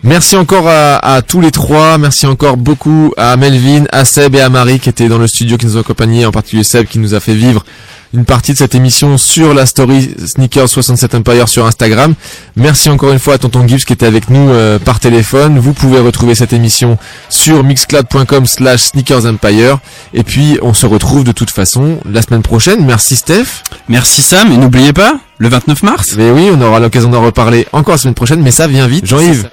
Merci 0.03 0.37
encore 0.37 0.67
à, 0.67 0.97
à 0.97 1.23
tous 1.23 1.41
les 1.41 1.51
trois. 1.51 1.99
Merci 1.99 2.27
encore 2.27 2.57
beaucoup 2.57 3.13
à 3.17 3.37
Melvin, 3.37 3.85
à 3.93 4.05
Seb 4.05 4.35
et 4.35 4.41
à 4.41 4.49
Marie 4.49 4.81
qui 4.81 4.89
étaient 4.89 5.09
dans 5.09 5.19
le 5.19 5.27
studio, 5.27 5.59
qui 5.59 5.67
nous 5.67 5.77
ont 5.77 5.81
accompagnés, 5.81 6.25
en 6.25 6.33
particulier 6.33 6.65
Seb 6.65 6.87
qui 6.87 6.99
nous 6.99 7.15
a 7.15 7.21
fait 7.21 7.35
vivre 7.35 7.65
une 8.13 8.25
partie 8.25 8.53
de 8.53 8.59
cette 8.59 8.75
émission 8.75 9.19
sur 9.19 9.55
la 9.55 9.67
story 9.67 10.11
Sneakers 10.25 10.69
67 10.69 11.15
Empire 11.15 11.49
sur 11.49 11.65
Instagram. 11.67 12.15
Merci 12.57 12.89
encore 12.89 13.13
une 13.13 13.19
fois 13.21 13.35
à 13.35 13.39
Tonton 13.39 13.69
Gibbs 13.69 13.85
qui 13.85 13.93
était 13.93 14.07
avec 14.07 14.31
nous 14.31 14.51
euh, 14.51 14.79
par 14.79 14.99
téléphone. 14.99 15.59
Vous 15.59 15.75
pouvez 15.75 16.01
retrouver 16.01 16.35
cette 16.35 16.53
émission 16.53 16.99
sur 17.29 17.63
mixcloud.com 17.63 18.47
slash 18.47 18.81
Sneakers 18.81 19.27
Empire. 19.27 19.79
Et 20.13 20.25
puis 20.25 20.59
on 20.63 20.75
se 20.75 20.87
retrouve 20.87 21.23
de 21.25 21.33
toute 21.33 21.51
façon 21.51 21.99
la 22.11 22.23
semaine 22.23 22.43
prochaine. 22.43 22.85
Merci 22.85 23.15
Steph. 23.17 23.63
Merci 23.89 24.23
Sam, 24.23 24.51
et 24.51 24.57
n'oubliez 24.57 24.93
pas, 24.93 25.21
le 25.39 25.49
29 25.49 25.83
mars. 25.85 26.15
Mais 26.17 26.31
oui, 26.31 26.51
on 26.53 26.61
aura 26.63 26.81
l'occasion 26.81 27.11
d'en 27.11 27.23
reparler 27.23 27.67
encore 27.73 27.93
la 27.95 27.99
semaine 27.99 28.15
prochaine, 28.15 28.43
mais 28.43 28.51
ça 28.51 28.67
vient 28.67 28.89
vite. 28.89 29.07
Jean-Yves, 29.07 29.49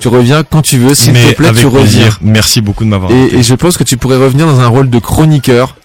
tu 0.00 0.08
reviens 0.08 0.42
quand 0.42 0.62
tu 0.62 0.78
veux, 0.78 0.94
s'il 0.94 1.12
te 1.12 1.34
plaît, 1.34 1.48
avec 1.48 1.60
tu 1.60 1.66
reviens. 1.66 1.82
plaisir. 1.82 2.18
Merci 2.22 2.60
beaucoup 2.60 2.84
de 2.84 2.88
m'avoir 2.88 3.10
Et, 3.12 3.14
invité. 3.14 3.36
et 3.38 3.42
je 3.42 3.54
pense 3.54 3.76
que 3.76 3.84
tu 3.84 3.96
pourrais 3.96 4.16
revenir 4.16 4.46
dans 4.46 4.58
un 4.60 4.66
rôle 4.66 4.90
de 4.90 4.98
chroniqueur. 4.98 5.76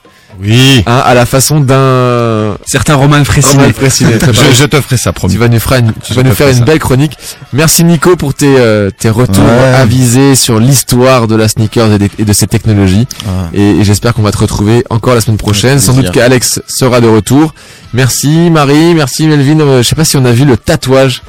Oui. 0.41 0.84
Hein, 0.86 1.01
à 1.05 1.13
la 1.13 1.26
façon 1.26 1.61
d'un 1.61 2.57
certain 2.66 2.95
Roman 2.95 3.22
bien. 3.22 3.24
Je, 3.24 4.53
je 4.59 4.66
te 4.66 4.82
ferai 4.82 4.97
ça, 4.97 5.13
promis. 5.13 5.34
Tu 5.34 5.39
vas 5.39 5.47
nous 5.47 5.59
faire 5.61 5.78
une, 5.78 5.93
tu 5.93 6.09
Je 6.09 6.13
vas 6.13 6.24
nous 6.24 6.32
te 6.32 6.36
faire 6.36 6.47
ferai 6.47 6.57
une 6.57 6.66
ça. 6.66 6.66
belle 6.66 6.80
chronique. 6.80 7.13
Merci 7.53 7.86
Nico 7.86 8.18
pour 8.18 8.34
tes, 8.34 8.53
euh, 8.57 8.89
tes 8.91 9.09
retours 9.09 9.45
Ouais. 9.45 9.74
avisés 9.76 10.36
sur 10.36 10.59
l'histoire 10.59 11.28
de 11.28 11.36
la 11.38 11.47
sneakers 11.47 11.93
et, 11.93 11.99
des- 11.99 12.11
et 12.20 12.26
de 12.26 12.34
ses 12.34 12.47
technologies. 12.47 13.07
Et, 13.53 13.61
et 13.80 13.84
j'espère 13.86 14.13
qu'on 14.13 14.24
va 14.24 14.32
te 14.32 14.38
retrouver 14.38 14.84
encore 14.89 15.16
la 15.16 15.22
semaine 15.22 15.38
prochaine. 15.38 15.80
Sans 15.80 15.93
doute 15.93 16.11
qu'Alex 16.11 16.59
sera 16.68 16.99
de 16.99 17.07
retour. 17.07 17.53
Merci 17.93 18.49
Marie, 18.51 18.93
merci 18.93 19.28
Melvin. 19.28 19.61
Euh, 19.61 19.84
je 19.84 19.88
sais 19.88 19.95
pas 19.95 20.03
si 20.03 20.18
on 20.18 20.26
a 20.26 20.32
vu 20.34 20.43
le 20.43 20.57
tatouage 20.57 21.22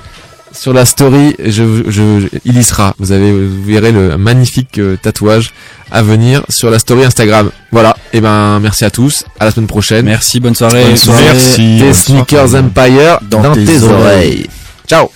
sur 0.56 0.72
la 0.72 0.84
story. 0.84 1.34
Je, 1.38 1.82
je, 1.86 2.20
je- 2.20 2.28
il 2.44 2.58
y 2.58 2.62
sera. 2.64 2.94
Vous 2.98 3.12
avez, 3.12 3.30
vous 3.32 3.62
verrez 3.64 3.92
le 3.92 4.16
magnifique 4.18 4.78
euh, 4.78 4.96
tatouage 5.00 5.52
à 5.90 6.02
venir 6.02 6.42
sur 6.48 6.70
la 6.70 6.78
story 6.78 7.04
Instagram. 7.04 7.50
Voilà. 7.72 7.96
Et 8.12 8.20
ben, 8.20 8.58
merci 8.60 8.84
à 8.84 8.90
tous. 8.90 9.24
À 9.38 9.44
la 9.44 9.50
semaine 9.50 9.66
prochaine. 9.66 10.04
Merci, 10.06 10.40
bonne 10.40 10.54
soirée. 10.54 10.84
Bonne 10.84 10.96
soirée. 10.96 11.24
Merci. 11.24 11.76
Des 11.78 11.84
Bonne 11.84 11.94
Sneakers. 11.94 12.54
Empire 12.54 13.18
Dans 13.30 13.42
dans, 13.42 13.54
tes 13.54 13.64
tes 13.64 13.82
oreilles. 13.82 14.00
oreilles. 14.02 14.46
Ciao. 14.88 15.10